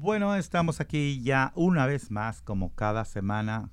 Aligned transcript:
Bueno, 0.00 0.36
estamos 0.36 0.80
aquí 0.80 1.20
ya 1.24 1.50
una 1.56 1.84
vez 1.84 2.12
más, 2.12 2.40
como 2.40 2.72
cada 2.72 3.04
semana, 3.04 3.68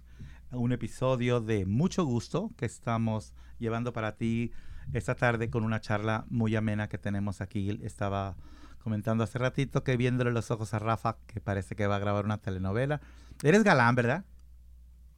un 0.50 0.72
episodio 0.72 1.40
de 1.40 1.68
mucho 1.68 2.04
gusto 2.04 2.50
que 2.58 2.66
estamos 2.66 3.32
llevando 3.60 3.94
para 3.94 4.16
ti 4.16 4.52
esta 4.92 5.14
tarde 5.14 5.52
con 5.52 5.64
una 5.64 5.82
charla 5.82 6.26
muy 6.30 6.56
amena 6.56 6.90
que 6.90 6.98
tenemos 6.98 7.42
aquí. 7.42 7.80
Estaba 7.84 8.36
comentando 8.80 9.24
hace 9.24 9.38
ratito 9.38 9.84
que 9.84 9.98
viéndole 9.98 10.32
los 10.32 10.50
ojos 10.50 10.74
a 10.74 10.80
Rafa, 10.80 11.18
que 11.28 11.42
parece 11.42 11.76
que 11.76 11.86
va 11.86 11.98
a 11.98 12.00
grabar 12.00 12.26
una 12.26 12.40
telenovela. 12.40 13.02
Eres 13.44 13.64
galán, 13.64 13.94
¿verdad? 13.94 14.26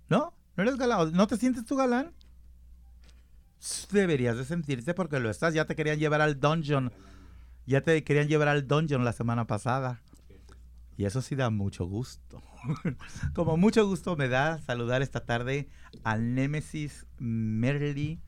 ¿No? 0.10 0.34
¿No 0.58 0.64
eres 0.64 0.76
galán? 0.76 1.14
¿No 1.14 1.26
te 1.26 1.38
sientes 1.38 1.64
tú 1.64 1.78
galán? 1.78 2.12
Deberías 3.94 4.36
de 4.36 4.44
sentirse 4.44 4.94
porque 4.94 5.22
lo 5.22 5.30
estás. 5.30 5.54
Ya 5.54 5.64
te 5.64 5.78
querían 5.78 6.00
llevar 6.00 6.20
al 6.20 6.42
dungeon. 6.42 6.92
Ya 7.66 7.80
te 7.80 8.04
querían 8.04 8.28
llevar 8.28 8.50
al 8.50 8.68
dungeon 8.68 9.06
la 9.06 9.14
semana 9.14 9.48
pasada. 9.48 10.02
Y 10.98 11.06
eso 11.06 11.22
sí 11.22 11.36
da 11.36 11.52
mucho 11.52 11.86
gusto. 11.86 12.42
Como 13.36 13.56
mucho 13.56 13.86
gusto 13.86 14.16
me 14.16 14.28
da 14.28 14.58
saludar 14.58 15.04
esta 15.04 15.26
tarde 15.26 15.70
al 16.04 16.34
Némesis 16.34 17.06
Merly 17.20 18.20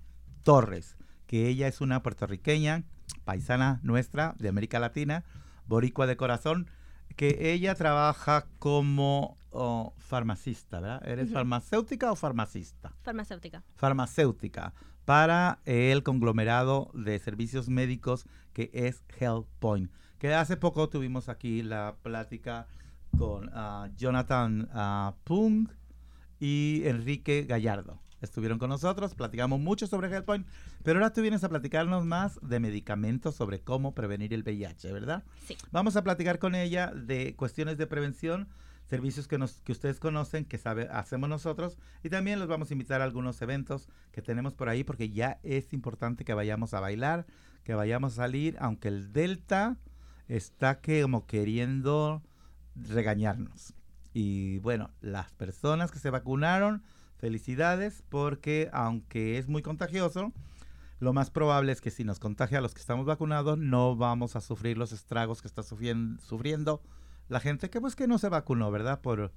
Torres, 0.44 0.96
que 1.26 1.48
ella 1.48 1.68
es 1.68 1.82
una 1.82 2.04
puertorriqueña, 2.04 2.84
paisana 3.26 3.80
nuestra 3.82 4.36
de 4.38 4.50
América 4.50 4.78
Latina, 4.78 5.26
boricua 5.66 6.06
de 6.06 6.16
corazón, 6.16 6.70
que 7.16 7.52
ella 7.52 7.74
trabaja 7.74 8.46
como 8.60 9.40
oh, 9.50 9.96
farmacista, 9.98 10.80
¿verdad? 10.80 11.08
¿Eres 11.08 11.32
farmacéutica 11.32 12.12
o 12.12 12.16
farmacista? 12.16 12.94
Farmacéutica. 13.02 13.64
Farmacéutica 13.76 14.74
para 15.06 15.58
el 15.66 16.04
conglomerado 16.04 16.92
de 16.94 17.18
servicios 17.18 17.68
médicos 17.68 18.28
que 18.54 18.70
es 18.74 19.04
HealthPoint 19.20 19.92
que 20.20 20.34
hace 20.34 20.58
poco 20.58 20.90
tuvimos 20.90 21.30
aquí 21.30 21.64
la 21.64 21.96
plática 22.04 22.68
con 23.18 23.50
ah, 23.54 23.90
Jonathan 23.98 24.70
uh, 24.74 25.16
Pung 25.24 25.70
y 26.40 26.84
Enrique 26.86 27.46
Gallardo. 27.48 28.00
Estuvieron 28.22 28.60
con 28.60 28.70
nosotros, 28.70 29.16
platicamos 29.16 29.62
mucho 29.62 29.88
sobre 29.88 30.10
HealthPoint, 30.10 30.46
pero 30.84 31.00
ahora 31.00 31.14
tú 31.14 31.22
vienes 31.22 31.46
a 31.46 31.50
platicarnos 31.50 32.06
más 32.06 32.38
de 32.42 32.60
medicamentos 32.60 33.36
sobre 33.36 33.62
cómo 33.62 33.96
prevenir 33.96 34.34
el 34.34 34.44
VIH, 34.44 34.92
¿verdad? 34.92 35.24
Sí. 35.46 35.58
Vamos 35.72 35.96
a 35.96 36.04
platicar 36.04 36.38
con 36.38 36.54
ella 36.54 36.92
de 36.94 37.34
cuestiones 37.38 37.78
de 37.78 37.88
prevención, 37.88 38.50
servicios 38.90 39.30
que, 39.30 39.38
nos, 39.38 39.62
que 39.62 39.72
ustedes 39.72 40.02
conocen, 40.02 40.44
que 40.44 40.58
sabe, 40.58 40.90
hacemos 40.92 41.30
nosotros, 41.30 41.78
y 42.04 42.10
también 42.10 42.40
los 42.40 42.50
vamos 42.50 42.70
a 42.70 42.74
invitar 42.74 43.00
a 43.00 43.06
algunos 43.06 43.42
eventos 43.42 43.88
que 44.12 44.22
tenemos 44.22 44.54
por 44.54 44.68
ahí, 44.68 44.84
porque 44.84 45.12
ya 45.12 45.40
es 45.44 45.72
importante 45.72 46.26
que 46.26 46.34
vayamos 46.34 46.74
a 46.74 46.82
bailar, 46.82 47.26
que 47.64 47.74
vayamos 47.74 48.14
a 48.14 48.16
salir, 48.18 48.58
aunque 48.60 48.90
el 48.90 49.14
Delta 49.14 49.78
está 50.30 50.80
que 50.80 51.02
como 51.02 51.26
queriendo 51.26 52.22
regañarnos. 52.76 53.74
Y 54.14 54.60
bueno, 54.60 54.92
las 55.02 55.32
personas 55.34 55.92
que 55.92 56.00
se 56.00 56.10
vacunaron, 56.10 56.84
felicidades, 57.18 58.04
porque 58.08 58.70
aunque 58.72 59.38
es 59.38 59.48
muy 59.48 59.62
contagioso, 59.62 60.32
lo 61.00 61.14
más 61.14 61.32
probable 61.32 61.72
es 61.72 61.82
que 61.82 61.92
si 61.92 62.04
nos 62.04 62.20
contagia 62.20 62.60
a 62.60 62.62
los 62.62 62.74
que 62.74 62.82
estamos 62.82 63.06
vacunados, 63.06 63.58
no 63.58 63.96
vamos 63.96 64.36
a 64.36 64.42
sufrir 64.42 64.78
los 64.78 64.92
estragos 64.92 65.42
que 65.42 65.48
está 65.48 65.64
sufriendo, 65.64 66.82
la 67.28 67.40
gente 67.40 67.70
que 67.70 67.82
pues 67.82 67.96
que 67.96 68.08
no 68.08 68.18
se 68.18 68.30
vacunó, 68.30 68.72
¿verdad? 68.72 69.02
Por 69.02 69.32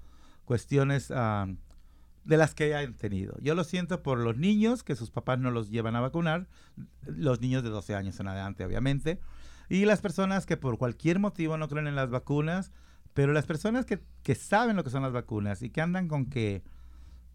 cuestiones 0.44 1.10
ah, 1.14 1.46
de 2.24 2.36
las 2.36 2.54
que 2.54 2.74
hayan 2.74 2.94
tenido. 2.94 3.36
Yo 3.40 3.54
lo 3.54 3.64
siento 3.64 4.02
por 4.02 4.18
los 4.18 4.36
niños 4.36 4.82
que 4.82 4.96
sus 4.96 5.10
papás 5.10 5.38
no 5.38 5.50
los 5.50 5.70
llevan 5.70 5.96
a 5.96 6.00
vacunar, 6.00 6.48
los 7.06 7.40
niños 7.40 7.62
de 7.62 7.70
12 7.70 7.94
años 7.94 8.18
en 8.20 8.28
adelante, 8.28 8.64
obviamente 8.64 9.20
y 9.68 9.84
las 9.84 10.00
personas 10.00 10.46
que 10.46 10.56
por 10.56 10.78
cualquier 10.78 11.18
motivo 11.18 11.56
no 11.56 11.68
creen 11.68 11.86
en 11.86 11.96
las 11.96 12.10
vacunas, 12.10 12.72
pero 13.14 13.32
las 13.32 13.46
personas 13.46 13.84
que, 13.84 14.00
que 14.22 14.34
saben 14.34 14.76
lo 14.76 14.84
que 14.84 14.90
son 14.90 15.02
las 15.02 15.12
vacunas 15.12 15.62
y 15.62 15.70
que 15.70 15.80
andan 15.80 16.08
con 16.08 16.26
que, 16.26 16.62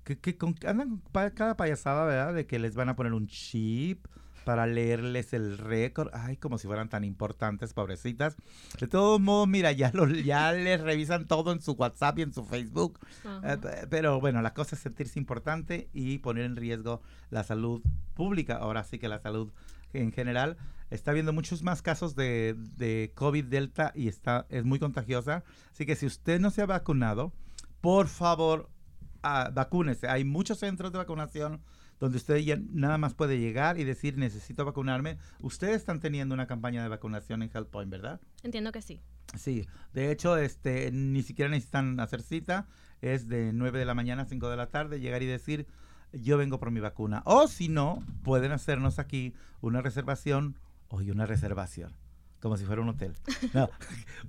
que, 0.03 0.37
con, 0.37 0.55
andan 0.65 0.97
con 0.97 1.29
cada 1.31 1.57
payasada, 1.57 2.05
¿verdad? 2.05 2.33
De 2.33 2.47
que 2.47 2.59
les 2.59 2.75
van 2.75 2.89
a 2.89 2.95
poner 2.95 3.13
un 3.13 3.27
chip 3.27 4.07
para 4.47 4.65
leerles 4.65 5.33
el 5.33 5.57
récord. 5.57 6.09
Ay, 6.13 6.37
como 6.37 6.57
si 6.57 6.67
fueran 6.67 6.87
tan 6.87 7.03
importantes, 7.03 7.73
pobrecitas. 7.73 8.37
De 8.79 8.87
todos 8.87 9.19
modos, 9.19 9.45
mira, 9.45 9.73
ya, 9.73 9.91
lo, 9.93 10.07
ya 10.07 10.53
les 10.53 10.79
revisan 10.79 11.27
todo 11.27 11.51
en 11.51 11.61
su 11.61 11.73
WhatsApp 11.73 12.19
y 12.19 12.21
en 12.21 12.33
su 12.33 12.45
Facebook. 12.45 12.97
Eh, 13.43 13.57
pero 13.89 14.21
bueno, 14.21 14.41
la 14.41 14.53
cosa 14.53 14.77
es 14.77 14.81
sentirse 14.81 15.19
importante 15.19 15.89
y 15.91 16.19
poner 16.19 16.45
en 16.45 16.55
riesgo 16.55 17.01
la 17.29 17.43
salud 17.43 17.81
pública. 18.13 18.55
Ahora 18.55 18.85
sí 18.85 18.99
que 18.99 19.09
la 19.09 19.19
salud 19.19 19.51
en 19.91 20.13
general 20.13 20.57
está 20.89 21.11
habiendo 21.11 21.33
muchos 21.33 21.63
más 21.63 21.81
casos 21.81 22.15
de, 22.15 22.55
de 22.75 23.11
COVID 23.15 23.45
Delta 23.45 23.91
y 23.95 24.07
está, 24.07 24.45
es 24.49 24.63
muy 24.63 24.79
contagiosa. 24.79 25.43
Así 25.71 25.85
que 25.85 25.95
si 25.95 26.05
usted 26.05 26.39
no 26.39 26.51
se 26.51 26.61
ha 26.61 26.65
vacunado, 26.65 27.33
por 27.81 28.07
favor, 28.07 28.69
uh, 29.23 29.53
vacúnese. 29.53 30.07
Hay 30.07 30.23
muchos 30.23 30.59
centros 30.59 30.91
de 30.91 30.97
vacunación 30.97 31.61
donde 31.99 32.17
usted 32.17 32.37
ya 32.37 32.57
nada 32.71 32.97
más 32.97 33.13
puede 33.13 33.39
llegar 33.39 33.79
y 33.79 33.83
decir 33.83 34.17
necesito 34.17 34.65
vacunarme. 34.65 35.17
Ustedes 35.41 35.77
están 35.77 35.99
teniendo 35.99 36.35
una 36.35 36.47
campaña 36.47 36.83
de 36.83 36.89
vacunación 36.89 37.41
en 37.41 37.49
HealthPoint, 37.49 37.91
¿verdad? 37.91 38.21
Entiendo 38.43 38.71
que 38.71 38.81
sí. 38.81 39.01
Sí, 39.35 39.67
de 39.93 40.11
hecho, 40.11 40.37
este, 40.37 40.91
ni 40.91 41.23
siquiera 41.23 41.49
necesitan 41.49 41.99
hacer 41.99 42.21
cita. 42.21 42.67
Es 43.01 43.27
de 43.27 43.51
9 43.53 43.79
de 43.79 43.85
la 43.85 43.93
mañana 43.93 44.23
a 44.23 44.25
5 44.25 44.49
de 44.49 44.57
la 44.57 44.67
tarde. 44.67 44.99
Llegar 44.99 45.23
y 45.23 45.25
decir, 45.25 45.67
yo 46.13 46.37
vengo 46.37 46.59
por 46.59 46.71
mi 46.71 46.79
vacuna. 46.79 47.23
O 47.25 47.47
si 47.47 47.67
no, 47.67 48.03
pueden 48.23 48.51
hacernos 48.51 48.99
aquí 48.99 49.33
una 49.61 49.81
reservación 49.81 50.57
Oye, 50.89 51.11
una 51.11 51.25
reservación, 51.25 51.91
como 52.39 52.55
si 52.55 52.63
fuera 52.65 52.81
un 52.81 52.87
hotel. 52.89 53.13
No, 53.53 53.69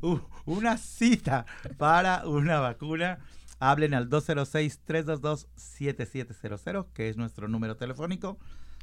una 0.47 0.77
cita 0.77 1.47
para 1.77 2.27
una 2.27 2.59
vacuna. 2.61 3.21
Hablen 3.61 3.93
al 3.95 4.09
206-322-7700, 4.09 6.87
que 6.93 7.09
es 7.09 7.17
nuestro 7.17 7.49
número 7.49 7.77
telefónico. 7.77 8.39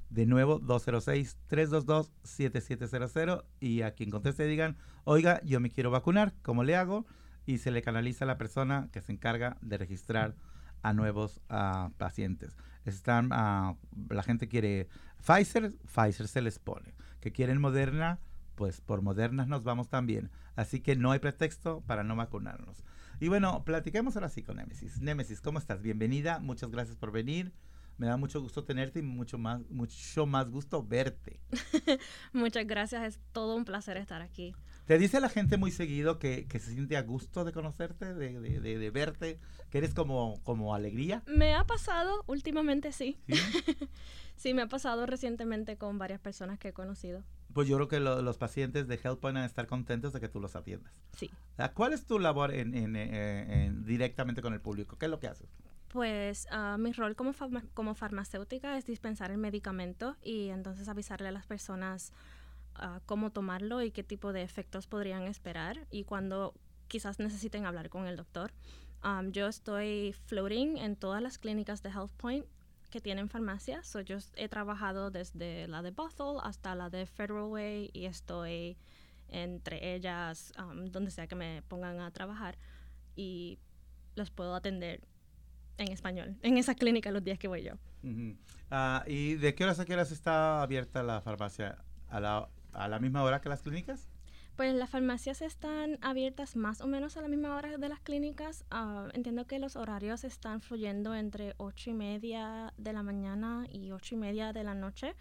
De 0.09 0.25
nuevo, 0.25 0.59
206-322-7700. 0.61 3.43
Y 3.59 3.81
a 3.81 3.93
quien 3.93 4.09
conteste 4.09 4.47
digan, 4.47 4.77
oiga, 5.03 5.41
yo 5.43 5.59
me 5.59 5.69
quiero 5.69 5.91
vacunar, 5.91 6.33
¿cómo 6.41 6.63
le 6.63 6.75
hago? 6.75 7.05
Y 7.45 7.59
se 7.59 7.71
le 7.71 7.81
canaliza 7.81 8.23
a 8.25 8.27
la 8.27 8.37
persona 8.37 8.89
que 8.91 9.01
se 9.01 9.11
encarga 9.11 9.57
de 9.61 9.77
registrar 9.77 10.35
a 10.81 10.93
nuevos 10.93 11.41
pacientes. 11.97 12.55
Están, 12.85 13.31
uh, 13.31 13.77
la 14.09 14.23
gente 14.23 14.47
quiere 14.47 14.87
Pfizer, 15.25 15.73
Pfizer 15.85 16.27
se 16.27 16.41
les 16.41 16.59
pone 16.59 16.93
que 17.25 17.31
quieren 17.31 17.59
Moderna, 17.59 18.19
pues 18.53 18.81
por 18.81 19.01
Modernas 19.01 19.47
nos 19.47 19.63
vamos 19.63 19.89
también. 19.89 20.29
Así 20.55 20.79
que 20.79 20.95
no 20.95 21.09
hay 21.09 21.17
pretexto 21.17 21.81
para 21.87 22.03
no 22.03 22.15
vacunarnos. 22.15 22.83
Y 23.19 23.29
bueno, 23.29 23.63
platiquemos 23.65 24.15
ahora 24.15 24.29
sí 24.29 24.43
con 24.43 24.57
Némesis. 24.57 25.01
Némesis, 25.01 25.41
¿cómo 25.41 25.57
estás? 25.57 25.81
Bienvenida, 25.81 26.37
muchas 26.37 26.69
gracias 26.69 26.97
por 26.97 27.11
venir. 27.11 27.51
Me 27.97 28.05
da 28.05 28.15
mucho 28.17 28.39
gusto 28.43 28.63
tenerte 28.63 28.99
y 28.99 29.01
mucho 29.01 29.39
más, 29.39 29.67
mucho 29.71 30.27
más 30.27 30.51
gusto 30.51 30.85
verte. 30.85 31.39
muchas 32.31 32.67
gracias, 32.67 33.03
es 33.03 33.19
todo 33.31 33.55
un 33.55 33.65
placer 33.65 33.97
estar 33.97 34.21
aquí. 34.21 34.53
¿Te 34.85 34.99
dice 34.99 35.19
la 35.19 35.29
gente 35.29 35.57
muy 35.57 35.71
seguido 35.71 36.19
que, 36.19 36.47
se 36.51 36.71
siente 36.71 36.95
a 36.95 37.01
gusto 37.01 37.43
de 37.43 37.51
conocerte, 37.51 38.13
de, 38.13 38.39
de, 38.39 38.89
verte, 38.91 39.39
que 39.71 39.79
eres 39.79 39.93
como, 39.93 40.39
como 40.43 40.75
alegría? 40.75 41.23
Me 41.25 41.55
ha 41.55 41.63
pasado 41.63 42.23
últimamente, 42.27 42.91
sí. 42.91 43.19
¿Sí? 43.27 43.35
Sí, 44.35 44.53
me 44.53 44.61
ha 44.61 44.67
pasado 44.67 45.05
recientemente 45.05 45.77
con 45.77 45.97
varias 45.97 46.19
personas 46.19 46.59
que 46.59 46.69
he 46.69 46.73
conocido. 46.73 47.23
Pues 47.53 47.69
yo 47.69 47.77
creo 47.77 47.87
que 47.87 47.99
los 48.01 48.37
pacientes 48.37 48.85
de 48.87 48.99
Health 49.01 49.21
van 49.21 49.37
a 49.37 49.45
estar 49.45 49.65
contentos 49.65 50.11
de 50.11 50.19
que 50.19 50.27
tú 50.27 50.41
los 50.41 50.57
atiendas. 50.57 50.93
Sí. 51.15 51.31
¿Cuál 51.73 51.93
es 51.93 52.05
tu 52.05 52.19
labor 52.19 52.53
en, 52.53 53.85
directamente 53.85 54.41
con 54.41 54.53
el 54.53 54.59
público? 54.59 54.97
¿Qué 54.97 55.05
es 55.05 55.11
lo 55.11 55.19
que 55.19 55.27
haces? 55.27 55.47
Pues 55.87 56.47
uh, 56.51 56.77
mi 56.77 56.91
rol 56.91 57.15
como, 57.15 57.31
como 57.73 57.95
farmacéutica 57.95 58.77
es 58.77 58.85
dispensar 58.85 59.31
el 59.31 59.37
medicamento 59.37 60.17
y 60.21 60.49
entonces 60.49 60.89
avisarle 60.89 61.29
a 61.29 61.31
las 61.31 61.45
personas 61.45 62.11
uh, 62.79 62.99
cómo 63.05 63.31
tomarlo 63.31 63.81
y 63.81 63.91
qué 63.91 64.03
tipo 64.03 64.33
de 64.33 64.41
efectos 64.41 64.87
podrían 64.87 65.23
esperar 65.23 65.87
y 65.91 66.03
cuando 66.03 66.53
quizás 66.87 67.19
necesiten 67.19 67.65
hablar 67.65 67.89
con 67.89 68.07
el 68.07 68.15
doctor. 68.15 68.51
Um, 69.03 69.31
yo 69.31 69.47
estoy 69.47 70.13
floating 70.25 70.77
en 70.77 70.95
todas 70.95 71.21
las 71.21 71.37
clínicas 71.37 71.83
de 71.83 71.89
HealthPoint 71.89 72.45
que 72.89 73.01
tienen 73.01 73.29
farmacias. 73.29 73.95
yo 74.05 74.17
he 74.35 74.47
trabajado 74.47 75.11
desde 75.11 75.67
la 75.67 75.81
de 75.81 75.91
Bothell 75.91 76.37
hasta 76.41 76.75
la 76.75 76.89
de 76.89 77.05
Federal 77.05 77.43
Way 77.43 77.91
y 77.93 78.05
estoy 78.05 78.77
entre 79.27 79.95
ellas 79.95 80.53
um, 80.59 80.85
donde 80.85 81.11
sea 81.11 81.27
que 81.27 81.35
me 81.35 81.61
pongan 81.67 81.99
a 81.99 82.11
trabajar 82.11 82.57
y 83.15 83.59
los 84.15 84.31
puedo 84.31 84.55
atender 84.55 85.01
en 85.77 85.91
español 85.91 86.37
en 86.41 86.57
esa 86.57 86.75
clínica 86.75 87.11
los 87.11 87.23
días 87.23 87.37
que 87.37 87.47
voy 87.47 87.63
yo. 87.63 87.73
Ah, 88.71 89.03
¿Y 89.07 89.35
de 89.35 89.55
qué 89.55 89.63
horas 89.63 89.79
a 89.79 89.85
qué 89.85 89.93
horas 89.93 90.11
está 90.11 90.61
abierta 90.61 91.03
la 91.03 91.21
farmacia? 91.21 91.83
¿A 92.07 92.19
la, 92.19 92.49
¿A 92.75 92.87
la 92.87 92.99
misma 92.99 93.23
hora 93.23 93.41
que 93.41 93.49
las 93.49 93.61
clínicas? 93.61 94.09
Pues 94.55 94.73
las 94.73 94.89
farmacias 94.89 95.41
están 95.41 95.97
abiertas 96.01 96.55
más 96.55 96.79
o 96.81 96.87
menos 96.87 97.17
a 97.17 97.21
la 97.21 97.27
misma 97.27 97.55
hora 97.55 97.77
de 97.77 97.89
las 97.89 97.99
clínicas. 97.99 98.63
Uh, 98.71 99.09
entiendo 99.13 99.47
que 99.47 99.59
los 99.59 99.75
horarios 99.75 100.23
están 100.23 100.61
fluyendo 100.61 101.13
entre 101.13 101.55
ocho 101.57 101.89
y 101.89 101.93
media 101.93 102.73
de 102.77 102.93
la 102.93 103.03
mañana 103.03 103.65
y 103.69 103.91
ocho 103.91 104.15
y 104.15 104.17
media 104.17 104.53
de 104.53 104.63
la 104.63 104.73
noche. 104.73 105.15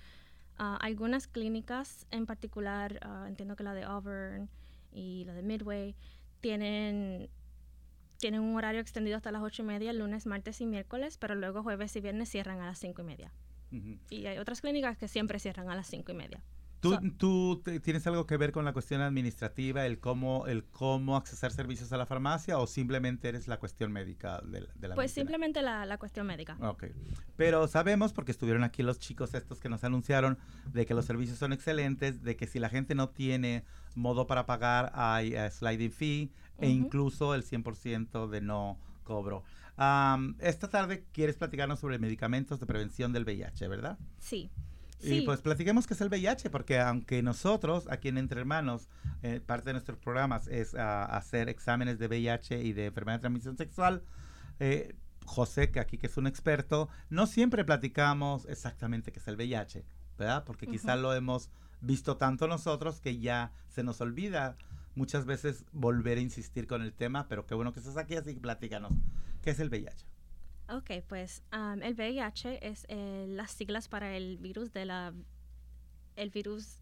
Uh, 0.58 0.78
algunas 0.80 1.26
clínicas 1.26 2.06
en 2.10 2.26
particular, 2.26 3.00
uh, 3.04 3.26
entiendo 3.26 3.56
que 3.56 3.64
la 3.64 3.74
de 3.74 3.82
Auburn 3.82 4.48
y 4.92 5.24
la 5.24 5.34
de 5.34 5.42
Midway, 5.42 5.96
tienen 6.40 7.28
tienen 8.18 8.40
un 8.40 8.56
horario 8.56 8.80
extendido 8.80 9.16
hasta 9.16 9.32
las 9.32 9.42
ocho 9.42 9.62
y 9.62 9.64
media, 9.66 9.92
lunes, 9.92 10.26
martes 10.26 10.60
y 10.60 10.66
miércoles, 10.66 11.18
pero 11.18 11.34
luego 11.34 11.62
jueves 11.62 11.94
y 11.96 12.00
viernes 12.00 12.30
cierran 12.30 12.60
a 12.60 12.66
las 12.66 12.78
cinco 12.78 13.02
y 13.02 13.04
media. 13.04 13.32
Y 14.08 14.26
hay 14.26 14.38
otras 14.38 14.60
clínicas 14.60 14.96
que 14.96 15.08
siempre 15.08 15.40
cierran 15.40 15.68
a 15.68 15.74
las 15.74 15.88
cinco 15.88 16.12
y 16.12 16.14
media. 16.14 16.40
¿Tú, 17.16 17.62
tienes 17.82 18.06
algo 18.06 18.26
que 18.26 18.36
ver 18.36 18.52
con 18.52 18.64
la 18.64 18.72
cuestión 18.72 19.00
administrativa, 19.00 19.86
el 19.86 19.98
cómo, 19.98 20.46
el 20.46 20.64
cómo 20.64 21.16
accesar 21.16 21.52
servicios 21.52 21.92
a 21.92 21.96
la 21.96 22.06
farmacia 22.06 22.58
o 22.58 22.66
simplemente 22.66 23.28
eres 23.28 23.48
la 23.48 23.58
cuestión 23.58 23.92
médica 23.92 24.40
de, 24.42 24.68
la 24.86 24.94
Pues 24.94 25.12
simplemente 25.12 25.62
la, 25.62 25.86
la, 25.86 25.98
cuestión 25.98 26.26
médica. 26.26 26.56
Ok. 26.60 26.84
Pero 27.36 27.66
sabemos, 27.68 28.12
porque 28.12 28.32
estuvieron 28.32 28.64
aquí 28.64 28.82
los 28.82 28.98
chicos 28.98 29.34
estos 29.34 29.60
que 29.60 29.68
nos 29.68 29.84
anunciaron, 29.84 30.38
de 30.72 30.86
que 30.86 30.94
los 30.94 31.04
servicios 31.04 31.38
son 31.38 31.52
excelentes, 31.52 32.22
de 32.22 32.36
que 32.36 32.46
si 32.46 32.58
la 32.58 32.68
gente 32.68 32.94
no 32.94 33.08
tiene 33.08 33.64
modo 33.94 34.26
para 34.26 34.46
pagar, 34.46 34.92
hay 34.94 35.34
uh, 35.34 35.50
sliding 35.50 35.92
fee 35.92 36.30
e 36.58 36.68
incluso 36.68 37.34
el 37.34 37.44
100% 37.44 38.28
de 38.28 38.40
no 38.40 38.78
cobro. 39.02 39.42
esta 40.38 40.68
tarde 40.68 41.04
quieres 41.12 41.36
platicarnos 41.36 41.80
sobre 41.80 41.98
medicamentos 41.98 42.60
de 42.60 42.66
prevención 42.66 43.12
del 43.12 43.24
VIH, 43.24 43.68
¿verdad? 43.68 43.98
Sí. 44.18 44.50
Y 45.04 45.22
pues 45.22 45.40
platiquemos 45.40 45.86
qué 45.86 45.94
es 45.94 46.00
el 46.00 46.08
VIH, 46.08 46.50
porque 46.50 46.80
aunque 46.80 47.22
nosotros, 47.22 47.86
aquí 47.90 48.08
en 48.08 48.18
Entre 48.18 48.40
Hermanos, 48.40 48.88
eh, 49.22 49.40
parte 49.44 49.66
de 49.66 49.72
nuestros 49.74 49.98
programas 49.98 50.46
es 50.48 50.74
ah, 50.74 51.04
hacer 51.04 51.48
exámenes 51.48 51.98
de 51.98 52.08
VIH 52.08 52.62
y 52.62 52.72
de 52.72 52.86
enfermedad 52.86 53.18
de 53.18 53.22
transmisión 53.22 53.56
sexual, 53.56 54.02
eh, 54.60 54.94
José, 55.24 55.70
que 55.70 55.80
aquí 55.80 55.98
que 55.98 56.06
es 56.06 56.16
un 56.16 56.26
experto, 56.26 56.88
no 57.10 57.26
siempre 57.26 57.64
platicamos 57.64 58.46
exactamente 58.46 59.12
qué 59.12 59.20
es 59.20 59.28
el 59.28 59.36
VIH, 59.36 59.84
¿verdad? 60.18 60.44
Porque 60.44 60.66
quizás 60.66 60.98
lo 60.98 61.14
hemos 61.14 61.50
visto 61.80 62.16
tanto 62.16 62.46
nosotros 62.48 63.00
que 63.00 63.18
ya 63.18 63.52
se 63.68 63.82
nos 63.82 64.00
olvida 64.00 64.56
muchas 64.94 65.24
veces 65.26 65.64
volver 65.72 66.18
a 66.18 66.20
insistir 66.20 66.66
con 66.66 66.82
el 66.82 66.92
tema, 66.92 67.26
pero 67.28 67.46
qué 67.46 67.54
bueno 67.54 67.72
que 67.72 67.80
estás 67.80 67.96
aquí, 67.96 68.16
así 68.16 68.34
que 68.34 68.40
platícanos, 68.40 68.92
¿qué 69.42 69.50
es 69.50 69.60
el 69.60 69.68
VIH? 69.68 70.13
Ok, 70.68 70.90
pues 71.06 71.42
el 71.82 71.94
VIH 71.94 72.66
es 72.66 72.86
eh, 72.88 73.26
las 73.28 73.50
siglas 73.50 73.88
para 73.88 74.16
el 74.16 74.38
virus 74.38 74.72
de 74.72 74.86
la... 74.86 75.12
El 76.16 76.30
virus... 76.30 76.78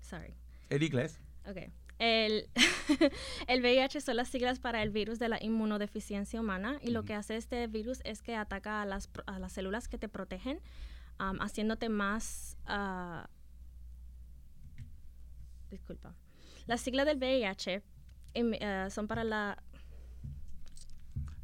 Sorry. 0.00 0.34
¿El 0.68 0.82
inglés? 0.82 1.18
Ok. 1.48 1.72
El, 1.98 2.48
el 3.48 3.60
VIH 3.60 4.00
son 4.00 4.16
las 4.16 4.28
siglas 4.28 4.60
para 4.60 4.82
el 4.82 4.90
virus 4.90 5.18
de 5.18 5.28
la 5.28 5.42
inmunodeficiencia 5.42 6.40
humana 6.40 6.78
y 6.80 6.90
lo 6.90 7.04
que 7.04 7.14
hace 7.14 7.36
este 7.36 7.66
virus 7.66 8.00
es 8.04 8.22
que 8.22 8.36
ataca 8.36 8.82
a 8.82 8.86
las, 8.86 9.08
a 9.26 9.38
las 9.38 9.52
células 9.52 9.88
que 9.88 9.98
te 9.98 10.08
protegen, 10.08 10.60
haciéndote 11.18 11.88
más... 11.88 12.56
Uh, 12.68 13.26
disculpa. 15.70 16.14
Las 16.66 16.80
siglas 16.80 17.06
del 17.06 17.18
VIH 17.18 17.82
em, 18.34 18.54
eh, 18.54 18.88
son 18.90 19.06
para 19.08 19.24
la 19.24 19.62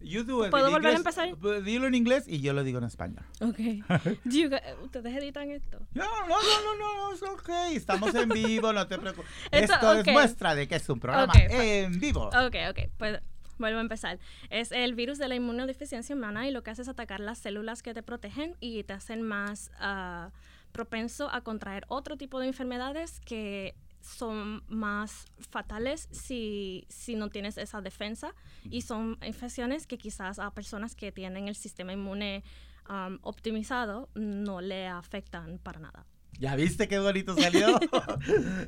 ¿Puedo 0.00 0.70
volver 0.70 0.94
a 0.94 0.96
empezar? 0.96 1.28
Dilo 1.64 1.86
en 1.86 1.94
inglés 1.94 2.24
y 2.26 2.40
yo 2.40 2.52
lo 2.52 2.62
digo 2.62 2.78
en 2.78 2.84
español. 2.84 3.24
Ok. 3.40 3.58
¿Ustedes 4.84 5.16
editan 5.16 5.50
esto? 5.50 5.78
No, 5.94 6.04
no, 6.04 6.28
no, 6.28 6.76
no, 6.78 7.08
no, 7.08 7.12
es 7.12 7.22
ok. 7.22 7.48
Estamos 7.72 8.14
en 8.14 8.28
vivo, 8.28 8.72
no 8.72 8.86
te 8.86 8.98
preocupes. 8.98 9.30
Esto, 9.50 9.92
es 9.94 10.06
muestra 10.06 10.54
de 10.54 10.68
que 10.68 10.76
es 10.76 10.88
un 10.88 11.00
programa 11.00 11.32
en 11.36 11.98
vivo. 11.98 12.28
Ok, 12.28 12.56
ok. 12.70 12.90
Pues 12.96 13.20
vuelvo 13.58 13.78
a 13.78 13.82
empezar. 13.82 14.18
Es 14.50 14.72
el 14.72 14.94
virus 14.94 15.18
de 15.18 15.28
la 15.28 15.34
inmunodeficiencia 15.34 16.14
humana 16.14 16.46
y 16.46 16.52
lo 16.52 16.62
que 16.62 16.70
hace 16.70 16.82
es 16.82 16.88
atacar 16.88 17.20
las 17.20 17.38
células 17.38 17.82
que 17.82 17.92
te 17.92 18.02
protegen 18.02 18.56
y 18.60 18.84
te 18.84 18.92
hacen 18.92 19.22
más 19.22 19.70
uh, 19.80 20.30
propenso 20.72 21.28
a 21.30 21.40
contraer 21.40 21.84
otro 21.88 22.16
tipo 22.16 22.40
de 22.40 22.46
enfermedades 22.46 23.20
que 23.20 23.74
son 24.00 24.62
más 24.68 25.26
fatales 25.50 26.08
si, 26.10 26.86
si 26.88 27.16
no 27.16 27.30
tienes 27.30 27.58
esa 27.58 27.80
defensa 27.80 28.34
y 28.64 28.82
son 28.82 29.18
infecciones 29.24 29.86
que 29.86 29.98
quizás 29.98 30.38
a 30.38 30.52
personas 30.52 30.94
que 30.94 31.12
tienen 31.12 31.48
el 31.48 31.56
sistema 31.56 31.92
inmune 31.92 32.42
um, 32.88 33.18
optimizado 33.22 34.08
no 34.14 34.60
le 34.60 34.86
afectan 34.86 35.58
para 35.58 35.80
nada. 35.80 36.06
¿Ya 36.38 36.54
viste 36.54 36.86
qué 36.86 36.98
bonito 36.98 37.34
salió? 37.36 37.78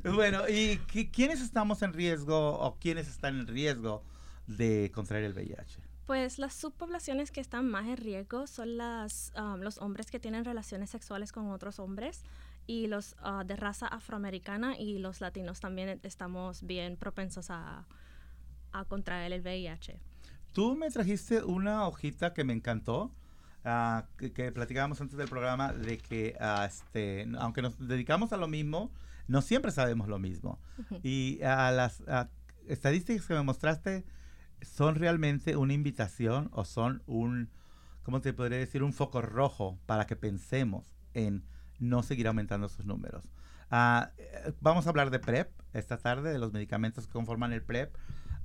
bueno, 0.14 0.48
¿y 0.48 0.78
quiénes 1.12 1.40
estamos 1.40 1.82
en 1.82 1.92
riesgo 1.92 2.58
o 2.58 2.78
quiénes 2.78 3.08
están 3.08 3.38
en 3.38 3.46
riesgo 3.46 4.02
de 4.48 4.90
contraer 4.92 5.24
el 5.24 5.32
VIH? 5.34 5.80
Pues 6.06 6.40
las 6.40 6.54
subpoblaciones 6.54 7.30
que 7.30 7.40
están 7.40 7.70
más 7.70 7.86
en 7.86 7.96
riesgo 7.96 8.48
son 8.48 8.76
las, 8.76 9.32
um, 9.38 9.60
los 9.60 9.78
hombres 9.78 10.10
que 10.10 10.18
tienen 10.18 10.44
relaciones 10.44 10.90
sexuales 10.90 11.30
con 11.30 11.48
otros 11.52 11.78
hombres, 11.78 12.24
y 12.66 12.86
los 12.86 13.16
ah, 13.18 13.44
de 13.44 13.56
raza 13.56 13.86
afroamericana 13.86 14.78
y 14.78 14.98
los 14.98 15.20
latinos 15.20 15.60
también 15.60 16.00
estamos 16.02 16.62
bien 16.62 16.96
propensos 16.96 17.50
a, 17.50 17.86
a 18.72 18.84
contraer 18.84 19.32
el 19.32 19.42
VIH. 19.42 20.00
Tú 20.52 20.76
me 20.76 20.90
trajiste 20.90 21.44
una 21.44 21.86
hojita 21.86 22.34
que 22.34 22.44
me 22.44 22.52
encantó, 22.52 23.14
ah, 23.64 24.06
que, 24.16 24.52
platicábamos 24.52 25.00
antes 25.00 25.16
del 25.16 25.28
programa, 25.28 25.72
de 25.72 25.98
que 25.98 26.36
ah, 26.40 26.66
este, 26.68 27.28
aunque 27.38 27.62
nos 27.62 27.78
dedicamos 27.78 28.32
a 28.32 28.36
lo 28.36 28.48
mismo, 28.48 28.90
no 29.28 29.42
siempre 29.42 29.70
sabemos 29.70 30.08
lo 30.08 30.18
mismo. 30.18 30.58
Y 31.04 31.40
a 31.42 31.70
las 31.70 32.02
estadísticas 32.66 33.26
que 33.26 33.34
me 33.34 33.42
mostraste 33.42 34.04
son 34.62 34.96
realmente 34.96 35.56
una 35.56 35.72
invitación 35.72 36.50
o 36.52 36.64
son 36.64 37.02
un, 37.06 37.48
¿cómo 38.02 38.20
te 38.20 38.32
podría 38.32 38.58
decir? 38.58 38.82
Un 38.82 38.92
foco 38.92 39.22
rojo 39.22 39.78
para 39.86 40.06
que 40.06 40.16
pensemos 40.16 40.96
en 41.14 41.44
no 41.80 42.02
seguir 42.02 42.28
aumentando 42.28 42.68
sus 42.68 42.86
números. 42.86 43.24
Ah, 43.70 44.10
eh, 44.18 44.52
vamos 44.60 44.86
a 44.86 44.90
hablar 44.90 45.10
de 45.10 45.18
PrEP 45.18 45.50
esta 45.72 45.98
tarde, 45.98 46.32
de 46.32 46.38
los 46.38 46.52
medicamentos 46.52 47.06
que 47.06 47.12
conforman 47.12 47.52
el 47.52 47.62
PrEP, 47.62 47.94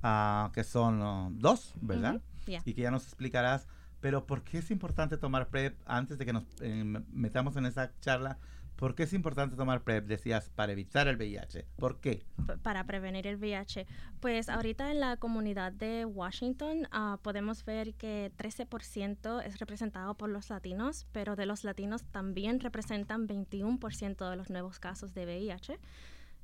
ah, 0.02 0.50
que 0.52 0.64
son 0.64 1.02
oh, 1.02 1.30
dos, 1.32 1.74
¿verdad? 1.80 2.20
Y 2.46 2.74
que 2.74 2.82
ya 2.82 2.90
nos 2.90 3.04
explicarás. 3.04 3.66
Pero 4.00 4.26
¿por 4.26 4.42
qué 4.42 4.58
es 4.58 4.70
importante 4.70 5.16
tomar 5.16 5.48
PrEP 5.48 5.76
antes 5.86 6.18
de 6.18 6.26
que 6.26 6.32
nos 6.32 6.44
eh, 6.60 6.84
metamos 7.12 7.56
en 7.56 7.66
esa 7.66 7.92
charla? 8.00 8.38
¿Por 8.76 8.94
qué 8.94 9.04
es 9.04 9.12
importante 9.14 9.56
tomar 9.56 9.82
PrEP? 9.82 10.06
Decías, 10.06 10.50
para 10.50 10.72
evitar 10.72 11.08
el 11.08 11.16
VIH. 11.16 11.66
¿Por 11.76 11.98
qué? 11.98 12.26
Para 12.62 12.84
prevenir 12.84 13.26
el 13.26 13.36
VIH. 13.36 13.86
Pues 14.20 14.50
ahorita 14.50 14.90
en 14.90 15.00
la 15.00 15.16
comunidad 15.16 15.72
de 15.72 16.04
Washington 16.04 16.86
uh, 16.92 17.16
podemos 17.18 17.64
ver 17.64 17.94
que 17.94 18.30
13% 18.36 19.42
es 19.44 19.58
representado 19.58 20.14
por 20.14 20.28
los 20.28 20.50
latinos, 20.50 21.06
pero 21.12 21.36
de 21.36 21.46
los 21.46 21.64
latinos 21.64 22.04
también 22.04 22.60
representan 22.60 23.26
21% 23.26 24.30
de 24.30 24.36
los 24.36 24.50
nuevos 24.50 24.78
casos 24.78 25.14
de 25.14 25.24
VIH. 25.24 25.78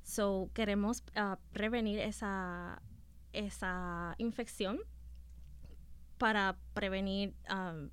So, 0.03 0.51
queremos 0.55 1.05
uh, 1.17 1.37
prevenir 1.53 1.99
esa, 1.99 2.81
esa 3.35 4.15
infección 4.17 4.81
para 6.17 6.57
prevenir... 6.73 7.35
Um, 7.51 7.91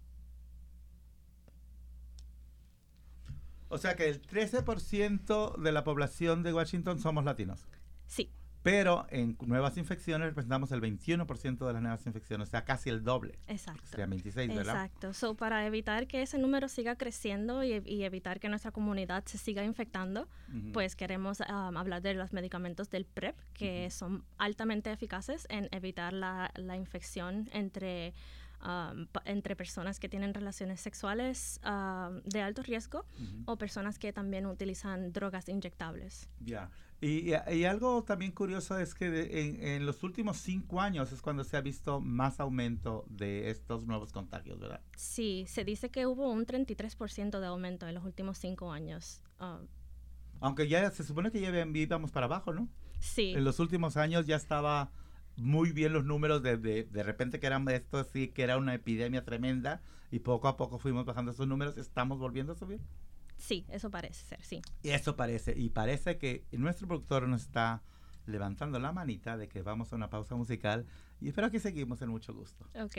O 3.69 3.77
sea 3.77 3.95
que 3.95 4.09
el 4.09 4.21
13% 4.21 5.57
de 5.57 5.71
la 5.71 5.83
población 5.83 6.43
de 6.43 6.53
Washington 6.53 6.99
somos 6.99 7.23
latinos. 7.23 7.67
Sí. 8.07 8.31
Pero 8.61 9.05
en 9.09 9.37
nuevas 9.45 9.77
infecciones 9.77 10.27
representamos 10.27 10.71
el 10.73 10.81
21% 10.81 11.65
de 11.65 11.73
las 11.73 11.81
nuevas 11.81 12.05
infecciones, 12.05 12.49
o 12.49 12.51
sea, 12.51 12.65
casi 12.65 12.89
el 12.89 13.03
doble. 13.03 13.39
Exacto. 13.47 13.83
O 13.85 13.95
sea, 13.95 14.05
26, 14.05 14.49
¿verdad? 14.49 14.85
Exacto. 14.85 15.13
So, 15.13 15.35
para 15.35 15.65
evitar 15.65 16.07
que 16.07 16.21
ese 16.21 16.37
número 16.37 16.67
siga 16.67 16.97
creciendo 16.97 17.63
y, 17.63 17.71
evitar 18.03 18.41
que 18.41 18.49
nuestra 18.49 18.71
comunidad 18.71 19.23
se 19.25 19.37
siga 19.37 19.63
infectando, 19.63 20.27
pues 20.73 20.97
queremos 20.97 21.39
um, 21.39 21.77
hablar 21.77 22.01
de 22.01 22.15
los 22.15 22.33
medicamentos 22.33 22.89
del 22.89 23.05
PrEP, 23.05 23.37
que 23.53 23.89
son 23.91 24.25
altamente 24.37 24.91
eficaces 24.91 25.47
en 25.49 25.69
evitar 25.71 26.11
la, 26.11 26.51
la 26.55 26.75
infección 26.75 27.49
entre 27.53 28.13
Um, 28.61 29.07
entre 29.23 29.55
personas 29.55 30.01
que 30.01 30.09
tienen 30.09 30.33
relaciones 30.33 30.81
sexuales 30.81 31.61
um, 31.63 32.21
de 32.25 32.41
alto 32.41 32.61
riesgo 32.61 33.05
o 33.45 33.57
personas 33.57 33.97
que 33.97 34.11
también 34.11 34.45
utilizan 34.47 35.13
drogas 35.13 35.47
inyectables. 35.47 36.27
Ya. 36.41 36.69
Y, 36.99 37.31
y, 37.31 37.63
algo 37.63 38.03
también 38.03 38.33
curioso 38.33 38.77
es 38.77 38.93
que 38.93 39.75
en, 39.75 39.85
los 39.85 40.03
últimos 40.03 40.35
cinco 40.39 40.81
años 40.81 41.13
es 41.13 41.21
cuando 41.21 41.45
se 41.45 41.55
ha 41.55 41.61
visto 41.61 42.01
más 42.01 42.41
aumento 42.41 43.05
de 43.07 43.49
estos 43.49 43.85
nuevos 43.85 44.11
contagios, 44.11 44.59
¿verdad? 44.59 44.81
Sí, 44.97 45.45
se 45.47 45.63
dice 45.63 45.89
que 45.89 46.05
hubo 46.05 46.29
un 46.29 46.45
33% 46.45 47.39
de 47.39 47.47
aumento 47.47 47.87
en 47.87 47.95
los 47.95 48.03
últimos 48.03 48.37
cinco 48.37 48.73
años. 48.73 49.23
Um. 49.39 49.67
Aunque 50.41 50.67
ya 50.67 50.91
se 50.91 51.05
supone 51.05 51.31
que 51.31 51.39
ya 51.39 51.65
íbamos 51.65 52.11
para 52.11 52.25
abajo, 52.25 52.53
¿no? 52.53 52.67
Sí. 52.99 53.31
En 53.31 53.45
los 53.45 53.59
últimos 53.59 53.95
años 53.95 54.25
ya 54.27 54.35
estaba 54.35 54.91
muy 55.39 55.71
bien 55.71 55.93
los 55.93 56.05
números 56.05 56.43
de, 56.43 56.57
de, 56.57 56.83
de 56.83 57.03
repente 57.03 57.39
que 57.39 57.47
eran 57.47 57.67
esto 57.69 58.03
sí 58.03 58.29
que 58.29 58.43
era 58.43 58.57
una 58.57 58.73
epidemia 58.73 59.23
tremenda 59.23 59.81
y 60.11 60.19
poco 60.19 60.47
a 60.47 60.57
poco 60.57 60.79
fuimos 60.79 61.05
bajando 61.05 61.31
esos 61.31 61.47
números, 61.47 61.77
¿estamos 61.77 62.19
volviendo 62.19 62.53
a 62.53 62.55
subir? 62.55 62.79
Sí, 63.37 63.65
eso 63.69 63.89
parece 63.89 64.25
ser, 64.25 64.43
sí. 64.43 64.61
Y 64.83 64.89
eso 64.89 65.15
parece, 65.15 65.53
y 65.57 65.69
parece 65.69 66.17
que 66.17 66.45
nuestro 66.51 66.87
productor 66.87 67.27
nos 67.27 67.43
está 67.43 67.81
levantando 68.25 68.79
la 68.79 68.91
manita 68.91 69.37
de 69.37 69.47
que 69.47 69.61
vamos 69.61 69.91
a 69.91 69.95
una 69.95 70.09
pausa 70.09 70.35
musical 70.35 70.85
y 71.21 71.29
espero 71.29 71.49
que 71.49 71.59
seguimos 71.59 72.01
en 72.01 72.09
mucho 72.09 72.33
gusto. 72.33 72.65
Ok. 72.75 72.97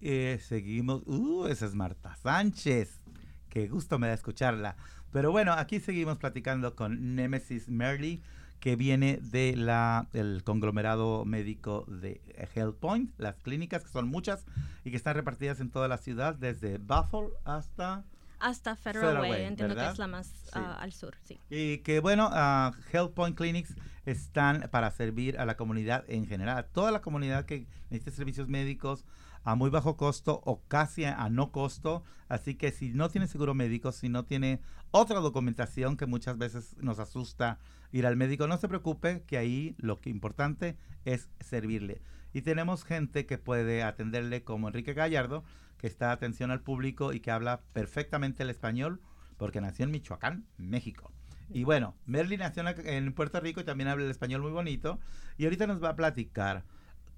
Eh, 0.00 0.38
seguimos, 0.40 1.02
uh, 1.06 1.46
esa 1.46 1.66
es 1.66 1.74
Marta 1.74 2.14
Sánchez, 2.16 3.00
qué 3.48 3.68
gusto 3.68 3.98
me 3.98 4.08
da 4.08 4.14
escucharla. 4.14 4.76
Pero 5.10 5.30
bueno, 5.30 5.52
aquí 5.52 5.80
seguimos 5.80 6.18
platicando 6.18 6.74
con 6.74 7.14
Nemesis 7.14 7.68
Merly 7.68 8.22
que 8.60 8.76
viene 8.76 9.18
de 9.20 9.56
la 9.56 10.08
el 10.12 10.42
conglomerado 10.44 11.24
médico 11.24 11.84
de 11.86 12.20
HealthPoint, 12.54 13.10
las 13.18 13.38
clínicas 13.38 13.84
que 13.84 13.90
son 13.90 14.08
muchas 14.08 14.46
y 14.84 14.90
que 14.90 14.96
están 14.96 15.14
repartidas 15.14 15.60
en 15.60 15.70
toda 15.70 15.88
la 15.88 15.98
ciudad 15.98 16.34
desde 16.34 16.78
Buffalo 16.78 17.32
hasta 17.44 18.04
hasta 18.40 18.76
Federal, 18.76 19.20
Way, 19.20 19.44
entiendo 19.44 19.74
que 19.74 19.86
es 19.86 19.98
la 19.98 20.06
más 20.06 20.30
ah, 20.52 20.76
al 20.78 20.92
sur, 20.92 21.16
sí. 21.24 21.40
Y 21.48 21.78
que 21.78 22.00
bueno, 22.00 22.28
uh, 22.28 22.72
HealthPoint 22.92 23.36
Clinics 23.36 23.74
están 24.04 24.68
para 24.70 24.90
servir 24.90 25.38
a 25.38 25.46
la 25.46 25.56
comunidad 25.56 26.04
en 26.08 26.26
general, 26.26 26.58
a 26.58 26.62
toda 26.64 26.90
la 26.90 27.00
comunidad 27.00 27.46
que 27.46 27.66
necesite 27.88 28.10
servicios 28.10 28.48
médicos 28.48 29.04
a 29.44 29.54
muy 29.54 29.70
bajo 29.70 29.96
costo 29.96 30.42
o 30.44 30.60
casi 30.68 31.04
a, 31.04 31.28
no 31.28 31.52
costo. 31.52 32.02
Así 32.28 32.54
que 32.54 32.72
si 32.72 32.90
no 32.90 33.08
tiene 33.08 33.28
seguro 33.28 33.54
médico, 33.54 33.92
si 33.92 34.08
no 34.08 34.24
tiene 34.24 34.60
otra 34.90 35.20
documentación 35.20 35.96
que 35.96 36.06
muchas 36.06 36.38
veces 36.38 36.74
nos 36.78 36.98
asusta 36.98 37.58
ir 37.98 38.06
al 38.06 38.16
médico, 38.16 38.46
no 38.46 38.56
se 38.56 38.68
preocupe 38.68 39.22
que 39.26 39.38
ahí 39.38 39.74
lo 39.78 40.00
que 40.00 40.10
importante 40.10 40.76
es 41.04 41.30
servirle. 41.40 42.02
Y 42.32 42.42
tenemos 42.42 42.84
gente 42.84 43.26
que 43.26 43.38
puede 43.38 43.82
atenderle 43.82 44.42
como 44.42 44.68
Enrique 44.68 44.94
Gallardo, 44.94 45.44
que 45.78 45.86
está 45.86 46.10
atención 46.10 46.50
al 46.50 46.60
público 46.60 47.12
y 47.12 47.20
que 47.20 47.30
habla 47.30 47.60
perfectamente 47.72 48.42
el 48.42 48.50
español 48.50 49.00
porque 49.36 49.60
nació 49.60 49.84
en 49.84 49.92
Michoacán, 49.92 50.46
México. 50.58 51.12
Y 51.50 51.64
bueno, 51.64 51.94
Merly 52.06 52.36
nació 52.36 52.64
en 52.66 53.12
Puerto 53.12 53.38
Rico 53.40 53.60
y 53.60 53.64
también 53.64 53.88
habla 53.88 54.04
el 54.04 54.10
español 54.10 54.42
muy 54.42 54.52
bonito. 54.52 54.98
Y 55.36 55.44
ahorita 55.44 55.66
nos 55.66 55.82
va 55.82 55.90
a 55.90 55.96
platicar 55.96 56.64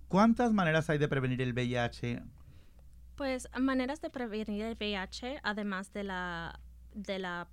¿Cuántas 0.08 0.52
maneras 0.52 0.88
hay 0.88 0.98
de 0.98 1.08
prevenir 1.08 1.42
el 1.42 1.52
VIH? 1.52 2.22
Pues 3.16 3.48
maneras 3.58 4.00
de 4.00 4.10
prevenir 4.10 4.64
el 4.64 4.76
VIH, 4.76 5.40
además 5.42 5.92
de 5.92 6.04
la, 6.04 6.60
de 6.94 7.18
la, 7.18 7.48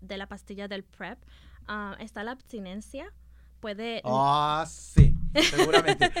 de 0.00 0.16
la 0.16 0.28
pastilla 0.28 0.68
del 0.68 0.84
PrEP, 0.84 1.18
ah, 1.68 1.96
está 1.98 2.24
la 2.24 2.32
abstinencia. 2.32 3.12
Puede... 3.60 4.02
Ah, 4.04 4.66
sí, 4.68 5.16
seguramente. 5.34 6.12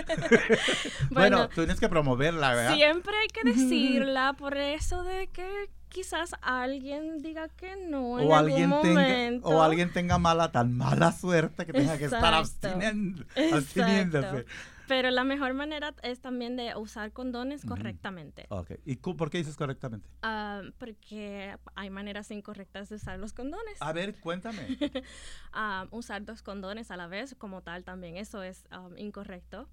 bueno, 1.10 1.48
tú 1.48 1.56
tienes 1.56 1.78
que 1.78 1.88
promoverla, 1.88 2.54
¿verdad? 2.54 2.74
Siempre 2.74 3.14
hay 3.18 3.28
que 3.28 3.44
decirla 3.44 4.32
por 4.32 4.56
eso 4.56 5.04
de 5.04 5.28
que 5.28 5.70
quizás 5.88 6.34
alguien 6.42 7.22
diga 7.22 7.48
que 7.48 7.76
no 7.76 8.18
en 8.18 8.28
o 8.28 8.34
algún 8.34 8.34
alguien 8.34 8.68
momento. 8.68 9.48
o 9.48 9.62
alguien 9.62 9.92
tenga 9.92 10.18
mala, 10.18 10.50
tan 10.50 10.76
mala 10.76 11.12
suerte 11.12 11.66
que 11.66 11.72
tenga 11.72 11.98
que 11.98 12.06
estar 12.06 12.34
absteniéndose. 12.34 14.46
Pero 14.86 15.10
la 15.10 15.24
mejor 15.24 15.54
manera 15.54 15.94
es 16.02 16.20
también 16.20 16.56
de 16.56 16.74
usar 16.76 17.12
condones 17.12 17.64
correctamente. 17.64 18.46
Ok. 18.50 18.72
¿Y 18.84 18.96
por 18.96 19.30
qué 19.30 19.38
dices 19.38 19.56
correctamente? 19.56 20.08
Ah, 20.22 20.62
porque 20.78 21.56
hay 21.74 21.90
maneras 21.90 22.30
incorrectas 22.30 22.88
de 22.88 22.96
usar 22.96 23.18
los 23.18 23.32
condones. 23.32 23.80
A 23.80 23.92
ver, 23.92 24.18
cuéntame. 24.20 24.66
Ah, 25.52 25.86
usar 25.90 26.24
dos 26.24 26.42
condones 26.42 26.90
a 26.90 26.96
la 26.96 27.06
vez 27.06 27.34
como 27.38 27.62
tal 27.62 27.82
también, 27.82 28.16
eso 28.16 28.42
es 28.42 28.66
um, 28.76 28.96
incorrecto. 28.98 29.68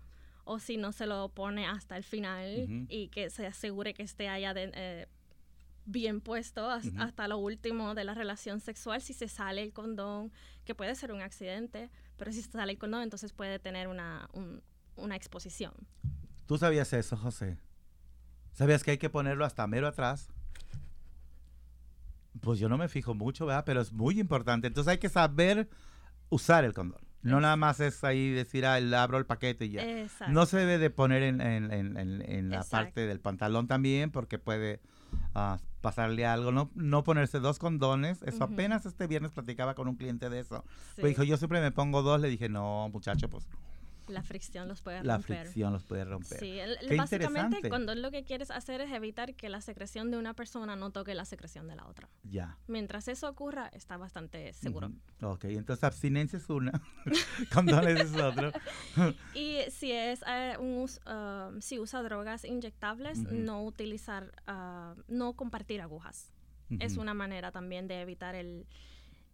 O 0.45 0.59
si 0.59 0.77
no 0.77 0.91
se 0.91 1.05
lo 1.05 1.29
pone 1.29 1.65
hasta 1.67 1.97
el 1.97 2.03
final 2.03 2.85
y 2.89 3.09
que 3.09 3.29
se 3.29 3.45
asegure 3.45 3.93
que 3.93 4.03
esté 4.03 4.29
allá 4.29 4.53
eh, 4.55 5.07
bien 5.85 6.21
puesto 6.21 6.69
hasta, 6.69 7.27
lo 7.27 7.37
último 7.37 7.95
de 7.95 8.03
la 8.03 8.13
relación 8.13 8.59
sexual. 8.59 9.01
Si 9.01 9.13
se 9.13 9.27
sale 9.27 9.61
el 9.61 9.73
condón, 9.73 10.31
que 10.65 10.75
puede 10.75 10.95
ser 10.95 11.11
un 11.11 11.21
accidente, 11.21 11.89
pero 12.17 12.31
si 12.31 12.41
se 12.41 12.51
sale 12.51 12.73
el 12.73 12.77
condón, 12.77 13.03
entonces 13.03 13.33
puede 13.33 13.59
tener 13.59 13.87
una, 13.87 14.29
un, 14.33 14.61
una 14.95 15.15
exposición. 15.15 15.73
¿Tú 16.45 16.57
sabías 16.57 16.91
eso, 16.93 17.17
José? 17.17 17.57
¿Sabías 18.53 18.83
que 18.83 18.91
hay 18.91 18.97
que 18.97 19.09
ponerlo 19.09 19.45
hasta 19.45 19.65
mero 19.67 19.87
atrás? 19.87 20.29
Pues 22.41 22.59
yo 22.59 22.69
no 22.69 22.77
me 22.77 22.87
fijo 22.87 23.13
mucho, 23.13 23.45
¿verdad? 23.45 23.63
Pero 23.65 23.81
es 23.81 23.93
muy 23.93 24.19
importante. 24.19 24.67
Entonces 24.67 24.91
hay 24.91 24.97
que 24.97 25.09
saber 25.09 25.69
usar 26.29 26.63
el 26.63 26.73
condón. 26.73 27.01
No 27.21 27.39
nada 27.39 27.55
más 27.55 27.79
es 27.79 28.03
ahí 28.03 28.31
decir, 28.31 28.65
ah, 28.65 28.75
abro 29.01 29.17
el 29.17 29.25
paquete 29.25 29.65
y 29.65 29.69
ya. 29.71 29.83
No 30.27 30.45
se 30.45 30.57
debe 30.57 30.77
de 30.77 30.89
poner 30.89 31.23
en, 31.23 31.39
en, 31.41 32.49
la 32.49 32.63
parte 32.63 33.07
del 33.07 33.21
pantalón 33.21 33.67
también 33.67 34.11
porque 34.11 34.39
puede 34.39 34.81
ah, 35.33 35.57
pasarle 35.79 36.25
algo. 36.25 36.51
No, 36.51 36.69
no 36.75 37.05
ponerse 37.05 37.39
dos 37.39 37.59
condones. 37.59 38.21
Eso 38.23 38.43
apenas 38.43 38.85
este 38.85 39.07
viernes 39.07 39.31
platicaba 39.31 39.73
con 39.73 39.87
un 39.87 39.95
cliente 39.95 40.29
de 40.29 40.41
eso. 40.41 40.65
Pues 40.95 41.11
dijo, 41.11 41.23
yo 41.23 41.37
siempre 41.37 41.61
me 41.61 41.71
pongo 41.71 42.01
dos. 42.01 42.19
Le 42.19 42.27
dije, 42.27 42.49
no, 42.49 42.89
muchacho, 42.89 43.29
pues 43.29 43.47
la 44.07 44.23
fricción 44.23 44.67
los 44.67 44.81
puede 44.81 44.97
romper. 44.97 45.07
La 45.07 45.19
fricción 45.19 45.73
los 45.73 45.83
puede 45.83 46.05
romper. 46.05 46.39
Sí, 46.39 46.57
básicamente 46.97 47.69
cuando 47.69 47.95
lo 47.95 48.11
que 48.11 48.23
quieres 48.23 48.51
hacer 48.51 48.81
es 48.81 48.91
evitar 48.91 49.35
que 49.35 49.49
la 49.49 49.61
secreción 49.61 50.11
de 50.11 50.17
una 50.17 50.33
persona 50.33 50.75
no 50.75 50.91
toque 50.91 51.15
la 51.15 51.25
secreción 51.25 51.67
de 51.67 51.75
la 51.75 51.87
otra. 51.87 52.09
Ya. 52.23 52.57
Mientras 52.67 53.07
eso 53.07 53.29
ocurra, 53.29 53.67
está 53.73 53.97
bastante 53.97 54.53
seguro. 54.53 54.91
Ok, 55.21 55.45
entonces 55.45 55.83
abstinencia 55.83 56.37
es 56.37 56.49
una, 56.49 56.81
condones 57.53 57.99
es 57.99 58.15
otro. 58.15 58.51
y 59.35 59.59
si 59.69 59.91
es 59.91 60.23
eh, 60.27 60.57
un, 60.59 60.83
um, 60.83 61.61
si 61.61 61.79
usa 61.79 62.01
drogas 62.03 62.45
inyectables, 62.45 63.19
no 63.19 63.63
utilizar, 63.63 64.31
uh, 64.47 64.99
no 65.07 65.33
compartir 65.33 65.81
agujas. 65.81 66.31
Es 66.79 66.97
una 66.97 67.13
manera 67.13 67.51
también 67.51 67.87
de 67.87 68.01
evitar 68.01 68.33
el, 68.33 68.65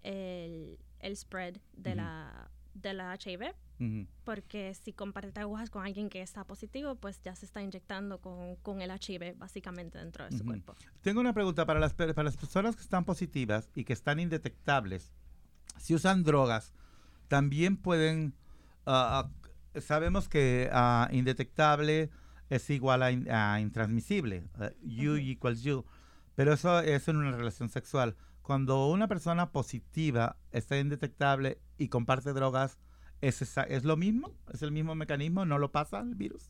el, 0.03 0.77
el 0.99 1.15
spread 1.15 1.55
de 1.71 1.95
la 1.95 2.51
de 2.81 2.93
la 2.93 3.15
HIV, 3.15 3.53
porque 4.25 4.73
si 4.73 4.91
comparte 4.91 5.39
agujas 5.39 5.69
con 5.69 5.85
alguien 5.85 6.09
que 6.09 6.21
está 6.21 6.43
positivo, 6.43 6.95
pues 6.95 7.21
ya 7.23 7.35
se 7.35 7.45
está 7.45 7.61
inyectando 7.61 8.19
con, 8.19 8.55
con 8.57 8.81
el 8.81 8.91
HIV 8.91 9.37
básicamente 9.37 9.97
dentro 9.97 10.25
de 10.25 10.37
su 10.37 10.43
cuerpo. 10.43 10.75
Tengo 11.01 11.21
una 11.21 11.33
pregunta 11.33 11.65
para 11.65 11.79
las, 11.79 11.93
para 11.93 12.23
las 12.23 12.37
personas 12.37 12.75
que 12.75 12.81
están 12.81 13.05
positivas 13.05 13.69
y 13.75 13.85
que 13.85 13.93
están 13.93 14.19
indetectables. 14.19 15.13
Si 15.77 15.95
usan 15.95 16.23
drogas, 16.23 16.73
también 17.29 17.77
pueden, 17.77 18.33
ah, 18.85 19.29
ah, 19.73 19.79
sabemos 19.79 20.27
que 20.27 20.69
uh, 20.73 21.13
indetectable 21.15 22.09
es 22.49 22.69
igual 22.69 23.03
a, 23.03 23.59
intransmisible, 23.61 24.49
you 24.81 25.15
equals 25.15 25.61
you, 25.61 25.85
pero 26.35 26.53
eso 26.53 26.79
es 26.79 27.07
en 27.07 27.17
una 27.17 27.31
relación 27.31 27.69
sexual. 27.69 28.15
Cuando 28.49 28.87
una 28.87 29.07
persona 29.07 29.51
positiva 29.51 30.35
está 30.51 30.79
indetectable 30.79 31.61
y 31.77 31.89
comparte 31.89 32.33
drogas, 32.33 32.79
¿es, 33.21 33.43
¿es 33.43 33.83
lo 33.83 33.95
mismo? 33.95 34.33
¿Es 34.51 34.63
el 34.63 34.71
mismo 34.71 34.95
mecanismo? 34.95 35.45
¿No 35.45 35.59
lo 35.59 35.71
pasa 35.71 35.99
el 35.99 36.15
virus? 36.15 36.49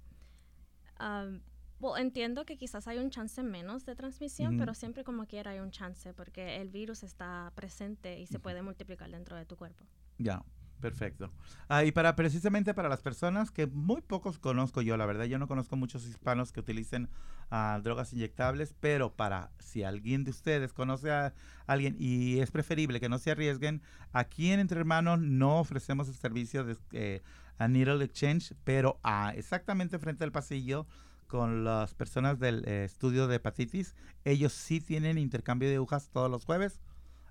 bueno, 0.98 1.98
entiendo 1.98 2.46
que 2.46 2.56
quizás 2.56 2.88
hay 2.88 3.00
un 3.00 3.10
chance 3.10 3.44
menos 3.44 3.86
de 3.86 3.98
transmisión, 3.98 4.58
pero 4.58 4.74
siempre 4.76 5.04
como 5.04 5.26
quiera 5.26 5.52
hay 5.52 5.60
un 5.60 5.72
chance 5.72 6.14
porque 6.14 6.62
el 6.62 6.70
virus 6.70 7.04
está 7.04 7.52
presente 7.54 8.18
y 8.18 8.28
se 8.28 8.40
puede 8.40 8.62
multiplicar 8.62 9.12
dentro 9.12 9.36
de 9.36 9.46
tu 9.46 9.58
cuerpo. 9.58 9.84
Ya. 10.20 10.42
Perfecto. 10.80 11.30
Ah, 11.68 11.84
y 11.84 11.92
para 11.92 12.16
precisamente 12.16 12.74
para 12.74 12.88
las 12.88 13.02
personas 13.02 13.52
que 13.52 13.68
muy 13.68 14.02
pocos 14.02 14.40
conozco 14.40 14.82
yo, 14.82 14.96
la 14.96 15.06
verdad, 15.06 15.26
yo 15.26 15.38
no 15.38 15.48
conozco 15.48 15.76
muchos 15.76 16.06
hispanos 16.08 16.54
que 16.54 16.62
utilicen 16.62 17.10
ah, 17.52 17.80
drogas 17.84 18.14
inyectables, 18.14 18.74
pero 18.80 19.14
para 19.14 19.52
si 19.60 19.84
alguien 19.84 20.24
de 20.24 20.32
ustedes 20.32 20.72
conoce 20.72 21.12
a 21.12 21.34
alguien 21.68 21.98
y 22.00 22.40
es 22.40 22.52
preferible 22.52 23.02
que 23.02 23.10
no 23.10 23.20
se 23.20 23.32
arriesguen, 23.32 23.82
aquí 24.14 24.52
en 24.52 24.62
Entre 24.62 24.80
Hermanos 24.80 25.20
no 25.20 25.60
ofrecemos 25.60 26.08
el 26.08 26.16
servicio 26.16 26.64
de 26.64 26.78
eh, 26.94 27.22
Needle 27.60 28.06
Exchange, 28.06 28.54
pero 28.64 29.00
a, 29.04 29.34
exactamente 29.36 30.00
frente 30.00 30.24
al 30.24 30.32
pasillo 30.32 30.88
con 31.28 31.64
las 31.66 31.94
personas 31.94 32.40
del 32.40 32.64
eh, 32.68 32.86
estudio 32.86 33.28
de 33.28 33.36
hepatitis, 33.36 33.96
ellos 34.24 34.54
sí 34.54 34.80
tienen 34.80 35.18
intercambio 35.18 35.70
de 35.70 35.76
agujas 35.76 36.10
todos 36.10 36.32
los 36.32 36.46
jueves 36.46 36.80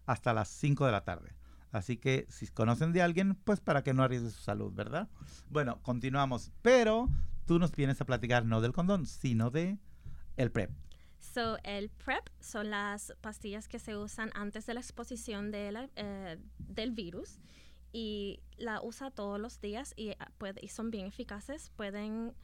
hasta 0.06 0.34
las 0.34 0.48
5 0.48 0.84
de 0.86 0.92
la 0.92 1.04
tarde. 1.04 1.32
Así 1.70 1.96
que 1.96 2.26
si 2.28 2.46
conocen 2.48 2.92
de 2.92 3.02
alguien, 3.02 3.34
pues 3.34 3.60
para 3.60 3.82
que 3.82 3.94
no 3.94 4.02
arriesgue 4.02 4.30
su 4.30 4.40
salud, 4.40 4.72
¿verdad? 4.72 5.08
Bueno, 5.50 5.80
continuamos. 5.82 6.50
Pero 6.62 7.08
tú 7.46 7.58
nos 7.58 7.72
vienes 7.72 8.00
a 8.00 8.06
platicar 8.06 8.44
no 8.44 8.60
del 8.60 8.72
condón, 8.72 9.06
sino 9.06 9.50
de 9.50 9.78
el 10.36 10.50
PrEP. 10.50 10.70
So, 11.18 11.58
el 11.64 11.90
PrEP 11.90 12.28
son 12.40 12.70
las 12.70 13.12
pastillas 13.20 13.68
que 13.68 13.78
se 13.78 13.96
usan 13.96 14.30
antes 14.34 14.66
de 14.66 14.74
la 14.74 14.80
exposición 14.80 15.50
de 15.50 15.88
eh, 15.96 16.38
del 16.58 16.92
virus 16.92 17.40
y 17.92 18.40
la 18.56 18.80
usa 18.82 19.10
todos 19.10 19.40
los 19.40 19.60
días 19.60 19.94
y, 19.96 20.10
ah, 20.18 20.30
y 20.60 20.68
son 20.68 20.90
bien 20.90 21.06
eficaces. 21.06 21.70
Pueden 21.70 22.34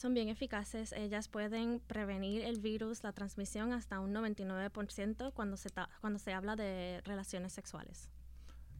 son 0.00 0.14
bien 0.14 0.28
eficaces. 0.28 0.92
Ellas 0.92 1.28
pueden 1.28 1.80
prevenir 1.80 2.42
el 2.42 2.58
virus, 2.58 3.04
la 3.04 3.12
transmisión 3.12 3.72
hasta 3.72 4.00
un 4.00 4.14
99% 4.14 5.32
cuando 5.34 5.56
se, 5.56 5.68
cuando 6.00 6.18
se 6.18 6.32
habla 6.32 6.56
de 6.56 7.02
relaciones 7.04 7.52
sexuales. 7.52 8.08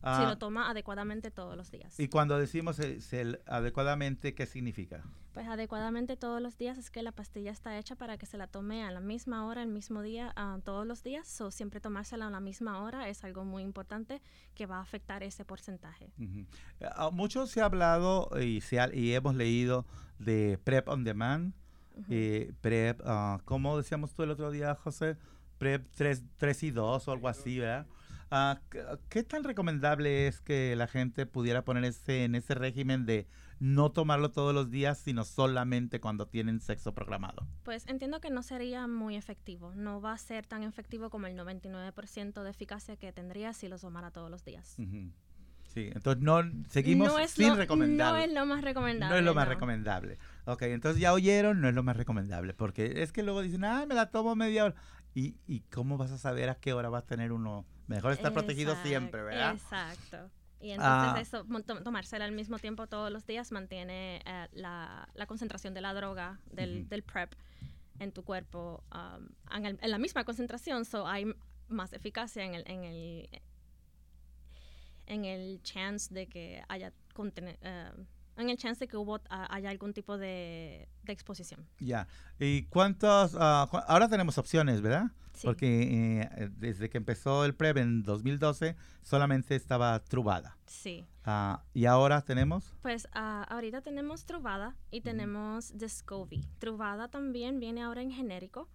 Si 0.01 0.07
ah. 0.07 0.27
lo 0.27 0.39
toma 0.39 0.71
adecuadamente 0.71 1.31
todos 1.31 1.57
los 1.57 1.71
días. 1.71 2.01
Y 2.01 2.09
cuando 2.09 2.39
decimos 2.39 2.79
el, 2.79 3.41
adecuadamente, 3.47 4.35
¿qué 4.35 4.47
significa? 4.47 5.05
Pues 5.35 5.47
adecuadamente 5.47 6.17
todos 6.17 6.41
los 6.41 6.57
días 6.57 6.79
es 6.79 6.91
que 6.91 7.03
la 7.03 7.13
pastilla 7.13 7.51
está 7.51 7.79
hecha 7.79 7.97
para 7.97 8.17
que 8.17 8.25
se 8.25 8.39
la 8.39 8.47
tome 8.47 8.83
a 8.83 8.91
la 8.91 9.01
misma 9.01 9.47
hora, 9.47 9.63
el 9.63 9.69
mismo 9.69 10.01
día, 10.01 10.35
uh, 10.39 10.61
todos 10.63 10.87
los 10.87 11.03
días. 11.03 11.41
O 11.43 11.51
siempre 11.51 11.81
tomársela 11.81 12.29
a 12.29 12.31
la 12.31 12.41
misma 12.41 12.83
hora 12.83 13.09
es 13.11 13.25
algo 13.25 13.45
muy 13.45 13.63
importante 13.63 14.23
que 14.55 14.65
va 14.65 14.79
a 14.79 14.81
afectar 14.81 15.23
ese 15.23 15.45
porcentaje. 15.45 16.13
Uh 16.19 17.11
mucho 17.13 17.47
se 17.47 17.61
ha 17.61 17.67
hablado 17.67 18.31
y, 18.41 18.61
se 18.63 18.79
y 18.95 19.13
hemos 19.13 19.35
leído 19.35 19.85
de 20.19 20.59
PrEP 20.65 20.89
on 20.89 21.05
Demand, 21.05 21.53
eh, 22.09 22.53
PrEP, 22.61 23.01
uh, 23.01 23.39
¿cómo 23.45 23.77
decíamos 23.77 24.15
tú 24.15 24.23
el 24.23 24.31
otro 24.31 24.51
día, 24.51 24.75
José? 24.75 25.17
PrEP 25.59 25.87
3, 25.95 26.25
3 26.39 26.63
y 26.63 26.71
2 26.71 27.09
o 27.09 27.13
algo 27.13 27.29
así, 27.29 27.59
¿verdad? 27.59 27.87
Ah, 27.89 28.00
¿qué- 28.71 28.85
¿Qué 29.09 29.23
tan 29.25 29.45
recomendable 29.45 30.27
es 30.27 30.41
que 30.41 30.77
la 30.77 30.87
gente 30.87 31.27
pudiera 31.27 31.65
ponerse 31.65 32.25
en 32.25 32.35
ese 32.35 32.55
régimen 32.55 33.05
de 33.07 33.27
no 33.59 33.91
tomarlo 33.93 34.31
todos 34.31 34.55
los 34.55 34.71
días, 34.71 34.99
sino 34.99 35.25
solamente 35.25 36.01
cuando 36.01 36.27
tienen 36.27 36.61
sexo 36.61 36.95
programado? 36.95 37.47
Pues 37.65 37.87
entiendo 37.89 38.21
que 38.21 38.31
no 38.31 38.43
sería 38.43 38.87
muy 38.87 39.17
efectivo. 39.17 39.75
No 39.75 40.01
va 40.01 40.13
a 40.13 40.19
ser 40.19 40.47
tan 40.47 40.63
efectivo 40.63 41.11
como 41.11 41.27
el 41.27 41.37
99% 41.37 42.43
de 42.43 42.51
eficacia 42.51 42.97
que 42.97 43.13
tendría 43.13 43.53
si 43.53 43.69
lo 43.69 43.79
tomara 43.79 44.11
todos 44.11 44.31
los 44.31 44.45
días. 44.45 44.77
Sí, 45.69 45.89
entonces 45.95 46.21
no 46.23 46.43
seguimos 46.69 47.09
no 47.09 47.19
es 47.21 47.31
sin 47.31 47.49
lo, 47.49 47.55
recomendar. 47.55 48.13
No 48.15 48.19
es 48.19 48.33
lo 48.33 48.45
más 48.47 48.63
recomendable. 48.63 49.15
No 49.15 49.19
es 49.19 49.25
lo 49.25 49.35
más 49.35 49.47
recomendable. 49.47 50.19
Ok, 50.45 50.63
entonces 50.63 51.01
ya 51.01 51.13
oyeron, 51.13 51.61
no 51.61 51.69
es 51.69 51.75
lo 51.75 51.85
más 51.85 51.97
recomendable, 51.97 52.55
porque 52.55 53.03
es 53.03 53.13
que 53.13 53.23
luego 53.23 53.41
dicen, 53.43 53.65
ah, 53.65 53.85
me 53.87 53.95
la 53.95 54.11
tomo 54.11 54.35
media 54.35 54.65
hora. 54.65 54.75
¿Y, 55.15 55.37
¿Y 55.47 55.61
cómo 55.73 55.97
vas 55.97 56.11
a 56.11 56.19
saber 56.19 56.49
a 56.49 56.57
qué 56.57 56.73
hora 56.73 56.89
vas 56.89 57.05
a 57.05 57.07
tener 57.07 57.31
uno? 57.33 57.67
Mejor 57.91 58.13
estar 58.13 58.33
protegido 58.33 58.77
siempre, 58.83 59.23
¿verdad? 59.23 59.55
Exacto. 59.55 60.31
Y 60.61 60.71
entonces 60.71 61.13
Ah. 61.13 61.21
eso, 61.21 61.45
to- 61.63 61.83
tomársela 61.83 62.25
al 62.25 62.33
mismo 62.33 62.59
tiempo 62.59 62.87
todos 62.87 63.11
los 63.11 63.27
días 63.27 63.51
mantiene 63.51 64.21
eh, 64.25 64.47
la, 64.53 65.09
la 65.15 65.27
concentración 65.27 65.75
de 65.75 65.81
la 65.81 65.93
droga, 65.95 66.39
del, 66.53 66.89
PrEP 67.03 67.33
en 67.99 68.13
tu 68.13 68.23
cuerpo 68.23 68.85
um, 68.95 69.27
en, 69.57 69.67
el- 69.67 69.79
en 69.83 69.91
la 69.91 69.99
misma 69.99 70.25
concentración, 70.25 70.85
so 70.85 71.07
hay 71.07 71.27
más 71.69 71.93
eficacia 71.93 72.45
en 72.45 72.55
el, 72.55 72.65
en 72.67 72.85
el, 72.85 73.29
en 75.07 75.25
el 75.25 75.61
chance 75.63 76.13
de 76.15 76.27
que 76.29 76.63
haya 76.69 76.93
eh, 77.63 77.91
en 78.41 78.51
el 78.51 78.57
chance 78.57 78.87
que 78.89 78.97
hubo 78.97 79.21
ah, 79.31 79.47
haya 79.51 79.71
algún 79.71 79.93
tipo 79.93 80.19
de, 80.19 80.89
de 81.03 81.13
exposición. 81.13 81.67
Ya. 81.79 82.07
¿Y 82.39 82.63
cuántos? 82.65 83.37
ah, 83.39 83.67
cu- 83.71 83.79
ahora 83.87 84.09
tenemos 84.09 84.39
opciones, 84.39 84.81
¿verdad? 84.81 85.11
Sí. 85.33 85.47
Porque 85.47 86.21
eh, 86.41 86.51
desde 86.59 86.91
que 86.91 86.99
empezó 86.99 87.45
el 87.45 87.55
PREP 87.55 87.79
en 87.79 88.03
2012, 88.03 88.77
solamente 89.03 89.55
estaba 89.55 89.99
Trubada. 90.05 90.59
Sí. 90.67 91.07
Ah, 91.25 91.63
y 91.73 91.87
ahora 91.87 92.21
tenemos. 92.23 92.75
Pues 92.83 93.09
ah, 93.13 93.47
ahorita 93.49 93.81
tenemos 93.81 94.25
Truvada 94.27 94.77
y 94.91 95.01
tenemos 95.03 95.77
Descovy. 95.79 96.45
Truvada 96.59 97.09
también 97.09 97.59
viene 97.61 97.83
ahora 97.83 98.03
en 98.03 98.11
genérico. 98.11 98.69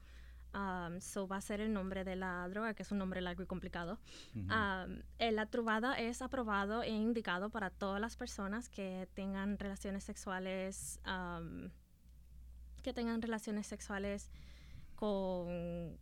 Um, 0.55 1.01
so 1.01 1.27
va 1.27 1.35
a 1.35 1.41
ser 1.41 1.59
el 1.59 1.74
nombre 1.74 2.05
de 2.05 2.15
la 2.15 2.47
droga, 2.47 2.74
que 2.74 2.83
es 2.83 2.91
un 2.93 2.97
nombre 2.97 3.19
largo 3.19 3.43
y 3.43 3.45
complicado. 3.45 4.00
Ujú. 4.33 4.45
Um, 4.45 5.01
eh, 5.19 5.33
la 5.33 5.47
Truvada 5.47 6.00
es 6.00 6.21
aprobado 6.21 6.81
e 6.81 6.91
indicado 6.91 7.50
para 7.50 7.69
todas 7.71 8.00
las 8.00 8.15
personas 8.15 8.69
que 8.69 9.09
tengan 9.15 9.59
relaciones 9.59 10.05
sexuales, 10.05 11.01
um, 11.05 11.69
que 12.83 12.93
tengan 12.93 13.21
relaciones 13.21 13.67
sexuales 13.67 14.31
con, 14.95 15.97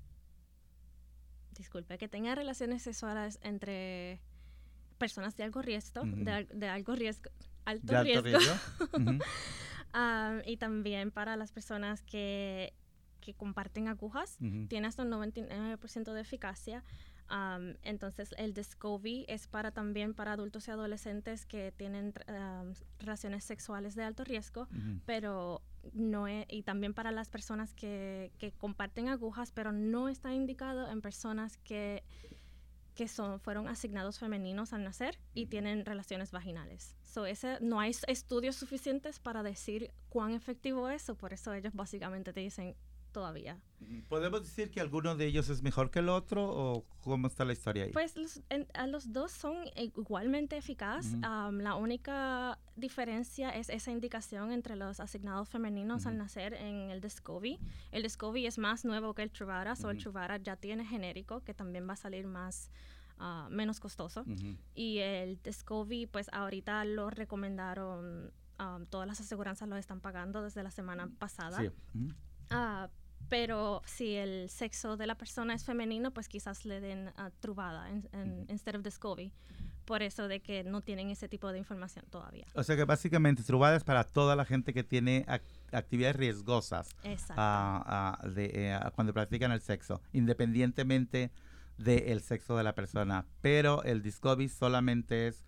disculpe, 1.51 1.97
que 1.97 2.07
tengan 2.07 2.35
relaciones 2.35 2.83
sexuales 2.83 3.39
entre 3.41 4.21
personas 4.97 5.35
de 5.35 5.43
algo 5.45 5.61
riesgo, 5.61 6.01
Ujú. 6.01 6.23
de, 6.25 6.31
al- 6.31 6.47
de 6.53 6.67
algo 6.69 6.95
riesgo, 6.95 7.31
alto 7.65 7.87
¿De 7.87 7.97
alto 7.97 8.21
riesgo, 8.21 8.39
riesgo? 8.39 8.97
Ujú. 9.11 9.19
Um, 9.95 10.41
y 10.47 10.57
también 10.57 11.11
para 11.11 11.35
las 11.37 11.51
personas 11.51 12.01
que, 12.01 12.73
que 13.23 13.33
comparten 13.33 13.87
agujas 13.87 14.37
Ujú. 14.41 14.67
tiene 14.67 14.87
hasta 14.87 15.03
un 15.03 15.09
99% 15.09 16.13
de 16.13 16.21
eficacia. 16.21 16.83
Am, 17.27 17.77
entonces, 17.83 18.35
el 18.37 18.53
Descovy 18.53 19.25
es 19.29 19.47
para 19.47 19.71
también 19.71 20.13
para 20.13 20.33
adultos 20.33 20.67
y 20.67 20.71
adolescentes 20.71 21.45
que 21.45 21.71
tienen 21.71 22.13
am, 22.27 22.73
relaciones 22.99 23.45
sexuales 23.45 23.95
de 23.95 24.03
alto 24.03 24.23
riesgo, 24.25 24.63
Ujú. 24.63 24.99
pero 25.05 25.61
no 25.93 26.27
es, 26.27 26.45
y 26.49 26.63
también 26.63 26.93
para 26.93 27.11
las 27.11 27.29
personas 27.29 27.73
que, 27.73 28.31
que 28.37 28.51
comparten 28.51 29.07
agujas, 29.07 29.51
pero 29.51 29.71
no 29.71 30.09
está 30.09 30.33
indicado 30.33 30.89
en 30.89 31.01
personas 31.01 31.57
que 31.57 32.03
que 32.95 33.07
son, 33.07 33.39
fueron 33.39 33.67
asignados 33.67 34.19
femeninos 34.19 34.71
al 34.71 34.83
nacer 34.83 35.19
y 35.33 35.47
tienen 35.47 35.83
relaciones 35.83 36.31
vaginales. 36.31 36.95
So, 37.01 37.25
ese, 37.25 37.57
no 37.59 37.79
hay 37.79 37.91
estudios 38.07 38.55
suficientes 38.55 39.19
para 39.19 39.41
decir 39.41 39.91
cuán 40.09 40.31
efectivo 40.33 40.89
es, 40.89 41.11
por 41.17 41.33
eso 41.33 41.53
ellos 41.53 41.73
básicamente 41.73 42.33
te 42.33 42.41
dicen 42.41 42.75
todavía. 43.13 43.57
¿Podemos 44.09 44.41
decir 44.43 44.69
que 44.71 44.81
alguno 44.81 45.15
de 45.15 45.25
ellos 45.25 45.47
es 45.49 45.61
mejor 45.61 45.91
que 45.91 45.99
el 45.99 46.09
otro 46.09 46.43
o 46.45 46.85
cómo 47.01 47.27
está 47.27 47.45
la 47.45 47.53
historia 47.53 47.83
ahí? 47.85 47.91
Pues 47.91 48.15
los, 48.17 48.41
en- 48.49 48.67
a 48.73 48.87
los 48.87 49.11
dos 49.13 49.31
son 49.31 49.55
igualmente 49.75 50.57
eficaz. 50.57 51.05
Ujú. 51.13 51.19
Am, 51.25 51.59
la 51.59 51.75
única 51.75 52.59
diferencia 52.75 53.49
es 53.51 53.69
esa 53.69 53.91
indicación 53.91 54.51
entre 54.51 54.75
los 54.75 54.99
asignados 54.99 55.47
femeninos 55.49 56.05
al 56.05 56.13
Ujú. 56.15 56.23
nacer 56.23 56.53
en 56.55 56.89
el 56.91 56.99
Descovy. 56.99 57.59
El 57.91 58.03
Descovy 58.03 58.45
es 58.47 58.57
más 58.57 58.83
nuevo 58.83 59.13
que 59.13 59.21
el 59.23 59.31
Truvada, 59.31 59.73
o 59.83 59.89
el 59.89 59.97
Ujú. 59.97 60.03
Truvada 60.03 60.37
ya 60.37 60.55
tiene 60.55 60.85
genérico, 60.85 61.41
que 61.41 61.53
también 61.53 61.87
va 61.87 61.93
a 61.93 61.97
salir 61.97 62.25
más 62.27 62.71
ah, 63.19 63.47
menos 63.51 63.79
costoso. 63.79 64.25
Y 64.75 64.97
el 64.99 65.39
Descovy, 65.43 66.07
pues 66.07 66.29
ahorita 66.33 66.83
lo 66.85 67.09
recomendaron, 67.09 68.31
um, 68.59 68.85
todas 68.87 69.07
las 69.07 69.19
aseguranzas 69.21 69.67
lo 69.69 69.75
están 69.77 69.99
pagando 70.01 70.41
desde 70.41 70.63
la 70.63 70.71
semana 70.71 71.09
pasada. 71.19 71.59
Sí. 71.59 71.67
Ujú. 71.95 72.13
Pero 73.29 73.81
si 73.85 74.15
el 74.15 74.49
sexo 74.49 74.97
de 74.97 75.07
la 75.07 75.15
persona 75.15 75.53
es 75.53 75.63
femenino, 75.65 76.11
pues 76.11 76.27
quizás 76.27 76.65
le 76.65 76.79
den 76.79 77.11
ah, 77.17 77.31
Truvada 77.39 77.89
en, 77.89 78.07
en- 78.13 78.45
instead 78.49 78.75
of 78.75 78.83
Descovy. 78.83 79.31
Por 79.85 80.01
eso 80.01 80.29
de 80.29 80.39
que 80.41 80.63
no 80.63 80.79
tienen 80.81 81.09
ese 81.09 81.27
tipo 81.27 81.51
de 81.51 81.57
información 81.57 82.05
todavía. 82.09 82.45
O 82.53 82.63
sea 82.63 82.77
que 82.77 82.85
básicamente 82.85 83.43
Trubada 83.43 83.75
es 83.75 83.83
para 83.83 84.05
toda 84.05 84.35
la 84.37 84.45
gente 84.45 84.73
que 84.73 84.83
tiene 84.83 85.25
ac- 85.25 85.41
actividades 85.73 86.15
riesgosas 86.15 86.89
Exacto. 87.03 88.29
de, 88.29 88.71
ah, 88.79 88.91
cuando 88.95 89.13
practican 89.13 89.51
el 89.51 89.59
sexo, 89.61 90.01
independientemente 90.13 91.31
del 91.77 92.21
sexo 92.21 92.55
de 92.55 92.63
la 92.63 92.75
persona. 92.75 93.25
Pero 93.41 93.83
el 93.83 94.01
Discovery 94.03 94.47
solamente 94.47 95.27
es 95.27 95.43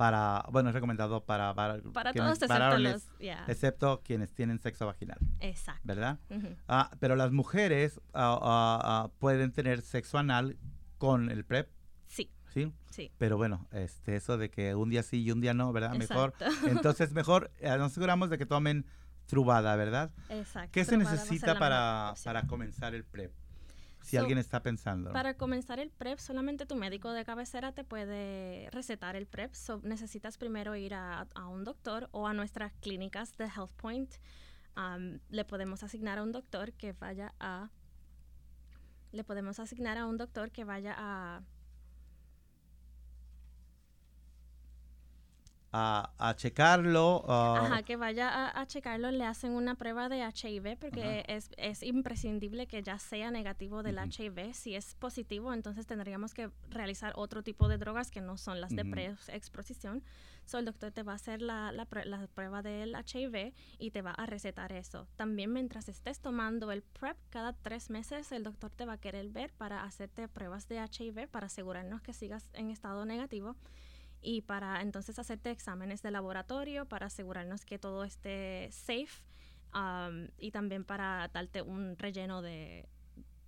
para, 0.00 0.46
bueno, 0.50 0.70
es 0.70 0.74
recomendado 0.74 1.26
para, 1.26 1.52
var- 1.52 1.82
Para 1.92 2.12
quienes- 2.12 2.38
todos 2.38 2.42
excepto 2.42 2.54
varones, 2.64 3.10
yeah, 3.18 3.44
excepto 3.48 4.00
quienes 4.02 4.32
tienen 4.32 4.58
sexo 4.58 4.86
vaginal, 4.86 5.18
Exacto. 5.40 5.82
¿verdad? 5.84 6.18
Ah, 6.66 6.90
pero 7.00 7.16
las 7.16 7.32
mujeres 7.32 8.00
ah, 8.14 8.38
ah, 8.42 9.10
pueden 9.18 9.52
tener 9.52 9.82
sexo 9.82 10.16
anal 10.16 10.56
con 10.96 11.30
el 11.30 11.44
PrEP, 11.44 11.68
Sí, 12.06 12.30
¿sí? 12.48 12.72
sí. 12.90 13.12
Pero 13.18 13.36
bueno, 13.36 13.68
este, 13.72 14.16
eso 14.16 14.38
de 14.38 14.50
que 14.50 14.74
un 14.74 14.88
día 14.88 15.02
sí 15.02 15.22
y 15.22 15.30
un 15.32 15.42
día 15.42 15.52
no, 15.52 15.70
¿verdad? 15.70 15.92
Mejor. 15.94 16.32
Entonces, 16.66 17.12
mejor 17.12 17.50
nos 17.60 17.92
aseguramos 17.92 18.30
de 18.30 18.38
que 18.38 18.46
tomen 18.46 18.86
Trubada, 19.26 19.76
¿verdad? 19.76 20.10
Exacto. 20.30 20.70
¿Qué 20.72 20.84
se 20.86 20.96
necesita 20.96 21.58
para, 21.58 22.14
para 22.24 22.46
comenzar 22.46 22.94
el 22.94 23.04
PrEP? 23.04 23.32
Si 24.10 24.16
So, 24.16 24.22
alguien 24.22 24.38
está 24.38 24.60
pensando. 24.60 25.12
Para 25.12 25.34
comenzar 25.34 25.78
el 25.78 25.90
PrEP, 25.90 26.18
solamente 26.18 26.66
tu 26.66 26.74
médico 26.74 27.12
de 27.12 27.24
cabecera 27.24 27.70
te 27.72 27.84
puede 27.84 28.68
recetar 28.70 29.14
el 29.14 29.26
PrEP. 29.26 29.54
So, 29.54 29.80
necesitas 29.84 30.36
primero 30.36 30.74
ir 30.74 30.94
a, 30.94 31.28
a 31.34 31.46
un 31.46 31.62
doctor 31.62 32.08
o 32.10 32.26
a 32.26 32.34
nuestras 32.34 32.72
clínicas 32.80 33.36
de 33.36 33.44
Health 33.44 33.72
Point. 33.76 34.12
Um, 34.76 35.20
le 35.28 35.44
podemos 35.44 35.84
asignar 35.84 36.18
a 36.18 36.22
un 36.22 36.32
doctor 36.32 36.72
que 36.72 36.92
vaya 36.92 37.32
a... 37.38 37.70
Le 39.12 39.22
podemos 39.22 39.60
asignar 39.60 39.96
a 39.96 40.06
un 40.06 40.16
doctor 40.16 40.50
que 40.50 40.64
vaya 40.64 40.94
a... 40.98 41.42
A, 45.72 46.12
a 46.18 46.34
checarlo. 46.34 47.24
ah, 47.28 47.62
Ajá, 47.66 47.82
que 47.84 47.94
vaya 47.94 48.28
a, 48.28 48.60
a 48.60 48.66
checarlo, 48.66 49.10
le 49.12 49.24
hacen 49.24 49.52
una 49.52 49.76
prueba 49.76 50.08
de 50.08 50.18
HIV 50.28 50.76
porque 50.78 51.24
es, 51.28 51.50
es 51.56 51.84
imprescindible 51.84 52.66
que 52.66 52.82
ya 52.82 52.98
sea 52.98 53.30
negativo 53.30 53.82
del. 53.84 53.98
HIV. 54.00 54.52
Si 54.54 54.74
es 54.74 54.94
positivo, 54.96 55.52
entonces 55.52 55.86
tendríamos 55.86 56.34
que 56.34 56.50
realizar 56.70 57.12
otro 57.16 57.42
tipo 57.42 57.68
de 57.68 57.78
drogas 57.78 58.10
que 58.10 58.20
no 58.20 58.36
son 58.36 58.60
las 58.60 58.70
de 58.74 58.84
pre-exposición. 58.84 60.02
So, 60.44 60.58
el 60.58 60.64
doctor 60.64 60.90
te 60.90 61.02
va 61.04 61.12
a 61.12 61.14
hacer 61.16 61.42
la, 61.42 61.70
la, 61.70 61.86
la 62.04 62.26
prueba 62.26 62.62
del 62.62 62.96
HIV 62.96 63.52
y 63.78 63.90
te 63.92 64.02
va 64.02 64.10
a 64.10 64.26
recetar 64.26 64.72
eso. 64.72 65.06
También 65.16 65.52
mientras 65.52 65.88
estés 65.88 66.20
tomando 66.20 66.72
el 66.72 66.82
PrEP, 66.82 67.16
cada 67.30 67.52
tres 67.52 67.90
meses 67.90 68.32
el 68.32 68.42
doctor 68.42 68.70
te 68.70 68.86
va 68.86 68.94
a 68.94 68.98
querer 68.98 69.28
ver 69.28 69.52
para 69.52 69.84
hacerte 69.84 70.26
pruebas 70.26 70.66
de 70.66 70.78
HIV 70.84 71.28
para 71.28 71.46
asegurarnos 71.46 72.00
que 72.02 72.12
sigas 72.12 72.48
en 72.54 72.70
estado 72.70 73.04
negativo 73.04 73.54
y 74.22 74.42
para 74.42 74.82
entonces 74.82 75.18
hacerte 75.18 75.50
exámenes 75.50 76.02
de 76.02 76.10
laboratorio 76.10 76.86
para 76.86 77.06
asegurarnos 77.06 77.64
que 77.64 77.78
todo 77.78 78.04
esté 78.04 78.68
safe 78.72 79.22
um, 79.74 80.28
y 80.38 80.50
también 80.50 80.84
para 80.84 81.28
darte 81.28 81.62
un 81.62 81.96
relleno 81.98 82.42
de, 82.42 82.88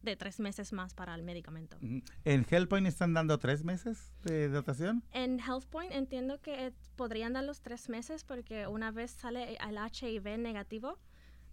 de 0.02 0.16
tres 0.16 0.40
meses 0.40 0.72
más 0.72 0.94
para 0.94 1.14
el 1.14 1.22
medicamento. 1.22 1.78
¿En 2.24 2.46
Hellpoint 2.48 2.86
están 2.86 3.14
dando 3.14 3.38
tres 3.38 3.64
meses 3.64 4.12
de 4.24 4.48
dotación? 4.48 5.02
En 5.12 5.38
HealthPoint 5.40 5.92
entiendo 5.92 6.40
que 6.40 6.72
podrían 6.96 7.32
dar 7.32 7.44
los 7.44 7.60
tres 7.60 7.88
meses 7.88 8.24
porque 8.24 8.66
una 8.66 8.90
vez 8.90 9.12
sale 9.12 9.56
el 9.56 9.76
HIV 9.76 10.38
negativo, 10.38 10.98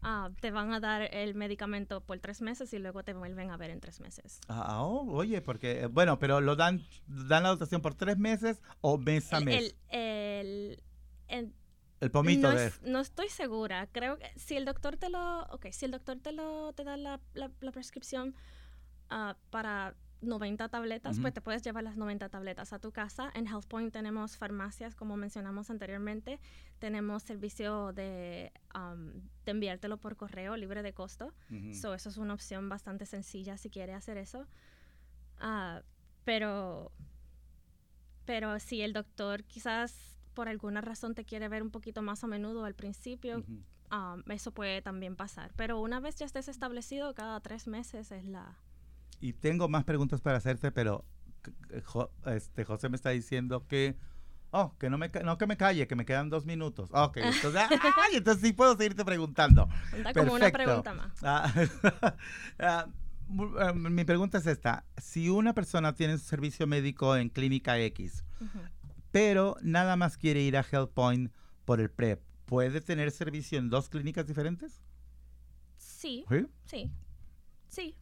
ah, 0.01 0.29
te 0.39 0.51
van 0.51 0.73
a 0.73 0.79
dar 0.79 1.01
el 1.13 1.35
medicamento 1.35 2.01
por 2.01 2.19
tres 2.19 2.41
meses 2.41 2.73
y 2.73 2.79
luego 2.79 3.03
te 3.03 3.13
vuelven 3.13 3.51
a 3.51 3.57
ver 3.57 3.69
en 3.71 3.79
tres 3.79 3.99
meses. 3.99 4.39
Ah, 4.47 4.81
oh, 4.83 5.11
oye, 5.13 5.41
porque, 5.41 5.81
eh, 5.81 5.85
bueno, 5.87 6.19
pero 6.19 6.41
lo 6.41 6.55
dan, 6.55 6.83
dan 7.07 7.43
la 7.43 7.49
dotación 7.49 7.81
por 7.81 7.95
tres 7.95 8.17
meses 8.17 8.61
o 8.81 8.97
mes 8.97 9.31
a 9.33 9.39
mes. 9.39 9.75
el- 9.89 9.99
el- 9.99 10.83
el- 11.27 11.53
El, 12.01 12.11
pomito 12.11 12.49
no, 12.49 12.55
de... 12.57 12.67
es- 12.67 12.81
no 12.83 12.99
estoy 12.99 13.29
segura. 13.29 13.87
Creo 13.91 14.17
que 14.17 14.31
si 14.37 14.55
el 14.55 14.65
doctor 14.65 14.95
te 14.97 15.09
lo, 15.09 15.43
okay, 15.47 15.73
si 15.73 15.85
el 15.85 15.91
doctor 15.91 16.17
te 16.19 16.31
lo 16.31 16.71
te 16.73 16.83
da 16.85 16.95
la, 16.97 17.19
la, 17.33 17.51
la 17.59 17.71
prescripción 17.71 18.35
ah, 19.09 19.35
para 19.49 19.95
90 20.21 20.67
tabletas, 20.69 21.15
Ujú. 21.15 21.21
pues 21.23 21.33
te 21.33 21.41
puedes 21.41 21.63
llevar 21.63 21.83
las 21.83 21.97
90 21.97 22.29
tabletas 22.29 22.73
a 22.73 22.79
tu 22.79 22.91
casa. 22.91 23.31
En 23.33 23.47
HealthPoint 23.47 23.93
tenemos 23.93 24.37
farmacias, 24.37 24.95
como 24.95 25.15
mencionamos 25.17 25.69
anteriormente. 25.69 26.39
Tenemos 26.79 27.23
servicio 27.23 27.93
de, 27.93 28.51
um, 28.75 29.13
de 29.45 29.51
enviártelo 29.51 29.97
por 29.97 30.17
correo 30.17 30.57
libre 30.57 30.83
de 30.83 30.93
costo. 30.93 31.33
So, 31.73 31.93
eso 31.93 32.09
es 32.09 32.17
una 32.17 32.33
opción 32.33 32.69
bastante 32.69 33.05
sencilla 33.05 33.57
si 33.57 33.69
quiere 33.69 33.93
hacer 33.93 34.17
eso. 34.17 34.45
Ah, 35.39 35.81
pero, 36.25 36.91
pero 38.25 38.59
si 38.59 38.81
el 38.81 38.93
doctor 38.93 39.43
quizás 39.45 40.17
por 40.33 40.47
alguna 40.49 40.81
razón 40.81 41.15
te 41.15 41.25
quiere 41.25 41.47
ver 41.49 41.63
un 41.63 41.71
poquito 41.71 42.01
más 42.01 42.23
a 42.23 42.27
menudo 42.27 42.65
al 42.65 42.75
principio, 42.75 43.43
um, 43.91 44.23
eso 44.29 44.51
puede 44.51 44.81
también 44.81 45.15
pasar. 45.15 45.51
Pero 45.55 45.79
una 45.79 45.99
vez 45.99 46.15
ya 46.17 46.25
estés 46.25 46.47
establecido, 46.47 47.13
cada 47.13 47.39
tres 47.39 47.67
meses 47.67 48.11
es 48.11 48.25
la... 48.25 48.57
Y 49.19 49.33
tengo 49.33 49.67
más 49.67 49.83
preguntas 49.83 50.21
para 50.21 50.37
hacerte, 50.37 50.71
pero 50.71 51.05
este, 52.25 52.63
José 52.65 52.89
me 52.89 52.95
está 52.95 53.09
diciendo 53.09 53.65
que, 53.67 53.95
oh, 54.51 54.75
que 54.77 54.89
no, 54.89 54.97
me, 54.97 55.09
no 55.23 55.37
que 55.37 55.47
me 55.47 55.57
calle, 55.57 55.87
que 55.87 55.95
me 55.95 56.05
quedan 56.05 56.29
dos 56.29 56.45
minutos. 56.45 56.89
Ok, 56.93 57.17
entonces, 57.23 57.61
ay, 57.71 58.15
entonces 58.15 58.41
sí 58.43 58.53
puedo 58.53 58.75
seguirte 58.77 59.03
preguntando. 59.05 59.67
Da 60.03 60.13
como 60.13 60.33
una 60.33 60.51
pregunta 60.51 60.93
más. 60.93 61.13
Ah, 61.23 61.51
ah, 62.59 62.87
ah, 63.59 63.73
mi 63.73 64.05
pregunta 64.05 64.37
es 64.37 64.47
esta. 64.47 64.85
Si 64.97 65.29
una 65.29 65.53
persona 65.53 65.93
tiene 65.93 66.13
un 66.13 66.19
servicio 66.19 66.67
médico 66.67 67.15
en 67.15 67.29
clínica 67.29 67.77
X, 67.79 68.23
pero 69.11 69.57
nada 69.61 69.95
más 69.95 70.17
quiere 70.17 70.41
ir 70.41 70.57
a 70.57 70.63
HealthPoint 70.63 71.31
por 71.65 71.81
el 71.81 71.89
PrEP, 71.89 72.21
¿puede 72.45 72.81
tener 72.81 73.11
servicio 73.11 73.59
en 73.59 73.69
dos 73.69 73.89
clínicas 73.89 74.25
diferentes? 74.25 74.81
Sí, 75.77 76.25
Sí. 76.29 76.47
sí, 76.65 76.91
sí. 77.67 77.95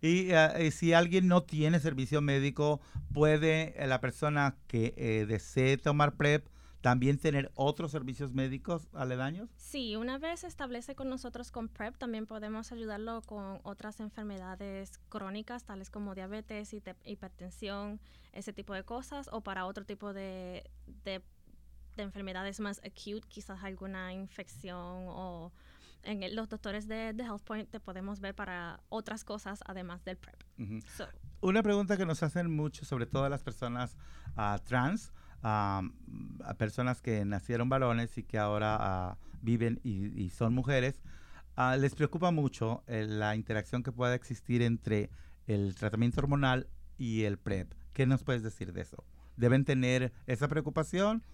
Y 0.00 0.30
eh, 0.30 0.70
si 0.70 0.92
alguien 0.92 1.28
no 1.28 1.42
tiene 1.42 1.80
servicio 1.80 2.20
médico, 2.20 2.80
¿puede 3.12 3.82
eh, 3.82 3.86
la 3.86 4.00
persona 4.00 4.56
que 4.66 4.94
eh, 4.96 5.26
desee 5.26 5.76
tomar 5.76 6.16
PrEP 6.16 6.46
también 6.82 7.16
tener 7.16 7.52
otros 7.54 7.92
servicios 7.92 8.32
médicos 8.32 8.88
aledaños? 8.92 9.48
Sí, 9.56 9.94
una 9.96 10.18
vez 10.18 10.40
se 10.40 10.48
establece 10.48 10.96
con 10.96 11.08
nosotros 11.08 11.52
con 11.52 11.68
PrEP, 11.68 11.96
también 11.96 12.26
podemos 12.26 12.72
ayudarlo 12.72 13.22
con 13.22 13.60
otras 13.62 14.00
enfermedades 14.00 14.98
crónicas, 15.08 15.64
tales 15.64 15.90
como 15.90 16.14
diabetes, 16.14 16.74
hipertensión, 17.04 18.00
ese 18.32 18.52
tipo 18.52 18.74
de 18.74 18.82
cosas, 18.82 19.30
o 19.32 19.42
para 19.42 19.64
otro 19.66 19.84
tipo 19.84 20.12
de, 20.12 20.68
de, 21.04 21.22
de 21.96 22.02
enfermedades 22.02 22.58
más 22.58 22.80
acute, 22.80 23.28
quizás 23.28 23.62
alguna 23.62 24.12
infección 24.12 25.06
o 25.06 25.52
en 26.04 26.34
los 26.34 26.48
doctores 26.48 26.86
de, 26.88 27.12
de 27.12 27.24
HealthPoint 27.24 27.70
te 27.70 27.80
podemos 27.80 28.20
ver 28.20 28.34
para 28.34 28.80
otras 28.88 29.24
cosas 29.24 29.60
además 29.66 30.04
del 30.04 30.16
PrEP. 30.16 30.36
Ujú. 30.58 30.80
So, 30.96 31.06
Una 31.40 31.62
pregunta 31.62 31.96
que 31.96 32.06
nos 32.06 32.22
hacen 32.22 32.50
mucho, 32.50 32.84
sobre 32.84 33.06
todo 33.06 33.24
a 33.24 33.28
las 33.28 33.42
personas 33.42 33.96
ah, 34.36 34.60
trans, 34.64 35.12
a 35.42 35.82
personas 36.56 37.02
que 37.02 37.24
nacieron 37.24 37.68
varones 37.68 38.16
y 38.16 38.22
que 38.22 38.38
ahora 38.38 38.76
ah, 38.78 39.18
viven 39.40 39.80
y, 39.82 40.22
y 40.22 40.30
son 40.30 40.54
mujeres, 40.54 41.02
ah, 41.56 41.76
les 41.76 41.94
preocupa 41.94 42.30
mucho 42.30 42.84
eh, 42.86 43.06
la 43.08 43.34
interacción 43.34 43.82
que 43.82 43.92
pueda 43.92 44.14
existir 44.14 44.62
entre 44.62 45.10
el 45.46 45.74
tratamiento 45.74 46.20
hormonal 46.20 46.68
y 46.96 47.24
el 47.24 47.38
PrEP. 47.38 47.72
¿Qué 47.92 48.06
nos 48.06 48.22
puedes 48.22 48.42
decir 48.42 48.72
de 48.72 48.82
eso? 48.82 49.04
¿Deben 49.36 49.64
tener 49.64 50.12
esa 50.26 50.48
preocupación 50.48 51.24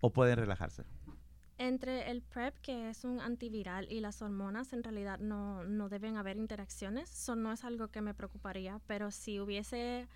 o 0.00 0.12
pueden 0.12 0.36
relajarse? 0.36 0.84
Entre 1.58 2.08
el 2.10 2.22
PrEP, 2.22 2.56
que 2.58 2.88
es 2.88 3.02
un 3.04 3.20
antiviral, 3.20 3.90
y 3.90 3.98
las 3.98 4.22
hormonas, 4.22 4.72
en 4.72 4.84
realidad 4.84 5.18
no, 5.18 5.64
no 5.64 5.88
deben 5.88 6.16
haber 6.16 6.36
interacciones. 6.36 7.10
Eso 7.10 7.34
no 7.34 7.52
es 7.52 7.64
algo 7.64 7.88
que 7.88 8.00
me 8.00 8.14
preocuparía, 8.14 8.80
pero 8.86 9.10
si 9.10 9.40
hubiese 9.40 10.06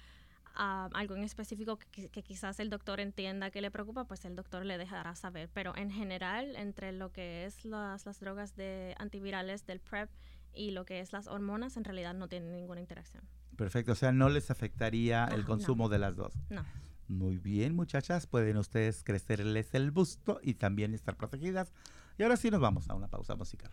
ah, 0.54 0.88
algo 0.94 1.16
en 1.16 1.24
específico 1.24 1.78
que, 1.90 2.08
que 2.08 2.22
quizás 2.22 2.60
el 2.60 2.70
doctor 2.70 3.00
entienda 3.00 3.50
que 3.50 3.60
le 3.60 3.72
preocupa, 3.72 4.04
pues 4.04 4.24
el 4.24 4.36
doctor 4.36 4.64
le 4.64 4.78
dejará 4.78 5.16
saber. 5.16 5.50
Pero 5.52 5.76
en 5.76 5.90
general, 5.90 6.54
entre 6.54 6.92
lo 6.92 7.10
que 7.10 7.44
es 7.44 7.64
las, 7.64 8.06
las 8.06 8.20
drogas 8.20 8.54
de 8.54 8.94
antivirales 8.98 9.66
del 9.66 9.80
PrEP 9.80 10.08
y 10.54 10.70
lo 10.70 10.84
que 10.84 11.00
es 11.00 11.12
las 11.12 11.26
hormonas, 11.26 11.76
en 11.76 11.82
realidad 11.82 12.14
no 12.14 12.28
tienen 12.28 12.52
ninguna 12.54 12.80
interacción. 12.80 13.24
Perfecto, 13.56 13.92
o 13.92 13.96
sea, 13.96 14.12
no 14.12 14.28
les 14.28 14.50
afectaría 14.50 15.24
el 15.24 15.32
Ajá, 15.32 15.36
no. 15.38 15.46
consumo 15.46 15.88
de 15.88 15.98
las 15.98 16.14
dos. 16.14 16.32
No. 16.50 16.64
Muy 17.08 17.38
bien, 17.38 17.74
muchachas, 17.74 18.26
pueden 18.26 18.56
ustedes 18.56 19.02
crecerles 19.04 19.74
el 19.74 19.90
busto 19.90 20.40
y 20.42 20.54
también 20.54 20.94
estar 20.94 21.16
protegidas. 21.16 21.72
Y 22.18 22.22
ahora 22.22 22.36
sí 22.36 22.50
nos 22.50 22.60
vamos 22.60 22.88
a 22.88 22.94
una 22.94 23.08
pausa 23.08 23.34
musical. 23.34 23.70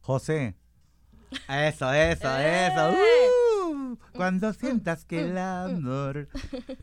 José. 0.00 0.56
Eso, 1.48 1.92
eso, 1.92 2.36
eso. 2.38 2.94
Uh, 3.70 3.96
cuando 4.14 4.52
sientas 4.52 5.04
que 5.04 5.20
el 5.20 5.38
amor 5.38 6.28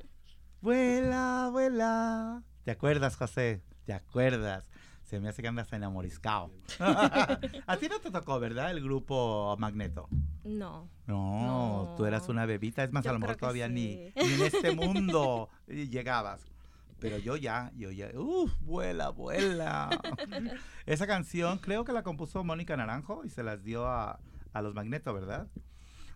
vuela, 0.62 1.50
vuela. 1.52 2.44
¿Te 2.64 2.72
acuerdas, 2.72 3.18
José? 3.18 3.62
¿Te 3.86 3.94
acuerdas? 3.94 4.70
Se 5.04 5.20
me 5.20 5.30
hace 5.30 5.42
que 5.42 5.48
andas 5.48 5.72
enamoriscado. 5.74 6.52
a 6.80 7.78
ti 7.78 7.88
no 7.90 8.00
te 8.00 8.12
tocó, 8.12 8.40
¿verdad? 8.40 8.72
El 8.72 8.82
grupo 8.82 9.56
Magneto. 9.58 10.08
No. 10.48 10.90
No, 11.08 11.94
tú 11.98 12.06
eras 12.06 12.28
No. 12.28 12.34
una 12.34 12.46
bebita, 12.46 12.84
es 12.84 12.92
más, 12.92 13.04
Yo 13.04 13.10
a 13.12 13.14
lo 13.14 13.20
mejor 13.20 13.36
todavía 13.36 13.68
ni, 13.68 13.96
sí. 13.96 14.14
ni 14.16 14.34
en 14.34 14.42
este 14.44 14.72
mundo 14.76 15.50
llegabas. 15.68 16.42
Pero 17.00 17.18
yo 17.20 17.36
ya, 17.38 17.72
yo 17.76 17.92
ya, 17.92 18.10
uff, 18.16 18.52
vuela, 18.62 19.10
vuela. 19.10 19.90
Esa 20.88 21.06
canción 21.06 21.60
creo 21.60 21.86
que 21.86 21.94
la 21.94 22.02
compuso 22.02 22.44
Mónica 22.44 22.76
Naranjo 22.76 23.24
y 23.24 23.30
se 23.30 23.44
las 23.44 23.64
dio 23.64 23.86
a, 23.88 24.20
a 24.54 24.62
los 24.64 24.74
Magneto, 24.74 25.14
¿verdad? 25.14 25.48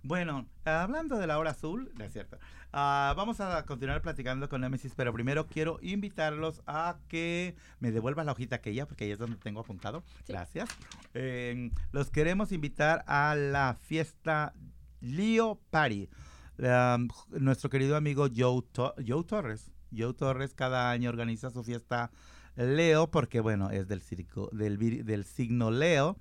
Bueno, 0.03 0.47
hablando 0.65 1.17
de 1.19 1.27
la 1.27 1.37
hora 1.37 1.51
azul, 1.51 1.91
no 1.95 2.03
es 2.05 2.11
cierto. 2.13 2.39
ah, 2.73 3.13
vamos 3.15 3.39
a 3.39 3.63
continuar 3.65 4.01
platicando 4.01 4.49
con 4.49 4.61
Nemesis, 4.61 4.93
pero 4.95 5.13
primero 5.13 5.45
quiero 5.47 5.77
invitarlos 5.81 6.61
a 6.65 6.97
que 7.07 7.55
me 7.79 7.91
devuelvan 7.91 8.25
la 8.25 8.31
hojita 8.31 8.55
aquella, 8.55 8.87
porque 8.87 9.03
ahí 9.03 9.11
es 9.11 9.19
donde 9.19 9.37
tengo 9.37 9.59
apuntado. 9.59 10.03
Sí. 10.25 10.33
Gracias. 10.33 10.69
Eh, 11.13 11.69
los 11.91 12.09
queremos 12.09 12.51
invitar 12.51 13.03
a 13.05 13.35
la 13.35 13.75
fiesta 13.79 14.53
Leo 15.01 15.59
Party. 15.69 16.09
Um, 16.57 17.07
nuestro 17.39 17.69
querido 17.69 17.95
amigo 17.95 18.27
Joe, 18.35 18.61
To- 18.71 18.95
Joe 19.07 19.23
Torres. 19.23 19.71
Joe 19.95 20.13
Torres 20.13 20.53
cada 20.55 20.89
año 20.89 21.09
organiza 21.09 21.49
su 21.51 21.63
fiesta 21.63 22.11
Leo, 22.55 23.09
porque 23.11 23.39
bueno, 23.39 23.69
es 23.71 23.87
del, 23.87 24.01
circo, 24.01 24.49
del, 24.51 24.77
del 25.05 25.25
signo 25.25 25.69
Leo. 25.71 26.17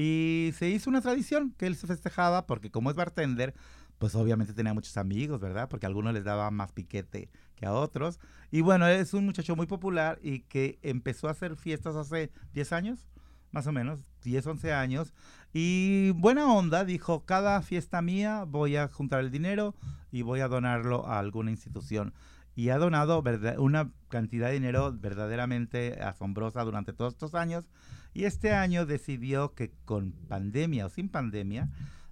Y 0.00 0.52
se 0.56 0.68
hizo 0.68 0.88
una 0.88 1.00
tradición 1.00 1.52
que 1.58 1.66
él 1.66 1.74
se 1.74 1.88
festejaba 1.88 2.46
porque 2.46 2.70
como 2.70 2.88
es 2.88 2.94
bartender, 2.94 3.52
pues 3.98 4.14
obviamente 4.14 4.52
tenía 4.52 4.72
muchos 4.72 4.96
amigos, 4.96 5.40
¿verdad? 5.40 5.68
Porque 5.68 5.86
a 5.86 5.88
algunos 5.88 6.14
les 6.14 6.22
daba 6.22 6.52
más 6.52 6.70
piquete 6.70 7.30
que 7.56 7.66
a 7.66 7.72
otros. 7.72 8.20
Y 8.52 8.60
bueno, 8.60 8.86
es 8.86 9.12
un 9.12 9.24
muchacho 9.24 9.56
muy 9.56 9.66
popular 9.66 10.20
y 10.22 10.42
que 10.42 10.78
empezó 10.82 11.26
a 11.26 11.32
hacer 11.32 11.56
fiestas 11.56 11.96
hace 11.96 12.30
10 12.52 12.72
años, 12.74 13.08
más 13.50 13.66
o 13.66 13.72
menos, 13.72 14.04
10, 14.22 14.46
11 14.46 14.72
años. 14.72 15.14
Y 15.52 16.12
buena 16.12 16.46
onda, 16.46 16.84
dijo, 16.84 17.24
cada 17.24 17.60
fiesta 17.60 18.00
mía 18.00 18.44
voy 18.46 18.76
a 18.76 18.86
juntar 18.86 19.18
el 19.18 19.32
dinero 19.32 19.74
y 20.12 20.22
voy 20.22 20.38
a 20.38 20.48
donarlo 20.48 21.08
a 21.08 21.18
alguna 21.18 21.50
institución. 21.50 22.14
Y 22.54 22.68
ha 22.68 22.78
donado 22.78 23.20
una 23.58 23.90
cantidad 24.06 24.46
de 24.46 24.54
dinero 24.54 24.96
verdaderamente 24.96 26.00
asombrosa 26.00 26.62
durante 26.62 26.92
todos 26.92 27.14
estos 27.14 27.34
años. 27.34 27.68
Y 28.18 28.24
este 28.24 28.52
año 28.52 28.84
decidió 28.84 29.54
que 29.54 29.70
con 29.84 30.10
pandemia 30.10 30.86
o 30.86 30.88
sin 30.88 31.08
pandemia 31.08 31.68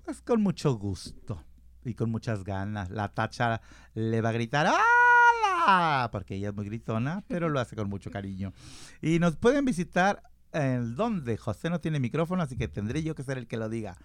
pues 0.03 0.21
con 0.21 0.41
mucho 0.41 0.73
gusto 0.75 1.43
y 1.83 1.93
con 1.93 2.11
muchas 2.11 2.43
ganas. 2.43 2.89
La 2.89 3.09
tacha 3.09 3.61
le 3.93 4.21
va 4.21 4.29
a 4.29 4.33
gritar 4.33 4.67
¡Hola! 4.67 6.09
Porque 6.11 6.35
ella 6.35 6.49
es 6.49 6.55
muy 6.55 6.65
gritona, 6.65 7.23
pero 7.27 7.49
lo 7.49 7.59
hace 7.59 7.75
con 7.75 7.89
mucho 7.89 8.11
cariño. 8.11 8.53
Y 9.01 9.19
nos 9.19 9.37
pueden 9.37 9.65
visitar 9.65 10.23
en 10.53 10.95
donde 10.95 11.37
José 11.37 11.69
no 11.69 11.79
tiene 11.79 11.99
micrófono, 11.99 12.43
así 12.43 12.57
que 12.57 12.67
tendré 12.67 13.03
yo 13.03 13.15
que 13.15 13.23
ser 13.23 13.37
el 13.37 13.47
que 13.47 13.57
lo 13.57 13.69
diga. 13.69 13.97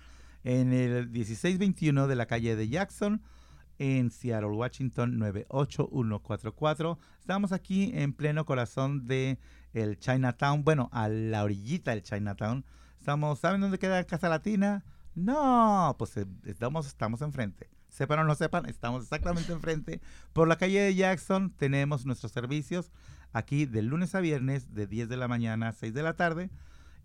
En 0.44 0.72
el 0.72 1.08
1621 1.08 2.06
de 2.06 2.16
la 2.16 2.26
calle 2.26 2.56
de 2.56 2.68
Jackson 2.68 3.22
en 3.78 4.10
Seattle, 4.10 4.50
Washington 4.50 5.18
98144. 5.18 6.98
Estamos 7.18 7.52
aquí 7.52 7.90
en 7.94 8.12
pleno 8.12 8.44
corazón 8.44 9.06
de 9.06 9.38
el 9.72 9.98
Chinatown, 9.98 10.64
bueno, 10.64 10.88
a 10.92 11.08
la 11.08 11.44
orillita 11.44 11.90
del 11.90 12.02
Chinatown. 12.02 12.64
Estamos, 12.98 13.38
¿saben 13.38 13.60
dónde 13.60 13.78
queda 13.78 14.04
Casa 14.04 14.28
Latina? 14.28 14.84
No, 15.14 15.94
pues 15.98 16.16
eh, 16.16 16.26
estamos, 16.44 16.86
estamos 16.86 17.22
enfrente. 17.22 17.68
Sepan 17.88 18.18
o 18.18 18.24
no 18.24 18.34
sepan, 18.34 18.66
estamos 18.66 19.04
exactamente 19.04 19.52
enfrente. 19.52 20.00
Por 20.32 20.48
la 20.48 20.56
calle 20.56 20.80
de 20.80 20.94
Jackson 20.94 21.50
tenemos 21.50 22.04
nuestros 22.04 22.32
servicios 22.32 22.90
aquí 23.32 23.64
de 23.64 23.82
lunes 23.82 24.14
a 24.14 24.20
viernes 24.20 24.74
de 24.74 24.86
10 24.86 25.08
de 25.08 25.16
la 25.16 25.28
mañana 25.28 25.68
a 25.68 25.72
6 25.72 25.94
de 25.94 26.02
la 26.02 26.14
tarde. 26.14 26.50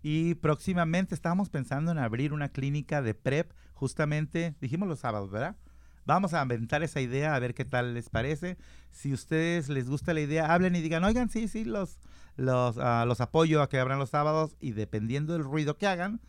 Y 0.02 0.34
próximamente 0.34 1.14
estamos 1.14 1.48
pensando 1.48 1.92
en 1.92 1.98
abrir 1.98 2.32
una 2.32 2.48
clínica 2.48 3.02
de 3.02 3.14
PrEP, 3.14 3.52
justamente, 3.72 4.54
dijimos 4.60 4.88
los 4.88 4.98
sábados, 4.98 5.30
¿verdad? 5.30 5.56
Vamos 6.04 6.34
a 6.34 6.42
inventar 6.42 6.82
esa 6.82 7.00
idea, 7.00 7.34
a 7.34 7.38
ver 7.38 7.54
qué 7.54 7.64
tal 7.64 7.94
les 7.94 8.08
parece. 8.08 8.56
Si 8.90 9.12
ustedes 9.12 9.68
les 9.68 9.88
gusta 9.88 10.14
la 10.14 10.20
idea, 10.20 10.52
hablen 10.52 10.74
y 10.74 10.80
digan, 10.80 11.04
oigan, 11.04 11.28
sí, 11.28 11.48
sí, 11.48 11.64
los, 11.64 11.98
los, 12.36 12.78
ah, 12.78 13.04
los 13.06 13.20
apoyo 13.20 13.62
a 13.62 13.68
que 13.68 13.78
abran 13.78 13.98
los 13.98 14.10
sábados 14.10 14.56
y 14.60 14.72
dependiendo 14.72 15.32
del 15.34 15.44
ruido 15.44 15.76
que 15.78 15.86
hagan 15.86 16.20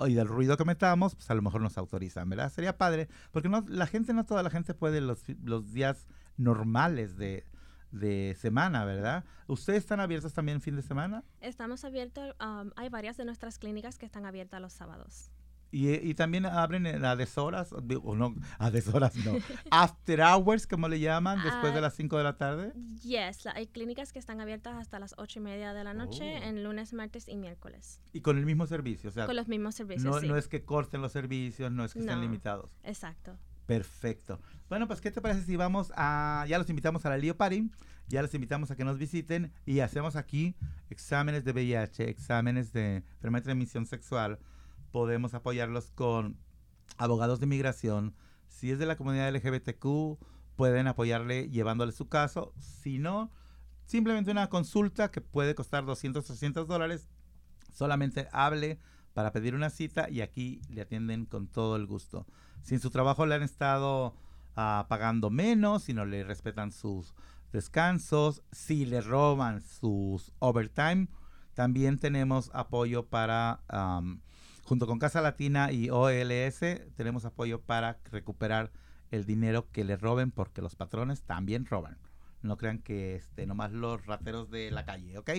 y 0.00 0.14
del 0.14 0.26
ruido 0.26 0.56
que 0.56 0.64
metamos, 0.64 1.14
pues 1.14 1.30
a 1.30 1.34
lo 1.34 1.42
mejor 1.42 1.60
nos 1.60 1.78
autorizan, 1.78 2.28
¿verdad? 2.28 2.50
Sería 2.50 2.76
padre, 2.76 3.08
porque 3.30 3.48
no, 3.48 3.64
la 3.68 3.86
gente, 3.86 4.12
no 4.12 4.24
toda 4.24 4.42
la 4.42 4.50
gente 4.50 4.74
puede 4.74 5.00
los, 5.00 5.22
los 5.44 5.72
días 5.72 6.08
normales 6.36 7.16
de, 7.16 7.46
de 7.92 8.36
semana, 8.38 8.84
¿verdad? 8.84 9.24
¿Ustedes 9.46 9.80
están 9.80 10.00
abiertos 10.00 10.32
también 10.32 10.60
fin 10.60 10.76
de 10.76 10.82
semana? 10.82 11.24
Estamos 11.40 11.84
abiertos, 11.84 12.34
hay 12.76 12.88
varias 12.88 13.16
de 13.16 13.24
nuestras 13.24 13.58
clínicas 13.58 13.98
que 13.98 14.06
están 14.06 14.26
abiertas 14.26 14.60
los 14.60 14.72
sábados. 14.72 15.30
Y, 15.74 15.88
y 15.94 16.14
también 16.14 16.44
abren 16.44 16.86
a 17.02 17.16
deshoras, 17.16 17.72
o 17.72 18.14
no, 18.14 18.34
a 18.58 18.70
deshoras 18.70 19.16
no, 19.24 19.38
after 19.70 20.20
hours, 20.20 20.66
como 20.66 20.86
le 20.86 21.00
llaman, 21.00 21.42
después 21.42 21.72
de 21.72 21.78
Ah, 21.78 21.82
las 21.82 21.94
5 21.94 22.18
de 22.18 22.22
la 22.24 22.36
tarde. 22.36 22.72
Yes, 23.02 23.46
la- 23.46 23.52
hay 23.52 23.66
clínicas 23.66 24.12
que 24.12 24.18
están 24.18 24.40
abiertas 24.42 24.76
hasta 24.76 24.98
las 24.98 25.14
ocho 25.16 25.38
y 25.38 25.42
media 25.42 25.72
de 25.72 25.82
la 25.82 25.94
noche 25.94 26.40
Oh. 26.40 26.44
en 26.44 26.62
lunes, 26.62 26.92
martes 26.92 27.26
y 27.26 27.36
miércoles. 27.36 28.00
Y 28.12 28.20
con 28.20 28.36
el 28.36 28.44
mismo 28.44 28.66
servicio, 28.66 29.08
o 29.08 29.12
sea, 29.12 29.24
Con 29.24 29.34
los 29.34 29.48
mismos 29.48 29.74
servicios, 29.74 30.04
no, 30.04 30.20
sí. 30.20 30.28
no 30.28 30.36
es 30.36 30.46
que 30.46 30.62
corten 30.62 31.00
los 31.00 31.12
servicios, 31.12 31.72
no 31.72 31.86
es 31.86 31.94
que 31.94 32.00
estén 32.00 32.16
No. 32.16 32.22
limitados. 32.22 32.70
Exacto. 32.84 33.38
Perfecto. 33.64 34.40
Bueno, 34.68 34.86
pues, 34.86 35.00
¿qué 35.00 35.10
te 35.10 35.22
parece 35.22 35.42
si 35.46 35.56
vamos 35.56 35.90
a... 35.96 36.44
Ya 36.48 36.58
los 36.58 36.68
invitamos 36.68 37.06
a 37.06 37.08
la 37.08 37.16
Lío 37.16 37.36
Party, 37.36 37.70
ya 38.08 38.20
los 38.20 38.34
invitamos 38.34 38.70
a 38.70 38.76
que 38.76 38.84
nos 38.84 38.98
visiten 38.98 39.52
y 39.64 39.80
hacemos 39.80 40.16
aquí 40.16 40.54
exámenes 40.90 41.44
de 41.44 41.52
VIH, 41.52 42.10
exámenes 42.10 42.72
de 42.74 42.96
enfermedad 42.96 43.42
de 43.42 43.44
transmisión 43.46 43.86
sexual. 43.86 44.38
Podemos 44.92 45.34
apoyarlos 45.34 45.90
con 45.90 46.36
abogados 46.98 47.40
de 47.40 47.46
inmigración. 47.46 48.14
Si 48.46 48.70
es 48.70 48.78
de 48.78 48.86
la 48.86 48.96
comunidad 48.96 49.34
LGBTQ, 49.34 50.18
pueden 50.54 50.86
apoyarle 50.86 51.48
llevándole 51.48 51.92
su 51.92 52.08
caso. 52.08 52.52
Si 52.58 52.98
no, 52.98 53.32
simplemente 53.86 54.30
una 54.30 54.48
consulta 54.48 55.10
que 55.10 55.20
puede 55.20 55.54
costar 55.54 55.84
200, 55.84 56.24
300 56.24 56.68
dólares. 56.68 57.08
Solamente 57.72 58.28
hable 58.32 58.78
para 59.14 59.32
pedir 59.32 59.54
una 59.54 59.70
cita 59.70 60.08
y 60.08 60.20
aquí 60.20 60.60
le 60.68 60.82
atienden 60.82 61.26
con 61.26 61.48
todo 61.48 61.76
el 61.76 61.86
gusto. 61.86 62.26
Si 62.62 62.74
en 62.74 62.80
su 62.80 62.90
trabajo 62.90 63.26
le 63.26 63.34
han 63.34 63.42
estado 63.42 64.14
ah, 64.56 64.86
pagando 64.88 65.30
menos, 65.30 65.84
si 65.84 65.94
no 65.94 66.04
le 66.04 66.22
respetan 66.24 66.70
sus 66.70 67.14
descansos, 67.52 68.42
si 68.52 68.86
le 68.86 69.00
roban 69.00 69.60
sus 69.60 70.32
overtime, 70.38 71.08
también 71.54 71.98
tenemos 71.98 72.50
apoyo 72.54 73.06
para, 73.06 73.60
junto 74.64 74.86
con 74.86 74.98
Casa 74.98 75.20
Latina 75.20 75.72
y 75.72 75.90
OLS, 75.90 76.60
tenemos 76.96 77.24
apoyo 77.24 77.60
para 77.60 77.98
recuperar 78.10 78.70
el 79.10 79.24
dinero 79.26 79.68
que 79.70 79.84
le 79.84 79.96
roben 79.96 80.30
porque 80.30 80.62
los 80.62 80.74
patrones 80.76 81.22
también 81.22 81.66
roban. 81.66 81.98
No 82.42 82.56
crean 82.56 82.78
que 82.78 83.14
este, 83.16 83.46
nomás 83.46 83.72
los 83.72 84.04
rateros 84.06 84.50
de 84.50 84.70
la 84.70 84.84
calle, 84.84 85.16
¿ok? 85.18 85.30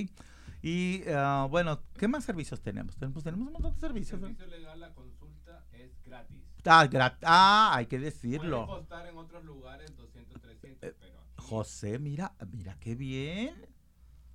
Y 0.62 1.02
ah, 1.10 1.48
bueno, 1.50 1.82
¿qué 1.98 2.08
más 2.08 2.24
servicios 2.24 2.62
tenemos? 2.62 2.96
Tenemos, 2.96 3.24
tenemos 3.24 3.48
un 3.48 3.54
montón 3.54 3.72
de 3.72 3.76
El 3.76 3.82
servicios. 3.82 4.22
¿no? 4.22 4.28
servicio 4.28 4.48
legal, 4.48 4.80
la 4.80 4.94
consulta 4.94 5.66
es 5.74 5.92
gratis. 6.06 6.38
Ah, 6.66 6.86
grat- 6.90 7.18
ah, 7.24 7.72
hay 7.76 7.88
que 7.88 7.98
Puede 7.98 8.12
decirlo. 8.12 8.66
costar 8.68 9.06
en 9.08 9.18
otros 9.18 9.44
lugares 9.44 9.94
200, 9.98 10.42
300, 10.42 10.90
Eh, 10.90 10.96
pero 10.98 11.20
aquí 11.20 11.30
José, 11.38 12.00
mira, 12.00 12.34
mira 12.52 12.78
qué 12.80 12.96
bien. 12.96 13.54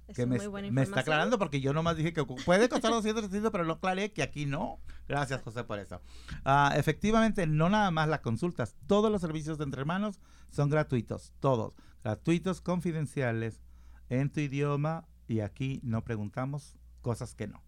Es 0.08 0.16
que 0.16 0.26
me, 0.26 0.38
muy 0.38 0.46
buena 0.46 0.70
me 0.70 0.82
está 0.82 1.00
aclarando 1.00 1.38
porque 1.38 1.60
yo 1.60 1.74
nomás 1.74 1.96
dije 1.96 2.14
que 2.14 2.24
puede 2.24 2.68
costar 2.70 2.90
200, 2.90 3.24
300, 3.24 3.52
pero 3.52 3.64
no 3.64 3.74
aclaré 3.74 4.10
que 4.10 4.22
aquí 4.22 4.46
no. 4.46 4.80
Gracias, 5.06 5.42
José, 5.42 5.64
por 5.64 5.78
eso. 5.78 6.00
Ah, 6.44 6.72
efectivamente, 6.76 7.46
no 7.46 7.68
nada 7.68 7.90
más 7.90 8.08
las 8.08 8.20
consultas, 8.20 8.74
todos 8.86 9.12
los 9.12 9.20
servicios 9.20 9.58
de 9.58 9.64
entre 9.64 9.80
hermanos 9.80 10.18
son 10.50 10.70
gratuitos, 10.70 11.34
todos. 11.40 11.74
Gratuitos, 12.02 12.62
confidenciales, 12.62 13.60
en 14.08 14.30
tu 14.30 14.40
idioma 14.40 15.06
y 15.26 15.40
aquí 15.40 15.80
no 15.82 16.02
preguntamos 16.04 16.78
cosas 17.02 17.34
que 17.34 17.46
no. 17.46 17.62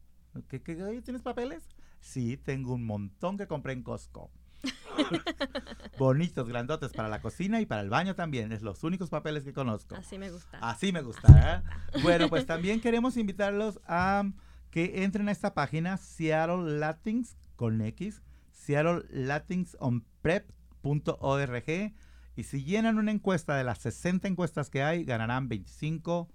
¿Qué, 0.49 0.63
qué, 0.63 1.03
¿Tienes 1.03 1.23
papeles? 1.23 1.69
Sí, 2.01 2.39
tengo 2.39 2.75
un 2.75 2.85
montón 2.85 3.37
que 3.37 3.47
compré 3.47 3.75
en 3.75 3.83
Costco. 3.83 4.31
Bonitos, 5.99 6.49
grandotes 6.49 6.93
para 6.93 7.09
la 7.09 7.21
cocina 7.21 7.61
y 7.61 7.67
para 7.67 7.83
el 7.83 7.91
baño 7.91 8.15
también. 8.15 8.53
Es 8.53 8.63
los 8.63 8.85
únicos 8.85 9.11
papeles 9.11 9.45
que 9.45 9.53
conozco. 9.53 9.97
Así 9.97 10.19
me 10.19 10.31
gusta. 10.31 10.59
Así 10.61 10.93
me 10.93 11.03
gusta. 11.03 11.63
¿eh? 11.95 12.01
Bueno, 12.03 12.29
pues 12.29 12.47
también 12.47 12.81
queremos 12.81 13.17
invitarlos 13.17 13.81
a 13.87 14.25
que 14.71 15.03
entren 15.05 15.29
a 15.29 15.33
esta 15.33 15.55
página 15.55 15.97
Seattle 15.97 16.79
Latins 16.79 17.37
con 17.57 17.81
X, 17.81 18.23
Seattle 18.53 19.05
Latins 19.11 19.77
on 19.81 20.05
prep.org 20.23 21.93
y 22.37 22.45
si 22.45 22.65
llenan 22.65 22.99
una 22.99 23.11
encuesta 23.11 23.57
de 23.57 23.65
las 23.65 23.79
60 23.79 24.29
encuestas 24.29 24.71
que 24.71 24.83
hay, 24.83 25.05
ganarán 25.05 25.49
25 25.49 26.29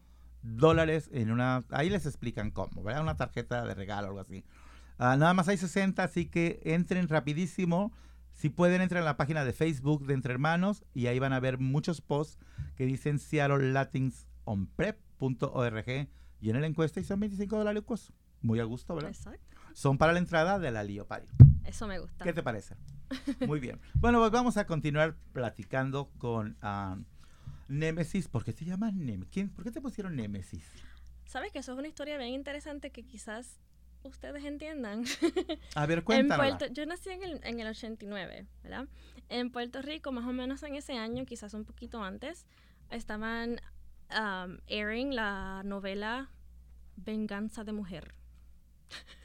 dólares 0.43 1.09
en 1.11 1.31
una, 1.31 1.63
ahí 1.71 1.89
les 1.89 2.05
explican 2.05 2.51
cómo, 2.51 2.83
¿verdad? 2.83 3.01
Una 3.01 3.17
tarjeta 3.17 3.65
de 3.65 3.73
regalo 3.73 4.07
o 4.07 4.09
algo 4.11 4.19
así. 4.19 4.43
Ah, 4.97 5.17
nada 5.17 5.33
más 5.33 5.47
hay 5.47 5.57
60, 5.57 6.03
así 6.03 6.27
que 6.27 6.61
entren 6.63 7.09
rapidísimo. 7.09 7.91
Si 8.36 8.50
pueden, 8.50 8.82
entren 8.82 9.02
a 9.02 9.06
la 9.06 9.17
página 9.17 9.45
de 9.45 9.54
Facebook 9.54 10.06
de 10.06 10.13
Entre 10.13 10.34
Hermanos 10.34 10.84
y 10.93 11.08
ahí 11.08 11.19
van 11.19 11.34
a 11.34 11.39
ver 11.39 11.58
muchos 11.58 12.02
posts 12.02 12.38
que 12.76 12.86
dicen 12.86 13.17
Seattle 13.17 13.71
Latins 13.71 14.28
on 14.43 14.67
prep.org. 14.67 16.10
Llenen 16.41 16.62
la 16.62 16.67
encuesta 16.67 17.00
y 17.00 17.06
son 17.06 17.21
25 17.21 17.58
dólares. 17.58 17.84
Muy 18.41 18.60
a 18.60 18.65
gusto, 18.65 18.93
¿verdad? 18.93 19.12
Exacto. 19.12 19.58
Son 19.74 19.98
para 19.98 20.13
la 20.13 20.19
entrada 20.19 20.60
de 20.60 20.69
la 20.69 20.84
Lío 20.84 21.08
Party. 21.08 21.32
Eso 21.63 21.88
me 21.88 21.98
gusta. 21.98 22.24
¿Qué 22.24 22.34
te 22.34 22.43
parece? 22.43 22.76
Muy 23.48 23.60
bien. 23.60 23.80
Bueno, 23.95 24.19
pues 24.19 24.32
vamos 24.32 24.58
a 24.58 24.67
continuar 24.67 25.15
platicando 25.32 26.12
con 26.17 26.58
ah, 26.62 26.98
Némesis. 27.67 28.28
¿Por 28.28 28.43
qué 28.43 28.52
se 28.52 28.65
llama 28.65 28.91
Némesis? 28.91 29.32
¿Quién- 29.32 29.50
¿Por 29.50 29.63
qué 29.63 29.71
te 29.71 29.82
pusieron 29.82 30.15
Némesis? 30.15 30.63
¿Sabes 31.26 31.52
que 31.52 31.60
eso 31.60 31.71
es 31.74 31.80
una 31.80 31.88
historia 31.88 32.17
bien 32.17 32.34
interesante 32.34 32.91
que 32.91 33.04
quizás 33.04 33.60
ustedes 34.07 34.43
entiendan? 34.45 35.03
A 35.75 35.85
ver, 35.85 35.97
En 35.99 36.03
cuéntanos. 36.03 36.45
Puerto, 36.45 36.73
yo 36.73 36.85
nací 36.85 37.09
en 37.09 37.23
el, 37.23 37.39
en 37.43 37.59
el 37.59 37.67
89, 37.67 38.45
¿verdad? 38.63 38.87
En 39.29 39.51
Puerto 39.51 39.81
Rico, 39.81 40.11
más 40.11 40.25
o 40.25 40.33
menos 40.33 40.63
en 40.63 40.75
ese 40.75 40.93
año, 40.93 41.25
quizás 41.25 41.53
un 41.53 41.65
poquito 41.65 42.03
antes, 42.03 42.45
estaban 42.91 43.61
um, 44.11 44.57
airing 44.69 45.15
la 45.15 45.63
novela 45.63 46.29
Venganza 46.95 47.63
de 47.63 47.73
Mujer. 47.73 48.13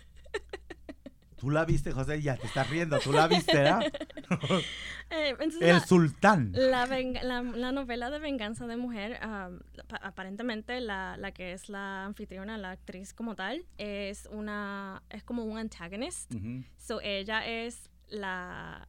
Tú 1.41 1.51
la 1.51 1.65
viste, 1.65 1.91
José, 1.93 2.21
ya 2.21 2.37
te 2.37 2.47
estás 2.47 2.69
riendo. 2.69 2.99
Tú 2.99 3.13
la 3.13 3.27
viste, 3.27 3.57
¿verdad? 3.57 3.81
Eh, 5.13 5.35
El 5.41 5.69
la- 5.73 5.81
sultán. 5.81 6.53
La, 6.55 6.87
venga- 6.87 7.25
la, 7.25 7.43
la 7.43 7.73
novela 7.73 8.11
de 8.11 8.21
Venganza 8.21 8.69
de 8.69 8.77
Mujer, 8.77 9.19
pa- 9.89 9.97
aparentemente 10.03 10.81
la, 10.81 11.17
que 11.35 11.53
es 11.53 11.69
la 11.69 12.05
anfitriona, 12.05 12.57
la 12.59 12.71
actriz 12.71 13.13
como 13.13 13.35
tal, 13.35 13.65
es 13.79 14.29
una 14.31 15.03
es 15.11 15.25
como 15.25 15.43
un 15.45 15.59
antagonist. 15.59 16.33
So 16.77 17.01
ella 17.01 17.45
es 17.45 17.91
la 18.09 18.87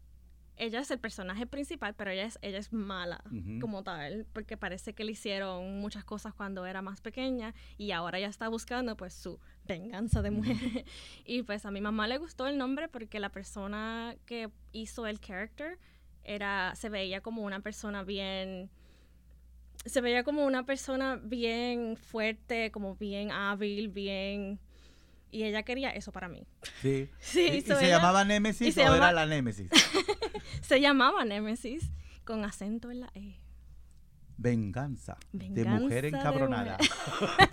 ella 0.58 0.80
es 0.82 0.92
el 0.92 1.00
personaje 1.00 1.48
principal, 1.48 1.96
pero 1.96 2.12
ella 2.12 2.26
es 2.26 2.38
ella 2.44 2.60
es 2.60 2.72
mala 2.72 3.24
como 3.60 3.82
tal, 3.82 4.28
porque 4.32 4.58
parece 4.58 4.94
que 4.94 5.04
le 5.04 5.14
hicieron 5.14 5.80
muchas 5.80 6.04
cosas 6.04 6.36
cuando 6.36 6.68
era 6.68 6.84
más 6.84 7.02
pequeña 7.02 7.56
y 7.80 7.94
ahora 7.94 8.20
ya 8.20 8.28
está 8.28 8.48
buscando 8.48 8.96
pues 8.96 9.16
su 9.16 9.40
venganza 9.72 10.22
de 10.22 10.32
mujer. 10.32 10.56
y 11.26 11.44
pues 11.44 11.66
a 11.66 11.72
mi 11.72 11.82
mamá 11.82 12.08
le 12.08 12.18
gustó 12.18 12.48
el 12.48 12.58
nombre 12.58 12.88
porque 12.88 13.20
la 13.20 13.30
persona 13.30 14.16
que 14.26 14.50
hizo 14.72 15.08
el 15.08 15.20
character 15.20 15.78
era 16.24 16.76
se 16.76 16.90
veía 16.90 17.22
como 17.22 17.42
una 17.44 17.60
persona 17.62 18.04
bien 18.04 18.70
se 19.86 20.00
veía 20.02 20.24
como 20.24 20.46
una 20.46 20.64
persona 20.64 21.20
bien 21.24 21.98
fuerte, 21.98 22.70
como 22.72 22.96
bien 22.96 23.32
hábil, 23.32 23.88
bien 23.90 24.60
y 25.32 25.44
ella 25.44 25.64
quería 25.64 25.90
eso 25.92 26.12
para 26.12 26.28
mí. 26.28 26.46
Sí. 26.82 27.10
Sí, 27.20 27.48
¿Y, 27.48 27.62
se 27.62 27.74
ella- 27.74 27.98
llamaba 27.98 28.24
Némesis 28.26 28.78
o 28.78 28.82
era 28.82 28.92
llama- 28.94 29.12
la 29.14 29.26
Némesis? 29.26 29.70
se 30.62 30.80
llamaba 30.82 31.26
Nemesis 31.26 31.90
con 32.26 32.44
acento 32.46 32.92
en 32.92 33.00
la 33.02 33.12
E. 33.16 33.36
Venganza, 34.42 35.18
de 35.32 35.50
Venganza 35.50 35.80
mujer 35.80 36.02
de 36.04 36.08
encabronada. 36.10 36.78
mujer. 37.20 37.50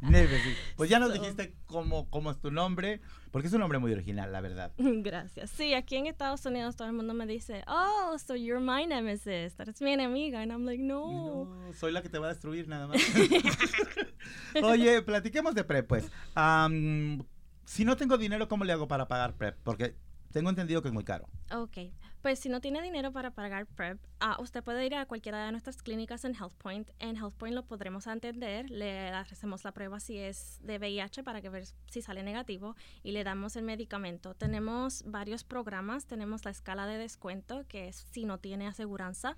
Nevesis. 0.00 0.56
Pues 0.76 0.88
ya 0.90 0.98
nos 0.98 1.12
dijiste 1.12 1.54
cómo, 1.66 2.08
cómo 2.10 2.30
es 2.30 2.38
tu 2.38 2.50
nombre, 2.50 3.00
porque 3.30 3.48
es 3.48 3.54
un 3.54 3.60
nombre 3.60 3.78
muy 3.78 3.92
original, 3.92 4.30
la 4.30 4.40
verdad. 4.40 4.72
Gracias. 4.78 5.50
Sí, 5.50 5.74
aquí 5.74 5.96
en 5.96 6.06
Estados 6.06 6.44
Unidos 6.46 6.76
todo 6.76 6.88
el 6.88 6.94
mundo 6.94 7.14
me 7.14 7.26
dice, 7.26 7.64
oh, 7.66 8.16
so 8.18 8.36
you're 8.36 8.60
my 8.60 8.86
nemesis. 8.86 9.58
Eres 9.58 9.80
mi 9.82 9.92
enemiga. 9.92 10.40
And 10.40 10.52
I'm 10.52 10.64
like, 10.64 10.82
no. 10.82 11.46
No, 11.46 11.72
soy 11.72 11.92
la 11.92 12.02
que 12.02 12.08
te 12.08 12.18
va 12.18 12.26
a 12.26 12.30
destruir 12.30 12.68
nada 12.68 12.86
más. 12.86 12.96
Oye, 14.62 15.02
platiquemos 15.02 15.54
de 15.54 15.64
PrEP, 15.64 15.86
pues. 15.86 16.10
Am, 16.34 17.24
si 17.64 17.84
no 17.84 17.96
tengo 17.96 18.18
dinero, 18.18 18.48
¿cómo 18.48 18.64
le 18.64 18.72
hago 18.72 18.86
para 18.88 19.08
pagar 19.08 19.34
PrEP? 19.34 19.56
Porque 19.62 19.96
tengo 20.32 20.50
entendido 20.50 20.82
que 20.82 20.88
es 20.88 20.94
muy 20.94 21.04
caro. 21.04 21.28
Ok, 21.52 21.78
pues 22.24 22.38
si 22.38 22.48
no 22.48 22.62
tiene 22.62 22.80
dinero 22.80 23.12
para 23.12 23.32
pagar 23.32 23.66
PrEP, 23.66 23.98
ah, 24.18 24.38
usted 24.40 24.64
puede 24.64 24.86
ir 24.86 24.94
a 24.94 25.04
cualquiera 25.04 25.44
de 25.44 25.52
nuestras 25.52 25.82
clínicas 25.82 26.24
en 26.24 26.34
HealthPoint. 26.34 26.88
En 26.98 27.16
HealthPoint 27.18 27.54
lo 27.54 27.66
podremos 27.66 28.06
atender, 28.06 28.70
le 28.70 29.10
hacemos 29.10 29.62
la 29.62 29.72
prueba 29.72 30.00
si 30.00 30.16
es 30.16 30.58
de 30.62 30.78
VIH 30.78 31.22
para 31.22 31.42
que 31.42 31.50
ver 31.50 31.66
si 31.86 32.00
sale 32.00 32.22
negativo 32.22 32.76
y 33.02 33.12
le 33.12 33.24
damos 33.24 33.56
el 33.56 33.64
medicamento. 33.64 34.32
Tenemos 34.32 35.02
varios 35.04 35.44
programas, 35.44 36.06
tenemos 36.06 36.46
la 36.46 36.50
escala 36.50 36.86
de 36.86 36.96
descuento 36.96 37.66
que 37.68 37.88
es 37.88 38.06
si 38.10 38.24
no 38.24 38.38
tiene 38.38 38.68
aseguranza 38.68 39.36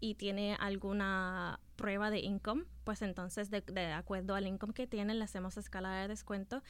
y 0.00 0.16
tiene 0.16 0.56
alguna 0.58 1.60
prueba 1.76 2.10
de 2.10 2.18
income, 2.18 2.64
pues 2.82 3.02
entonces 3.02 3.52
de, 3.52 3.60
de 3.60 3.92
acuerdo 3.92 4.34
al 4.34 4.48
income 4.48 4.74
que 4.74 4.88
tiene 4.88 5.14
le 5.14 5.22
hacemos 5.22 5.56
escala 5.58 5.94
de 6.00 6.08
descuento. 6.08 6.64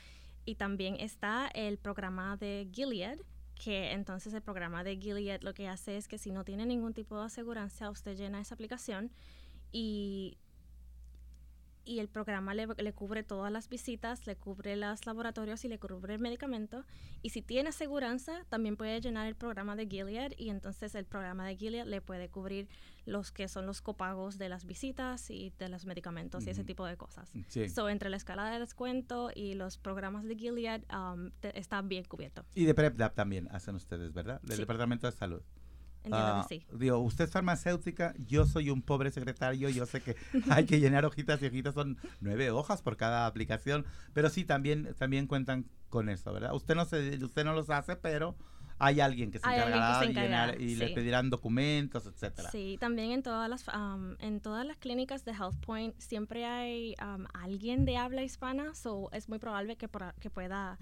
Y 0.45 0.57
también 0.57 0.97
está 1.01 1.49
el 1.55 1.79
programa 1.79 2.37
de 2.37 2.69
Gilead, 2.71 3.21
que 3.57 3.93
entonces 3.93 4.33
el 4.35 4.43
programa 4.43 4.85
de 4.85 4.97
Gilead 4.97 5.43
lo 5.43 5.55
que 5.55 5.69
hace 5.69 5.97
es 5.97 6.09
que 6.09 6.19
si 6.19 6.31
no 6.31 6.45
tiene 6.45 6.67
ningún 6.67 6.95
tipo 6.95 7.19
de 7.19 7.27
aseguranza, 7.27 7.91
usted 7.91 8.17
llena 8.17 8.41
esa 8.41 8.55
aplicación 8.55 9.11
y, 9.73 10.39
y 11.87 12.01
el 12.01 12.09
programa 12.09 12.53
le, 12.53 12.67
le 12.67 12.93
cubre 12.93 13.23
todas 13.23 13.51
las 13.51 13.69
visitas, 13.69 14.27
le 14.27 14.37
cubre 14.37 14.77
los 14.77 15.07
laboratorios 15.07 15.65
y 15.65 15.69
le 15.69 15.79
cubre 15.79 16.15
el 16.15 16.21
medicamento. 16.21 16.85
Y 17.23 17.31
si 17.31 17.41
tiene 17.43 17.69
aseguranza, 17.71 18.45
también 18.49 18.77
puede 18.77 19.01
llenar 19.01 19.27
el 19.27 19.37
programa 19.37 19.77
de 19.77 19.87
Gilead 19.87 20.33
y 20.37 20.51
entonces 20.51 20.95
el 20.95 21.05
programa 21.07 21.47
de 21.47 21.57
Gilead 21.57 21.87
le 21.87 22.01
puede 22.03 22.29
cubrir 22.29 22.69
los 23.07 23.31
que 23.33 23.47
son 23.49 23.67
los 23.67 23.81
copagos 23.83 24.37
de 24.37 24.49
las 24.49 24.65
visitas 24.67 25.31
y 25.31 25.53
de 25.59 25.69
los 25.69 25.87
medicamentos 25.87 26.45
y 26.47 26.51
ese 26.51 26.65
tipo 26.65 26.85
de 26.85 26.97
cosas. 26.97 27.31
Sí. 27.49 27.69
So, 27.69 27.89
entre 27.89 28.11
la 28.11 28.17
escala 28.17 28.51
de 28.51 28.59
descuento 28.59 29.31
y 29.35 29.55
los 29.55 29.79
programas 29.79 30.25
de 30.25 30.35
Gilead 30.37 30.83
um, 30.93 31.31
te- 31.41 31.57
está 31.59 31.81
bien 31.83 32.05
cubierto. 32.05 32.45
Y 32.55 32.65
de 32.65 32.75
PrEP 32.75 32.97
también 33.15 33.49
hacen 33.53 33.77
ustedes, 33.77 34.13
¿verdad? 34.13 34.41
Del 34.43 34.57
Sí. 34.57 34.63
Departamento 34.63 35.07
de 35.07 35.13
Salud. 35.13 35.43
Entiendo 36.07 36.41
Ah, 36.41 36.47
que 36.49 36.61
sí. 36.61 36.67
Digo, 36.73 36.99
usted 36.99 37.25
es 37.25 37.31
farmacéutica, 37.31 38.15
yo 38.19 38.47
soy 38.47 38.71
un 38.71 38.83
pobre 38.83 39.11
secretario, 39.11 39.69
yo 39.69 39.87
sé 39.87 40.01
que 40.01 40.17
hay 40.51 40.65
que 40.67 40.81
llenar 40.81 41.05
hojitas 41.05 41.43
y 41.43 41.47
hojitas, 41.47 41.75
son 41.75 41.99
nueve 42.21 42.51
hojas 42.51 42.83
por 42.83 42.97
cada 42.97 43.27
aplicación, 43.27 43.85
pero 44.13 44.31
sí, 44.31 44.45
también, 44.45 44.95
también 44.99 45.27
cuentan 45.27 45.67
con 45.89 46.09
eso, 46.09 46.33
¿verdad? 46.33 46.55
Usted 46.55 46.75
no, 46.75 46.85
se, 46.85 47.23
usted 47.25 47.45
no 47.45 47.53
los 47.55 47.71
hace, 47.71 47.97
pero 47.97 48.37
hay 48.79 49.01
alguien 49.01 49.31
que 49.31 49.39
se 49.39 49.45
que 49.49 49.55
encargará 49.55 50.01
se 50.01 50.13
llenar 50.13 50.61
y 50.61 50.77
le 50.77 50.89
sí. 50.89 50.95
pedirán 50.95 51.31
documentos, 51.31 52.07
etcétera. 52.07 52.51
Sí, 52.51 52.77
también 52.79 53.11
en 53.11 53.23
todas 53.23 53.49
las 53.49 53.67
um, 53.69 54.17
en 54.21 54.41
todas 54.41 54.67
las 54.67 54.77
clínicas 54.77 55.25
de 55.25 55.33
HealthPoint 55.33 55.99
siempre 55.99 56.45
hay 56.45 56.95
um, 57.03 57.25
alguien 57.33 57.85
de 57.85 57.97
habla 57.97 58.23
hispana, 58.23 58.75
so 58.75 59.11
es 59.13 59.29
muy 59.29 59.39
probable 59.39 59.77
que, 59.77 59.89
que 60.21 60.31
pueda 60.31 60.79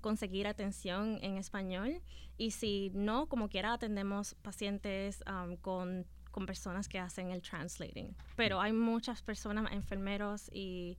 conseguir 0.00 0.46
atención 0.46 1.18
en 1.22 1.36
español 1.36 2.00
y 2.36 2.52
si 2.52 2.90
no, 2.94 3.26
como 3.26 3.48
quiera 3.48 3.74
atendemos 3.74 4.34
pacientes 4.42 5.22
um, 5.26 5.56
con 5.56 6.06
con 6.30 6.46
personas 6.46 6.88
que 6.88 6.98
hacen 6.98 7.30
el 7.30 7.42
translating. 7.42 8.14
Pero 8.36 8.60
hay 8.60 8.72
muchas 8.72 9.22
personas, 9.22 9.72
enfermeros 9.72 10.48
y 10.52 10.96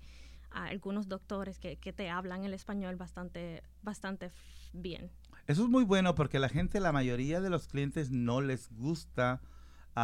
ah, 0.52 0.66
algunos 0.66 1.08
doctores 1.08 1.60
que, 1.60 1.78
que 1.78 1.94
te 1.94 2.10
hablan 2.10 2.44
el 2.44 2.54
español 2.54 2.96
bastante 2.96 3.64
bastante 3.82 4.32
bien. 4.74 5.10
Eso 5.48 5.64
es 5.64 5.70
muy 5.70 5.84
bueno 5.84 6.14
porque 6.14 6.40
la 6.40 6.50
gente, 6.50 6.80
la 6.80 6.92
mayoría 6.92 7.42
de 7.42 7.50
los 7.50 7.68
clientes 7.68 8.12
no 8.12 8.42
les 8.42 8.70
gusta 8.70 9.42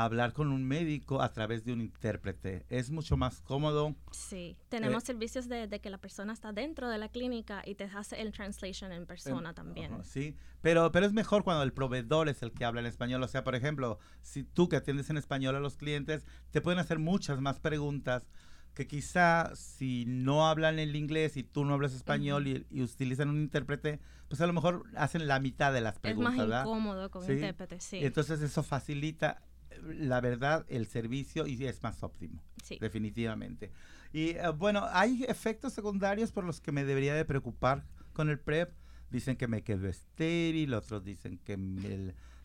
hablar 0.03 0.33
con 0.33 0.51
un 0.51 0.63
médico 0.63 1.21
a 1.21 1.31
través 1.31 1.63
de 1.63 1.73
un 1.73 1.81
intérprete. 1.81 2.65
Es 2.69 2.91
mucho 2.91 3.17
más 3.17 3.41
cómodo. 3.41 3.95
Sí, 4.11 4.57
tenemos 4.69 5.03
servicios 5.03 5.47
de, 5.47 5.67
de 5.67 5.79
que 5.79 5.89
la 5.89 5.97
persona 5.97 6.33
está 6.33 6.51
dentro 6.51 6.89
de 6.89 6.97
la 6.97 7.09
clínica 7.09 7.61
y 7.65 7.75
te 7.75 7.85
hace 7.85 8.19
el 8.21 8.31
translation 8.31 8.91
en 8.91 9.05
persona 9.05 9.53
también. 9.53 9.93
Ajá, 9.93 10.03
sí, 10.03 10.35
pero, 10.61 10.91
pero 10.91 11.05
es 11.05 11.13
mejor 11.13 11.43
cuando 11.43 11.63
el 11.63 11.73
proveedor 11.73 12.27
es 12.29 12.41
el 12.41 12.51
que 12.51 12.65
habla 12.65 12.81
en 12.81 12.87
español. 12.87 13.23
O 13.23 13.27
sea, 13.27 13.43
por 13.43 13.55
ejemplo, 13.55 13.99
si 14.21 14.43
tú 14.43 14.67
que 14.67 14.75
atiendes 14.75 15.09
en 15.09 15.17
español 15.17 15.55
a 15.55 15.59
los 15.59 15.77
clientes, 15.77 16.25
te 16.51 16.61
pueden 16.61 16.79
hacer 16.79 16.99
muchas 16.99 17.39
más 17.39 17.59
preguntas 17.59 18.27
que 18.73 18.87
quizá 18.87 19.55
si 19.55 20.03
no 20.05 20.47
hablan 20.49 20.79
el 20.79 20.97
inglés 20.97 21.37
y 21.37 21.43
tú 21.43 21.63
no 21.63 21.73
hablas 21.75 21.93
español 21.93 22.45
y, 22.47 22.65
y 22.69 22.81
utilizan 22.81 23.29
un 23.29 23.37
intérprete, 23.39 24.01
pues 24.27 24.41
a 24.41 24.47
lo 24.47 24.51
mejor 24.51 24.83
hacen 24.97 25.27
la 25.29 25.39
mitad 25.39 25.71
de 25.71 25.79
las 25.79 25.93
es 25.95 25.99
preguntas, 26.01 26.33
más 26.35 26.45
¿verdad? 26.45 26.61
incómodo 26.65 27.09
con 27.09 27.23
Sí. 27.23 27.31
intérprete, 27.33 27.79
sí. 27.79 27.97
Y 27.99 28.05
entonces 28.05 28.41
eso 28.41 28.63
facilita, 28.63 29.37
eh, 29.39 29.54
la 29.83 30.21
verdad, 30.21 30.65
el 30.69 30.87
servicio 30.87 31.47
y 31.47 31.63
es 31.65 31.81
más 31.83 32.03
óptimo 32.03 32.41
sí. 32.63 32.77
definitivamente. 32.79 33.71
Y 34.11 34.29
eh, 34.29 34.49
bueno, 34.55 34.85
hay 34.91 35.25
efectos 35.27 35.73
secundarios 35.73 36.31
por 36.31 36.43
los 36.43 36.61
que 36.61 36.71
me 36.71 36.83
debería 36.83 37.13
de 37.13 37.25
preocupar 37.25 37.85
con 38.13 38.29
el 38.29 38.39
PrEP. 38.39 38.73
Dicen 39.09 39.37
que 39.37 39.47
me 39.47 39.63
quedo 39.63 39.87
estéril, 39.87 40.73
otros 40.73 41.03
dicen 41.03 41.37
que 41.37 41.55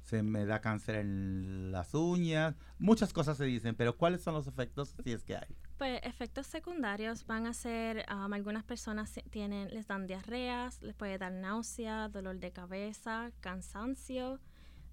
se 0.03 0.23
me 0.23 0.45
da 0.45 0.61
cáncer 0.61 0.97
en 0.97 1.73
las 1.73 1.95
uñas, 1.95 2.55
muchas 2.79 3.13
cosas 3.13 3.37
se 3.37 3.45
dicen, 3.45 3.75
pero 3.75 3.97
¿cuáles 3.97 4.23
son 4.23 4.35
los 4.35 4.47
efectos 4.47 4.95
si 5.03 5.13
es 5.13 5.25
que 5.25 5.37
hay? 5.37 5.57
Pues 5.79 6.01
efectos 6.03 6.47
secundarios 6.47 7.27
van 7.27 7.47
a 7.47 7.55
ser, 7.55 8.05
um, 8.13 8.33
algunas 8.33 8.65
personas 8.65 9.13
tienen, 9.31 9.73
les 9.73 9.87
dan 9.87 10.07
diarreas, 10.07 10.83
les 10.83 10.95
puede 10.95 11.19
dar 11.19 11.33
náusea, 11.33 12.09
dolor 12.09 12.39
de 12.39 12.53
cabeza, 12.53 13.31
cansancio, 13.41 14.41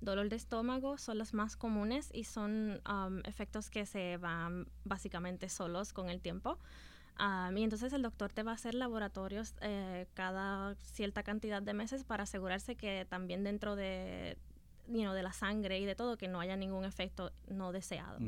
dolor 0.02 0.30
de 0.30 0.36
estómago, 0.36 0.98
son 0.98 1.18
los 1.18 1.34
más 1.34 1.56
comunes 1.56 2.10
y 2.14 2.24
son 2.24 2.82
efectos 3.26 3.70
que 3.70 3.86
se 3.86 4.18
van 4.18 4.68
básicamente 4.84 5.50
solos 5.50 5.94
con 5.94 6.10
el 6.10 6.22
tiempo. 6.22 6.58
Y 7.56 7.64
entonces 7.64 7.94
el 7.94 8.04
doctor 8.04 8.32
te 8.32 8.44
va 8.44 8.52
a 8.52 8.56
hacer 8.56 8.76
laboratorios 8.76 9.56
eh, 9.62 10.06
cada 10.14 10.76
cierta 10.76 11.24
cantidad 11.24 11.62
de 11.62 11.74
meses 11.74 12.04
para 12.04 12.24
asegurarse 12.24 12.76
que 12.76 13.08
también 13.10 13.44
dentro 13.44 13.76
de, 13.76 14.38
you 14.88 15.12
de 15.12 15.24
la 15.24 15.34
sangre 15.34 15.80
y 15.80 15.86
de 15.86 15.96
todo, 15.96 16.18
que 16.18 16.28
no 16.28 16.40
haya 16.40 16.56
ningún 16.56 16.86
efecto 16.86 17.32
no 17.48 17.72
deseado. 17.72 18.20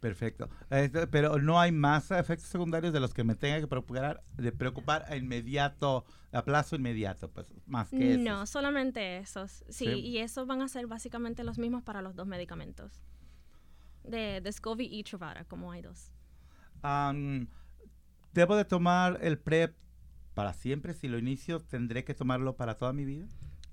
Perfecto. 0.00 0.48
Este, 0.70 1.06
pero 1.08 1.38
no 1.38 1.58
hay 1.58 1.72
más 1.72 2.10
efectos 2.12 2.48
secundarios 2.48 2.92
de 2.92 3.00
los 3.00 3.12
que 3.12 3.24
me 3.24 3.34
tenga 3.34 3.58
que 3.60 3.66
preocupar, 3.66 4.22
de 4.36 4.52
preocupar 4.52 5.04
a 5.08 5.16
inmediato, 5.16 6.04
a 6.30 6.42
plazo 6.44 6.76
inmediato, 6.76 7.28
pues 7.30 7.52
más 7.66 7.88
que 7.90 8.12
esos. 8.12 8.24
No, 8.24 8.46
solamente 8.46 9.16
esos. 9.18 9.64
Sí, 9.68 9.86
Sí. 9.86 9.90
y 9.90 10.18
esos 10.18 10.46
van 10.46 10.62
a 10.62 10.68
ser 10.68 10.86
básicamente 10.86 11.42
los 11.42 11.58
mismos 11.58 11.82
para 11.82 12.00
los 12.00 12.14
dos 12.14 12.26
medicamentos. 12.28 13.02
De 14.04 14.40
Descovy 14.40 14.86
y 14.90 15.02
Truvada, 15.02 15.44
como 15.44 15.72
hay 15.72 15.82
dos. 15.82 16.12
Am, 16.82 17.48
¿Debo 18.32 18.54
de 18.56 18.64
tomar 18.64 19.18
el 19.22 19.38
PrEP 19.38 19.74
para 20.34 20.52
siempre? 20.52 20.94
Si 20.94 21.08
lo 21.08 21.18
inicio, 21.18 21.60
¿tendré 21.60 22.04
que 22.04 22.14
tomarlo 22.14 22.56
para 22.56 22.76
toda 22.76 22.92
mi 22.92 23.04
vida? 23.04 23.26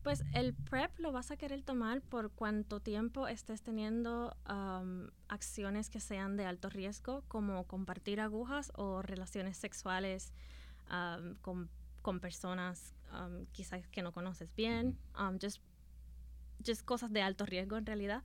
Pues 0.05 0.23
el 0.33 0.53
PrEP 0.53 0.99
lo 0.99 1.11
vas 1.11 1.31
a 1.31 1.35
querer 1.35 1.63
tomar 1.63 1.99
por 1.99 2.29
cuanto 2.29 2.79
tiempo 2.79 3.27
estés 3.27 3.63
teniendo 3.63 4.37
am, 4.45 5.09
acciones 5.29 5.89
que 5.89 5.99
sean 5.99 6.37
de 6.37 6.45
alto 6.45 6.69
riesgo, 6.69 7.23
como 7.27 7.63
compartir 7.63 8.21
agujas 8.21 8.71
o 8.75 9.01
relaciones 9.01 9.57
sexuales 9.57 10.31
am, 10.89 11.33
con, 11.41 11.71
con 12.03 12.19
personas 12.19 12.93
am, 13.09 13.47
quizás 13.47 13.87
que 13.87 14.03
no 14.03 14.11
conoces 14.11 14.53
bien, 14.53 14.95
am, 15.15 15.39
just, 15.41 15.59
just 16.65 16.83
cosas 16.83 17.11
de 17.11 17.21
alto 17.21 17.45
riesgo 17.45 17.77
en 17.77 17.85
realidad. 17.85 18.23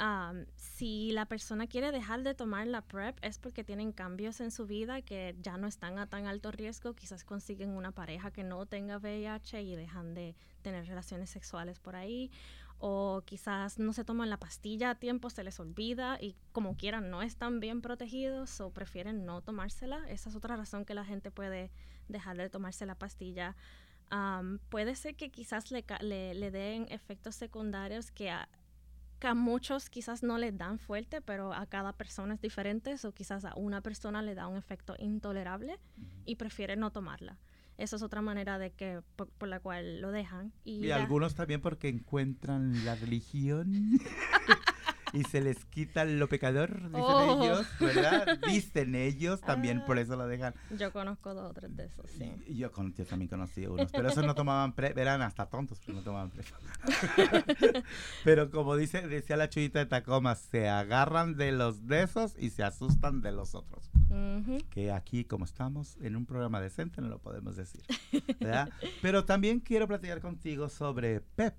Um, 0.00 0.44
si 0.56 1.12
la 1.12 1.26
persona 1.26 1.68
quiere 1.68 1.92
dejar 1.92 2.24
de 2.24 2.34
tomar 2.34 2.66
la 2.66 2.80
PrEP 2.82 3.16
es 3.22 3.38
porque 3.38 3.62
tienen 3.62 3.92
cambios 3.92 4.40
en 4.40 4.50
su 4.50 4.66
vida 4.66 5.02
que 5.02 5.36
ya 5.40 5.56
no 5.56 5.68
están 5.68 5.98
a 5.98 6.08
tan 6.08 6.26
alto 6.26 6.50
riesgo, 6.50 6.94
quizás 6.94 7.22
consiguen 7.22 7.70
una 7.70 7.92
pareja 7.92 8.32
que 8.32 8.42
no 8.42 8.66
tenga 8.66 8.98
VIH 8.98 9.62
y 9.62 9.76
dejan 9.76 10.14
de 10.14 10.34
tener 10.62 10.86
relaciones 10.86 11.30
sexuales 11.30 11.78
por 11.78 11.94
ahí, 11.94 12.32
o 12.78 13.22
quizás 13.24 13.78
no 13.78 13.92
se 13.92 14.04
toman 14.04 14.30
la 14.30 14.38
pastilla 14.38 14.90
a 14.90 14.94
tiempo, 14.96 15.30
se 15.30 15.44
les 15.44 15.60
olvida 15.60 16.18
y 16.20 16.34
como 16.52 16.76
quieran 16.76 17.08
no 17.08 17.22
están 17.22 17.60
bien 17.60 17.80
protegidos 17.80 18.60
o 18.60 18.70
prefieren 18.70 19.24
no 19.24 19.42
tomársela. 19.42 20.08
Esa 20.08 20.28
es 20.28 20.34
otra 20.34 20.56
razón 20.56 20.84
que 20.84 20.94
la 20.94 21.04
gente 21.04 21.30
puede 21.30 21.70
dejar 22.08 22.36
de 22.36 22.50
tomarse 22.50 22.84
la 22.84 22.96
pastilla. 22.96 23.54
Um, 24.12 24.58
puede 24.68 24.94
ser 24.94 25.16
que 25.16 25.30
quizás 25.30 25.70
le, 25.70 25.84
le, 26.00 26.34
le 26.34 26.50
den 26.50 26.86
efectos 26.90 27.34
secundarios 27.34 28.10
que 28.12 28.30
a, 28.30 28.48
que 29.18 29.26
a 29.26 29.34
muchos 29.34 29.88
quizás 29.90 30.22
no 30.22 30.38
les 30.38 30.56
dan 30.56 30.78
fuerte, 30.78 31.20
pero 31.20 31.52
a 31.52 31.66
cada 31.66 31.92
persona 31.92 32.34
es 32.34 32.40
diferente, 32.40 32.94
o 33.04 33.12
quizás 33.12 33.44
a 33.44 33.54
una 33.56 33.80
persona 33.80 34.22
le 34.22 34.34
da 34.34 34.46
un 34.46 34.56
efecto 34.56 34.94
intolerable 34.98 35.78
y 36.24 36.36
prefiere 36.36 36.76
no 36.76 36.90
tomarla. 36.92 37.38
Esa 37.76 37.96
es 37.96 38.02
otra 38.02 38.22
manera 38.22 38.58
de 38.58 38.70
que 38.70 39.00
por, 39.16 39.28
por 39.30 39.48
la 39.48 39.58
cual 39.58 40.00
lo 40.00 40.12
dejan. 40.12 40.52
Y, 40.62 40.74
Y 40.84 40.86
la- 40.88 40.96
algunos 41.02 41.34
también 41.34 41.60
porque 41.60 41.88
encuentran 41.88 42.84
la 42.84 42.94
religión 42.94 43.98
y 45.14 45.22
se 45.24 45.40
les 45.40 45.64
quita 45.66 46.04
lo 46.04 46.28
pecador, 46.28 46.74
dicen 46.88 47.00
Oh. 47.00 47.42
ellos, 47.44 47.66
¿verdad? 47.80 48.38
Dicen 48.46 48.94
ellos, 48.94 49.40
también 49.40 49.84
por 49.86 49.96
Ah. 49.96 50.00
eso 50.02 50.16
lo 50.16 50.26
dejan. 50.26 50.54
Yo 50.76 50.92
conozco 50.92 51.32
dos 51.34 51.50
o 51.50 51.54
tres 51.54 51.74
de 51.76 51.84
esos, 51.86 52.10
sí. 52.10 52.30
Y 52.48 52.56
yo, 52.56 52.70
con, 52.72 52.92
yo 52.94 53.04
también 53.06 53.28
conocí 53.28 53.66
unos, 53.66 53.90
pero 53.92 54.08
esos 54.08 54.26
no 54.26 54.34
tomaban 54.34 54.72
pre, 54.74 54.92
eran 54.96 55.22
hasta 55.22 55.46
tontos, 55.46 55.80
pero 55.86 55.98
no 55.98 56.04
tomaban 56.04 56.30
pre. 56.30 56.44
pero 58.24 58.50
como 58.50 58.76
dice, 58.76 59.06
decía 59.06 59.36
la 59.36 59.48
chuyita 59.48 59.78
de 59.78 59.86
Tacoma, 59.86 60.34
se 60.34 60.68
agarran 60.68 61.36
de 61.36 61.52
los 61.52 61.86
de 61.86 62.02
esos 62.02 62.34
y 62.38 62.50
se 62.50 62.62
asustan 62.64 63.20
de 63.22 63.32
los 63.32 63.54
otros. 63.54 63.90
Ujú. 64.10 64.58
Que 64.70 64.92
aquí, 64.92 65.24
como 65.24 65.44
estamos 65.44 65.96
en 66.00 66.16
un 66.16 66.26
programa 66.26 66.60
decente, 66.60 67.00
no 67.00 67.08
lo 67.08 67.18
podemos 67.18 67.56
decir. 67.56 67.82
¿verdad? 68.40 68.70
Pero 69.02 69.24
también 69.24 69.60
quiero 69.60 69.86
platicar 69.88 70.20
contigo 70.20 70.68
sobre 70.68 71.20
PEP. 71.20 71.54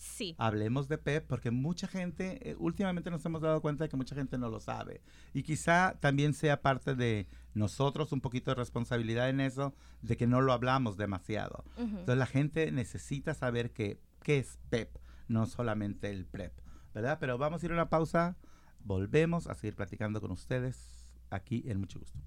Sí. 0.00 0.34
Hablemos 0.38 0.88
de 0.88 0.96
PEP 0.96 1.26
porque 1.26 1.50
mucha 1.50 1.86
gente, 1.86 2.50
eh, 2.50 2.56
últimamente 2.58 3.10
nos 3.10 3.22
hemos 3.26 3.42
dado 3.42 3.60
cuenta 3.60 3.84
de 3.84 3.90
que 3.90 3.98
mucha 3.98 4.14
gente 4.14 4.38
no 4.38 4.48
lo 4.48 4.58
sabe. 4.58 5.02
Y 5.34 5.42
quizá 5.42 5.98
también 6.00 6.32
sea 6.32 6.62
parte 6.62 6.94
de 6.94 7.28
nosotros 7.52 8.10
un 8.12 8.22
poquito 8.22 8.50
de 8.50 8.54
responsabilidad 8.54 9.28
en 9.28 9.40
eso, 9.40 9.74
de 10.00 10.16
que 10.16 10.26
no 10.26 10.40
lo 10.40 10.54
hablamos 10.54 10.96
demasiado. 10.96 11.64
Entonces 11.76 12.16
la 12.16 12.24
gente 12.24 12.72
necesita 12.72 13.34
saber 13.34 13.72
que, 13.72 14.00
qué 14.22 14.38
es 14.38 14.58
PEP, 14.70 14.96
no 15.28 15.44
solamente 15.44 16.08
el 16.08 16.24
PREP, 16.24 16.54
¿verdad? 16.94 17.18
Pero 17.20 17.36
vamos 17.36 17.62
a 17.62 17.66
ir 17.66 17.72
a 17.72 17.74
una 17.74 17.90
pausa, 17.90 18.38
volvemos 18.82 19.48
a 19.48 19.54
seguir 19.54 19.76
platicando 19.76 20.22
con 20.22 20.30
ustedes 20.30 21.14
aquí 21.28 21.62
en 21.66 21.78
Mucho 21.78 21.98
Gusto. 21.98 22.18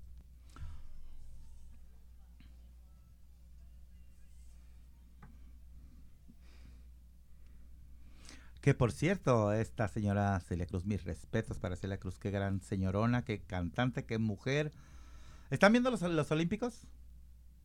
Que 8.63 8.73
por 8.73 8.93
cierto, 8.93 9.51
esta 9.51 9.89
señora 9.89 10.39
Celia 10.39 10.65
Cruz, 10.65 10.85
mis 10.85 11.03
respetos 11.03 11.59
para 11.59 11.75
Celia 11.75 11.99
Cruz, 11.99 12.17
qué 12.17 12.31
gran 12.31 12.61
señorona, 12.61 13.25
qué 13.25 13.41
cantante, 13.41 14.05
qué 14.05 14.19
mujer. 14.19 14.71
¿Están 15.49 15.73
viendo 15.73 15.91
los, 15.91 16.01
los 16.01 16.31
Olímpicos? 16.31 16.87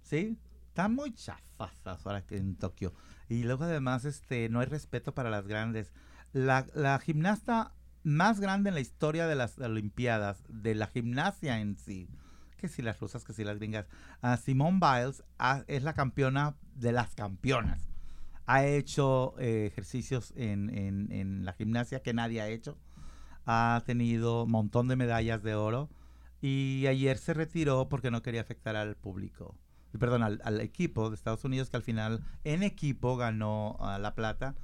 ¿Sí? 0.03 0.37
Están 0.67 0.97
muy 0.97 1.15
chafas 1.15 1.73
ahora 1.87 2.27
que 2.27 2.37
en 2.37 2.57
Tokio. 2.57 2.95
Y 3.29 3.45
luego 3.45 3.63
además 3.63 4.05
este 4.05 4.49
no 4.49 4.59
hay 4.59 4.67
respeto 4.67 5.15
para 5.15 5.31
las 5.31 5.47
grandes. 5.47 5.93
La, 6.33 6.67
la 6.75 6.99
gimnasta 6.99 7.75
más 8.03 8.41
grande 8.41 8.71
en 8.71 8.75
la 8.75 8.81
historia 8.81 9.29
de 9.29 9.37
las 9.37 9.57
Olimpiadas, 9.61 10.43
de 10.49 10.75
la 10.75 10.89
gimnasia 10.89 11.61
en 11.61 11.77
sí, 11.77 12.09
que 12.57 12.67
si 12.67 12.83
las 12.83 12.99
rusas, 12.99 13.23
que 13.23 13.35
si 13.35 13.45
las 13.45 13.59
gringas, 13.59 13.87
ah, 14.21 14.37
Simone 14.37 14.81
Biles 14.81 15.23
es 15.69 15.85
la 15.85 15.95
campeona 15.95 16.57
de 16.75 16.91
las 16.91 17.15
campeonas 17.15 17.89
ha 18.49 18.67
hecho 18.67 19.35
eh, 19.39 19.67
ejercicios 19.67 20.33
en, 20.37 20.71
en- 20.77 21.13
en 21.13 21.45
la 21.45 21.53
gimnasia 21.53 22.01
que 22.03 22.15
nadie 22.15 22.41
ha 22.41 22.49
hecho. 22.49 22.79
Ha 23.47 23.83
tenido 23.87 24.45
un 24.45 24.51
montón 24.51 24.89
de 24.89 24.97
medallas 24.97 25.43
de 25.43 25.55
oro. 25.55 25.89
Y 26.41 26.87
ayer 26.87 27.19
se 27.19 27.35
retiró 27.35 27.89
porque 27.89 28.11
no 28.11 28.23
quería 28.23 28.41
afectar 28.41 28.77
al 28.77 28.97
público. 28.97 29.55
Perdón, 29.99 30.23
al, 30.23 30.41
al 30.45 30.61
equipo 30.61 31.09
de 31.11 31.17
Estados 31.17 31.45
Unidos 31.45 31.71
que 31.71 31.77
al 31.77 31.83
final 31.83 32.23
en 32.45 32.63
equipo 32.63 33.17
ganó 33.17 33.77
ah, 33.81 33.99
la 33.99 34.15
plata. 34.15 34.55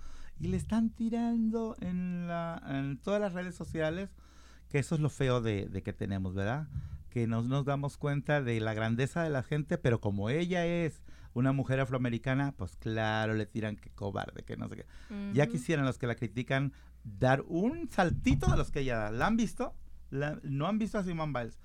Y 0.41 0.49
le 0.49 0.57
están 0.57 0.91
tirando 0.91 1.77
en, 1.81 2.27
la, 2.29 2.63
en 2.69 2.99
todas 2.99 3.21
las 3.21 3.33
redes 3.35 3.55
sociales 3.55 4.11
que 4.69 4.79
eso 4.81 4.95
es 4.97 5.01
lo 5.01 5.11
feo 5.11 5.41
de, 5.41 5.67
de 5.69 5.83
que 5.83 5.93
tenemos, 5.93 6.35
¿verdad? 6.35 6.69
Que 7.11 7.27
nos, 7.29 7.47
nos 7.47 7.65
damos 7.65 7.97
cuenta 7.97 8.43
de 8.43 8.61
la 8.61 8.75
grandeza 8.75 9.23
de 9.23 9.31
la 9.31 9.43
gente, 9.45 9.79
pero 9.79 10.01
como 10.01 10.31
ella 10.31 10.67
es 10.67 11.04
una 11.35 11.53
mujer 11.53 11.81
afroamericana, 11.81 12.53
pues 12.57 12.77
claro, 12.77 13.35
le 13.35 13.45
tiran 13.47 13.77
que 13.77 13.91
cobarde, 13.91 14.45
que 14.45 14.57
no 14.57 14.69
sé 14.69 14.77
qué. 14.77 14.87
Ya 15.35 15.47
quisieran 15.49 15.85
los 15.85 15.99
que 15.99 16.07
la 16.07 16.15
critican 16.15 16.73
dar 17.05 17.43
un 17.49 17.91
saltito 17.91 18.51
de 18.51 18.57
los 18.57 18.71
que 18.71 18.81
ella 18.81 18.97
da. 18.97 19.11
¿La 19.11 19.27
han 19.27 19.37
visto? 19.37 19.75
La- 20.11 20.39
¿No 20.43 20.67
han 20.69 20.79
visto 20.79 20.97
a 20.99 21.03
Simone 21.05 21.33
Biles? 21.39 21.59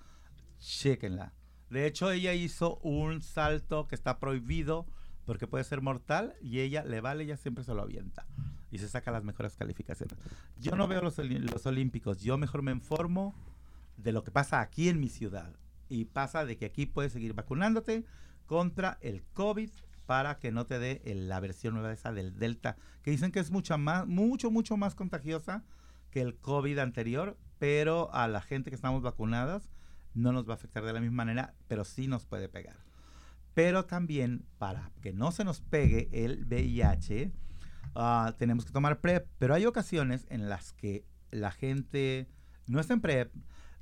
Chéquenla. 0.59 1.33
De 1.69 1.85
hecho, 1.85 2.11
ella 2.11 2.33
hizo 2.33 2.77
un 2.79 3.21
salto 3.21 3.87
que 3.87 3.95
está 3.95 4.19
prohibido 4.19 4.87
porque 5.25 5.45
puede 5.47 5.63
ser 5.63 5.81
mortal 5.81 6.33
y 6.41 6.59
ella 6.59 6.83
le 6.83 7.01
vale, 7.01 7.23
ella 7.23 7.37
siempre 7.37 7.63
se 7.63 7.73
lo 7.75 7.83
avienta 7.83 8.25
y 8.71 8.79
se 8.79 8.89
saca 8.89 9.11
las 9.11 9.23
mejores 9.23 9.55
calificaciones. 9.55 10.17
Yo 10.57 10.75
no 10.75 10.87
veo 10.87 11.01
los, 11.01 11.17
los 11.19 11.65
olímpicos, 11.67 12.21
yo 12.21 12.37
mejor 12.37 12.63
me 12.63 12.71
informo 12.71 13.35
de 13.97 14.11
lo 14.11 14.23
que 14.23 14.31
pasa 14.31 14.61
aquí 14.61 14.89
en 14.89 14.99
mi 14.99 15.09
ciudad. 15.09 15.55
Y 15.91 16.05
pasa 16.05 16.45
de 16.45 16.55
que 16.57 16.65
aquí 16.65 16.85
puedes 16.85 17.13
seguir 17.13 17.33
vacunándote 17.33 18.05
contra 18.49 18.97
el 19.01 19.21
COVID 19.33 19.69
para 20.07 20.39
que 20.39 20.51
no 20.51 20.65
te 20.65 20.79
dé 20.79 21.03
el- 21.05 21.29
la 21.29 21.39
versión 21.39 21.75
nueva 21.75 21.93
esa 21.93 22.11
del 22.11 22.35
Delta, 22.39 22.77
que 23.03 23.11
dicen 23.11 23.31
que 23.31 23.39
es 23.39 23.51
mucha 23.51 23.77
más, 23.77 24.07
mucho, 24.07 24.49
mucho 24.49 24.75
más 24.75 24.95
contagiosa 24.95 25.63
que 26.09 26.21
el 26.21 26.35
COVID 26.35 26.79
anterior, 26.79 27.37
pero 27.59 28.11
a 28.11 28.27
la 28.27 28.41
gente 28.41 28.71
que 28.71 28.75
estamos 28.75 29.03
vacunadas 29.03 29.69
no 30.15 30.31
nos 30.31 30.47
va 30.49 30.53
a 30.53 30.55
afectar 30.55 30.83
de 30.83 30.93
la 30.93 30.99
misma 30.99 31.17
manera, 31.17 31.53
pero 31.67 31.85
sí 31.85 32.07
nos 32.07 32.25
puede 32.25 32.49
pegar. 32.49 32.77
Pero 33.53 33.85
también 33.85 34.47
para 34.57 34.91
que 35.03 35.13
no 35.13 35.31
se 35.31 35.43
nos 35.43 35.61
pegue 35.61 36.09
el 36.11 36.43
VIH, 36.47 37.31
ah, 37.93 38.33
tenemos 38.39 38.65
que 38.65 38.71
tomar 38.71 38.99
PrEP, 38.99 39.27
pero 39.37 39.53
hay 39.53 39.67
ocasiones 39.67 40.25
en 40.31 40.49
las 40.49 40.73
que 40.73 41.05
la 41.29 41.51
gente 41.51 42.27
no 42.65 42.79
está 42.79 42.93
en 42.95 43.01
PrEP, 43.01 43.31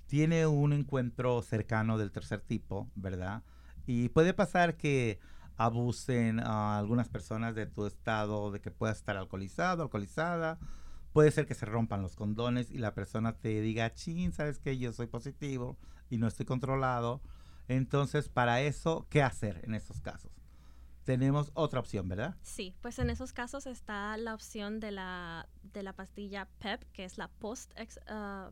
tiene 0.07 0.45
un 0.45 0.73
encuentro 0.73 1.41
cercano 1.41 1.97
del 1.97 2.11
tercer 2.11 2.41
tipo, 2.41 2.91
¿verdad? 2.95 3.43
Y 3.87 4.09
puede 4.09 4.33
pasar 4.33 4.77
que 4.77 5.19
abusen 5.55 6.39
a 6.39 6.77
algunas 6.77 7.09
personas 7.09 7.55
de 7.55 7.65
tu 7.65 7.87
estado, 7.87 8.51
de 8.51 8.61
que 8.61 8.69
puedas 8.69 8.97
estar 8.97 9.17
alcoholizado, 9.17 9.81
alcoholizada. 9.83 10.59
Puede 11.13 11.31
ser 11.31 11.47
que 11.47 11.55
se 11.55 11.65
rompan 11.65 12.03
los 12.03 12.15
condones 12.15 12.69
y 12.69 12.77
la 12.77 12.93
persona 12.93 13.33
te 13.33 13.59
diga, 13.61 13.91
chin, 13.93 14.33
sabes 14.33 14.59
que 14.59 14.77
yo 14.77 14.93
soy 14.93 15.07
positivo 15.07 15.77
y 16.11 16.17
no 16.17 16.27
estoy 16.27 16.45
controlado. 16.45 17.21
Entonces, 17.67 18.29
para 18.29 18.61
eso, 18.61 19.07
¿qué 19.09 19.23
hacer 19.23 19.61
en 19.63 19.73
estos 19.73 19.99
casos? 20.01 20.31
Tenemos 21.05 21.51
otra 21.53 21.79
opción, 21.79 22.07
¿verdad? 22.09 22.35
Sí, 22.43 22.75
pues 22.81 22.99
en 22.99 23.09
esos 23.09 23.31
casos 23.33 23.65
está 23.65 24.15
la 24.17 24.33
opción 24.35 24.79
de 24.79 24.91
la, 24.91 25.47
de 25.63 25.81
la 25.81 25.93
pastilla 25.93 26.47
PEP, 26.59 26.83
que 26.91 27.05
es 27.05 27.17
la 27.17 27.29
post, 27.29 27.71
ex, 27.77 27.99
ah, 28.07 28.51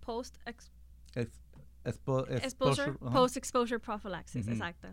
post 0.00 0.38
ex- 0.46 0.70
Ex- 1.14 1.40
expo- 1.88 2.26
exposure, 2.30 2.36
exposure, 2.46 2.90
ajá. 3.00 3.10
post 3.12 3.36
exposure 3.36 3.78
prophylaxis, 3.80 4.46
exacto. 4.48 4.88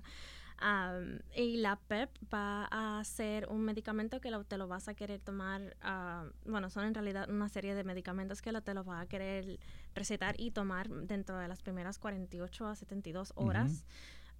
Am, 0.57 1.19
y 1.35 1.57
la 1.57 1.75
PEP 1.75 2.09
va 2.33 2.65
a 2.71 3.03
ser 3.03 3.45
un 3.49 3.61
medicamento 3.65 4.21
que 4.21 4.31
lo- 4.31 4.45
te 4.45 4.57
lo 4.57 4.69
vas 4.69 4.87
a 4.87 4.93
querer 4.93 5.19
tomar, 5.19 5.75
ah, 5.81 6.27
bueno, 6.45 6.69
son 6.69 6.85
en 6.85 6.93
realidad 6.93 7.29
una 7.29 7.49
serie 7.49 7.75
de 7.75 7.83
medicamentos 7.83 8.41
que 8.41 8.53
lo, 8.53 8.61
te 8.61 8.73
lo 8.73 8.85
va 8.85 9.01
a 9.01 9.05
querer 9.05 9.59
recetar 9.95 10.35
y 10.39 10.51
tomar 10.51 10.87
dentro 10.89 11.37
de 11.37 11.49
las 11.49 11.61
primeras 11.61 11.99
48 11.99 12.67
a 12.67 12.75
72 12.75 13.33
horas. 13.35 13.85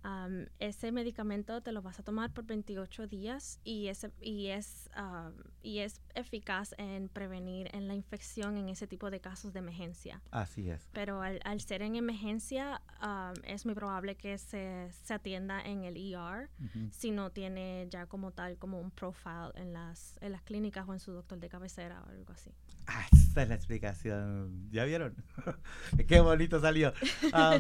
Am, 0.08 0.46
ese 0.60 0.92
medicamento 0.92 1.62
te 1.62 1.72
lo 1.72 1.82
vas 1.82 2.00
a 2.00 2.04
tomar 2.04 2.32
por 2.32 2.46
28 2.46 3.08
días 3.08 3.60
y, 3.64 3.88
ese, 3.88 4.12
y, 4.22 4.50
es, 4.50 4.88
am, 4.94 5.34
y 5.64 5.80
es 5.80 6.00
eficaz 6.14 6.76
en 6.78 7.10
prevenir 7.10 7.70
en 7.74 7.88
la 7.88 7.96
infección 7.96 8.56
en 8.58 8.70
ese 8.70 8.86
tipo 8.86 9.10
de 9.10 9.20
casos 9.20 9.52
de 9.52 9.60
emergencia. 9.60 10.22
Así 10.30 10.70
es. 10.70 10.88
Pero 10.94 11.24
al, 11.24 11.40
al 11.44 11.60
ser 11.60 11.82
en 11.82 11.96
emergencia, 11.96 12.84
am, 13.00 13.34
es 13.46 13.66
muy 13.66 13.74
probable 13.74 14.16
que 14.16 14.38
se, 14.38 14.92
se 14.92 15.16
atienda 15.16 15.60
en 15.60 15.84
el 15.86 15.98
ER 15.98 16.52
si 16.92 17.10
no 17.10 17.32
tiene 17.32 17.88
ya 17.90 18.06
como 18.06 18.30
tal 18.32 18.60
como 18.60 18.80
un 18.80 18.92
profile 18.92 19.52
en 19.56 19.74
las, 19.74 20.20
en 20.22 20.34
las 20.34 20.44
clínicas 20.44 20.88
o 20.88 20.94
en 20.94 21.00
su 21.00 21.14
doctor 21.14 21.40
de 21.40 21.50
cabecera 21.50 22.04
o 22.04 22.10
algo 22.10 22.32
así. 22.32 22.52
Ah, 22.88 23.06
esa 23.12 23.44
es 23.44 23.50
la 23.50 23.56
explicación. 23.56 24.70
¿Ya 24.72 24.86
vieron? 24.86 25.16
Qué 26.08 26.20
bonito 26.20 26.60
salió. 26.60 26.94
Ah, 27.34 27.60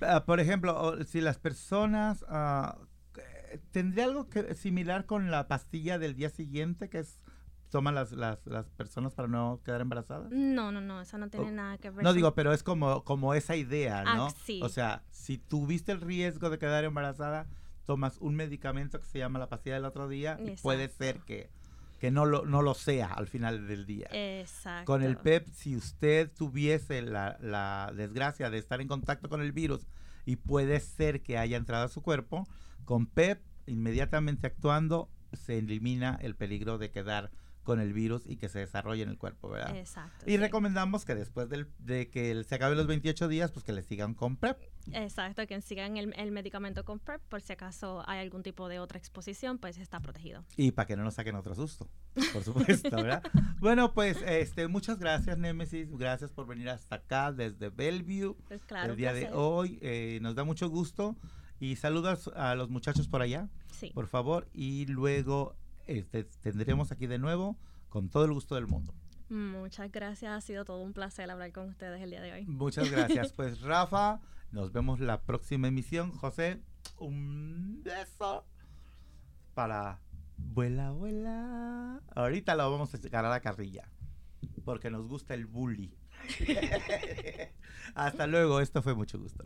ah, 0.00 0.24
por 0.24 0.40
ejemplo, 0.40 1.02
si 1.04 1.20
las 1.20 1.38
personas... 1.38 2.24
ah, 2.28 2.78
eh, 3.18 3.60
¿Tendría 3.72 4.04
algo 4.04 4.28
que, 4.28 4.54
similar 4.54 5.06
con 5.06 5.30
la 5.30 5.48
pastilla 5.48 5.98
del 5.98 6.14
día 6.14 6.30
siguiente 6.30 6.88
que 6.88 6.98
es 7.00 7.20
toman 7.70 7.96
las, 7.96 8.12
las, 8.12 8.38
las 8.46 8.70
personas 8.70 9.12
para 9.14 9.26
no 9.28 9.60
quedar 9.64 9.80
embarazadas? 9.80 10.30
No, 10.30 10.70
no, 10.70 10.80
no, 10.80 11.00
eso 11.00 11.18
no 11.18 11.28
tiene 11.28 11.48
Oh, 11.48 11.50
nada 11.52 11.76
que 11.78 11.90
ver. 11.90 12.04
No 12.04 12.12
digo, 12.12 12.34
pero 12.34 12.52
es 12.52 12.62
como, 12.62 13.02
como 13.04 13.34
esa 13.34 13.56
idea, 13.56 14.04
Ah, 14.06 14.14
¿no? 14.16 14.30
sí. 14.30 14.60
O 14.62 14.68
sea, 14.68 15.02
si 15.10 15.36
tuviste 15.38 15.90
el 15.92 16.00
riesgo 16.00 16.48
de 16.48 16.58
quedar 16.58 16.84
embarazada, 16.84 17.46
tomas 17.84 18.18
un 18.18 18.34
medicamento 18.36 19.00
que 19.00 19.06
se 19.06 19.18
llama 19.18 19.38
la 19.40 19.48
pastilla 19.48 19.74
del 19.74 19.84
otro 19.84 20.08
día 20.08 20.38
y 20.40 20.52
puede 20.62 20.88
ser 20.88 21.20
que, 21.22 21.50
que 21.98 22.10
no, 22.10 22.26
lo, 22.26 22.44
no 22.44 22.62
lo 22.62 22.74
sea 22.74 23.06
al 23.06 23.26
final 23.26 23.66
del 23.66 23.86
día. 23.86 24.08
Exacto. 24.12 24.92
Con 24.92 25.02
el 25.02 25.16
PEP, 25.16 25.48
si 25.52 25.76
usted 25.76 26.30
tuviese 26.30 27.02
la, 27.02 27.38
la 27.40 27.92
desgracia 27.94 28.50
de 28.50 28.58
estar 28.58 28.80
en 28.80 28.88
contacto 28.88 29.28
con 29.28 29.40
el 29.40 29.52
virus 29.52 29.86
y 30.24 30.36
puede 30.36 30.80
ser 30.80 31.22
que 31.22 31.38
haya 31.38 31.56
entrado 31.56 31.84
a 31.84 31.88
su 31.88 32.02
cuerpo, 32.02 32.46
con 32.84 33.06
PEP, 33.06 33.40
inmediatamente 33.66 34.46
actuando, 34.46 35.08
se 35.32 35.58
elimina 35.58 36.18
el 36.20 36.34
peligro 36.34 36.78
de 36.78 36.90
quedar 36.90 37.30
con 37.66 37.80
el 37.80 37.92
virus 37.92 38.22
y 38.24 38.36
que 38.36 38.48
se 38.48 38.60
desarrolle 38.60 39.02
en 39.02 39.08
el 39.10 39.18
cuerpo, 39.18 39.50
¿verdad? 39.50 39.76
Exacto. 39.76 40.24
Y 40.24 40.30
sí. 40.30 40.36
recomendamos 40.38 41.04
que 41.04 41.16
después 41.16 41.48
del, 41.48 41.66
de 41.80 42.08
que 42.08 42.44
se 42.44 42.54
acabe 42.54 42.76
los 42.76 42.86
28 42.86 43.26
días, 43.26 43.50
pues 43.50 43.64
que 43.64 43.72
le 43.72 43.82
sigan 43.82 44.14
con 44.14 44.36
PrEP. 44.36 44.56
Exacto, 44.92 45.44
que 45.48 45.60
sigan 45.60 45.96
el, 45.96 46.14
el 46.16 46.30
medicamento 46.30 46.84
con 46.84 47.00
PrEP 47.00 47.20
por 47.28 47.40
si 47.42 47.52
acaso 47.52 48.08
hay 48.08 48.20
algún 48.20 48.44
tipo 48.44 48.68
de 48.68 48.78
otra 48.78 48.98
exposición, 48.98 49.58
pues 49.58 49.78
está 49.78 49.98
protegido. 49.98 50.44
Y 50.56 50.70
para 50.70 50.86
que 50.86 50.96
no 50.96 51.02
nos 51.02 51.14
saquen 51.14 51.34
otro 51.34 51.56
susto, 51.56 51.90
por 52.32 52.44
supuesto, 52.44 52.88
¿verdad? 52.96 53.22
bueno, 53.58 53.92
pues 53.92 54.22
este, 54.24 54.68
muchas 54.68 54.98
gracias, 55.00 55.36
Némesis. 55.36 55.90
Gracias 55.90 56.30
por 56.30 56.46
venir 56.46 56.70
hasta 56.70 56.94
acá 56.94 57.32
desde 57.32 57.68
Bellevue 57.68 58.36
Pues 58.46 58.64
claro, 58.64 58.92
el 58.92 58.96
día 58.96 59.12
de 59.12 59.28
hoy. 59.32 59.78
Eh, 59.82 60.20
nos 60.22 60.36
da 60.36 60.44
mucho 60.44 60.68
gusto. 60.68 61.16
Y 61.58 61.76
saludas 61.76 62.28
a 62.36 62.54
los 62.54 62.68
muchachos 62.68 63.08
por 63.08 63.22
allá, 63.22 63.48
Sí. 63.72 63.90
por 63.94 64.06
favor. 64.06 64.46
Y 64.52 64.86
luego 64.86 65.56
este, 65.86 66.24
tendremos 66.24 66.92
aquí 66.92 67.06
de 67.06 67.18
nuevo 67.18 67.56
con 67.88 68.08
todo 68.08 68.24
el 68.24 68.32
gusto 68.32 68.54
del 68.54 68.66
mundo. 68.66 68.94
Muchas 69.28 69.90
gracias, 69.90 70.32
ha 70.32 70.40
sido 70.40 70.64
todo 70.64 70.82
un 70.82 70.92
placer 70.92 71.30
hablar 71.30 71.52
con 71.52 71.68
ustedes 71.68 72.00
el 72.00 72.10
día 72.10 72.20
de 72.20 72.32
hoy. 72.32 72.46
Muchas 72.46 72.90
gracias. 72.90 73.32
Pues 73.36 73.60
Rafa, 73.60 74.20
nos 74.52 74.72
vemos 74.72 75.00
la 75.00 75.22
próxima 75.22 75.68
emisión. 75.68 76.12
José, 76.12 76.62
un 76.98 77.82
beso 77.82 78.46
para 79.54 80.00
vuela, 80.36 80.92
vuela. 80.92 82.00
Ahorita 82.14 82.54
lo 82.54 82.70
vamos 82.70 82.94
a 82.94 82.98
sacar 82.98 83.24
a 83.24 83.30
la 83.30 83.40
carrilla 83.40 83.90
porque 84.64 84.90
nos 84.90 85.06
gusta 85.06 85.34
el 85.34 85.46
bully. 85.46 85.96
Hasta 87.94 88.26
luego, 88.26 88.60
esto 88.60 88.82
fue 88.82 88.94
mucho 88.94 89.18
gusto. 89.18 89.44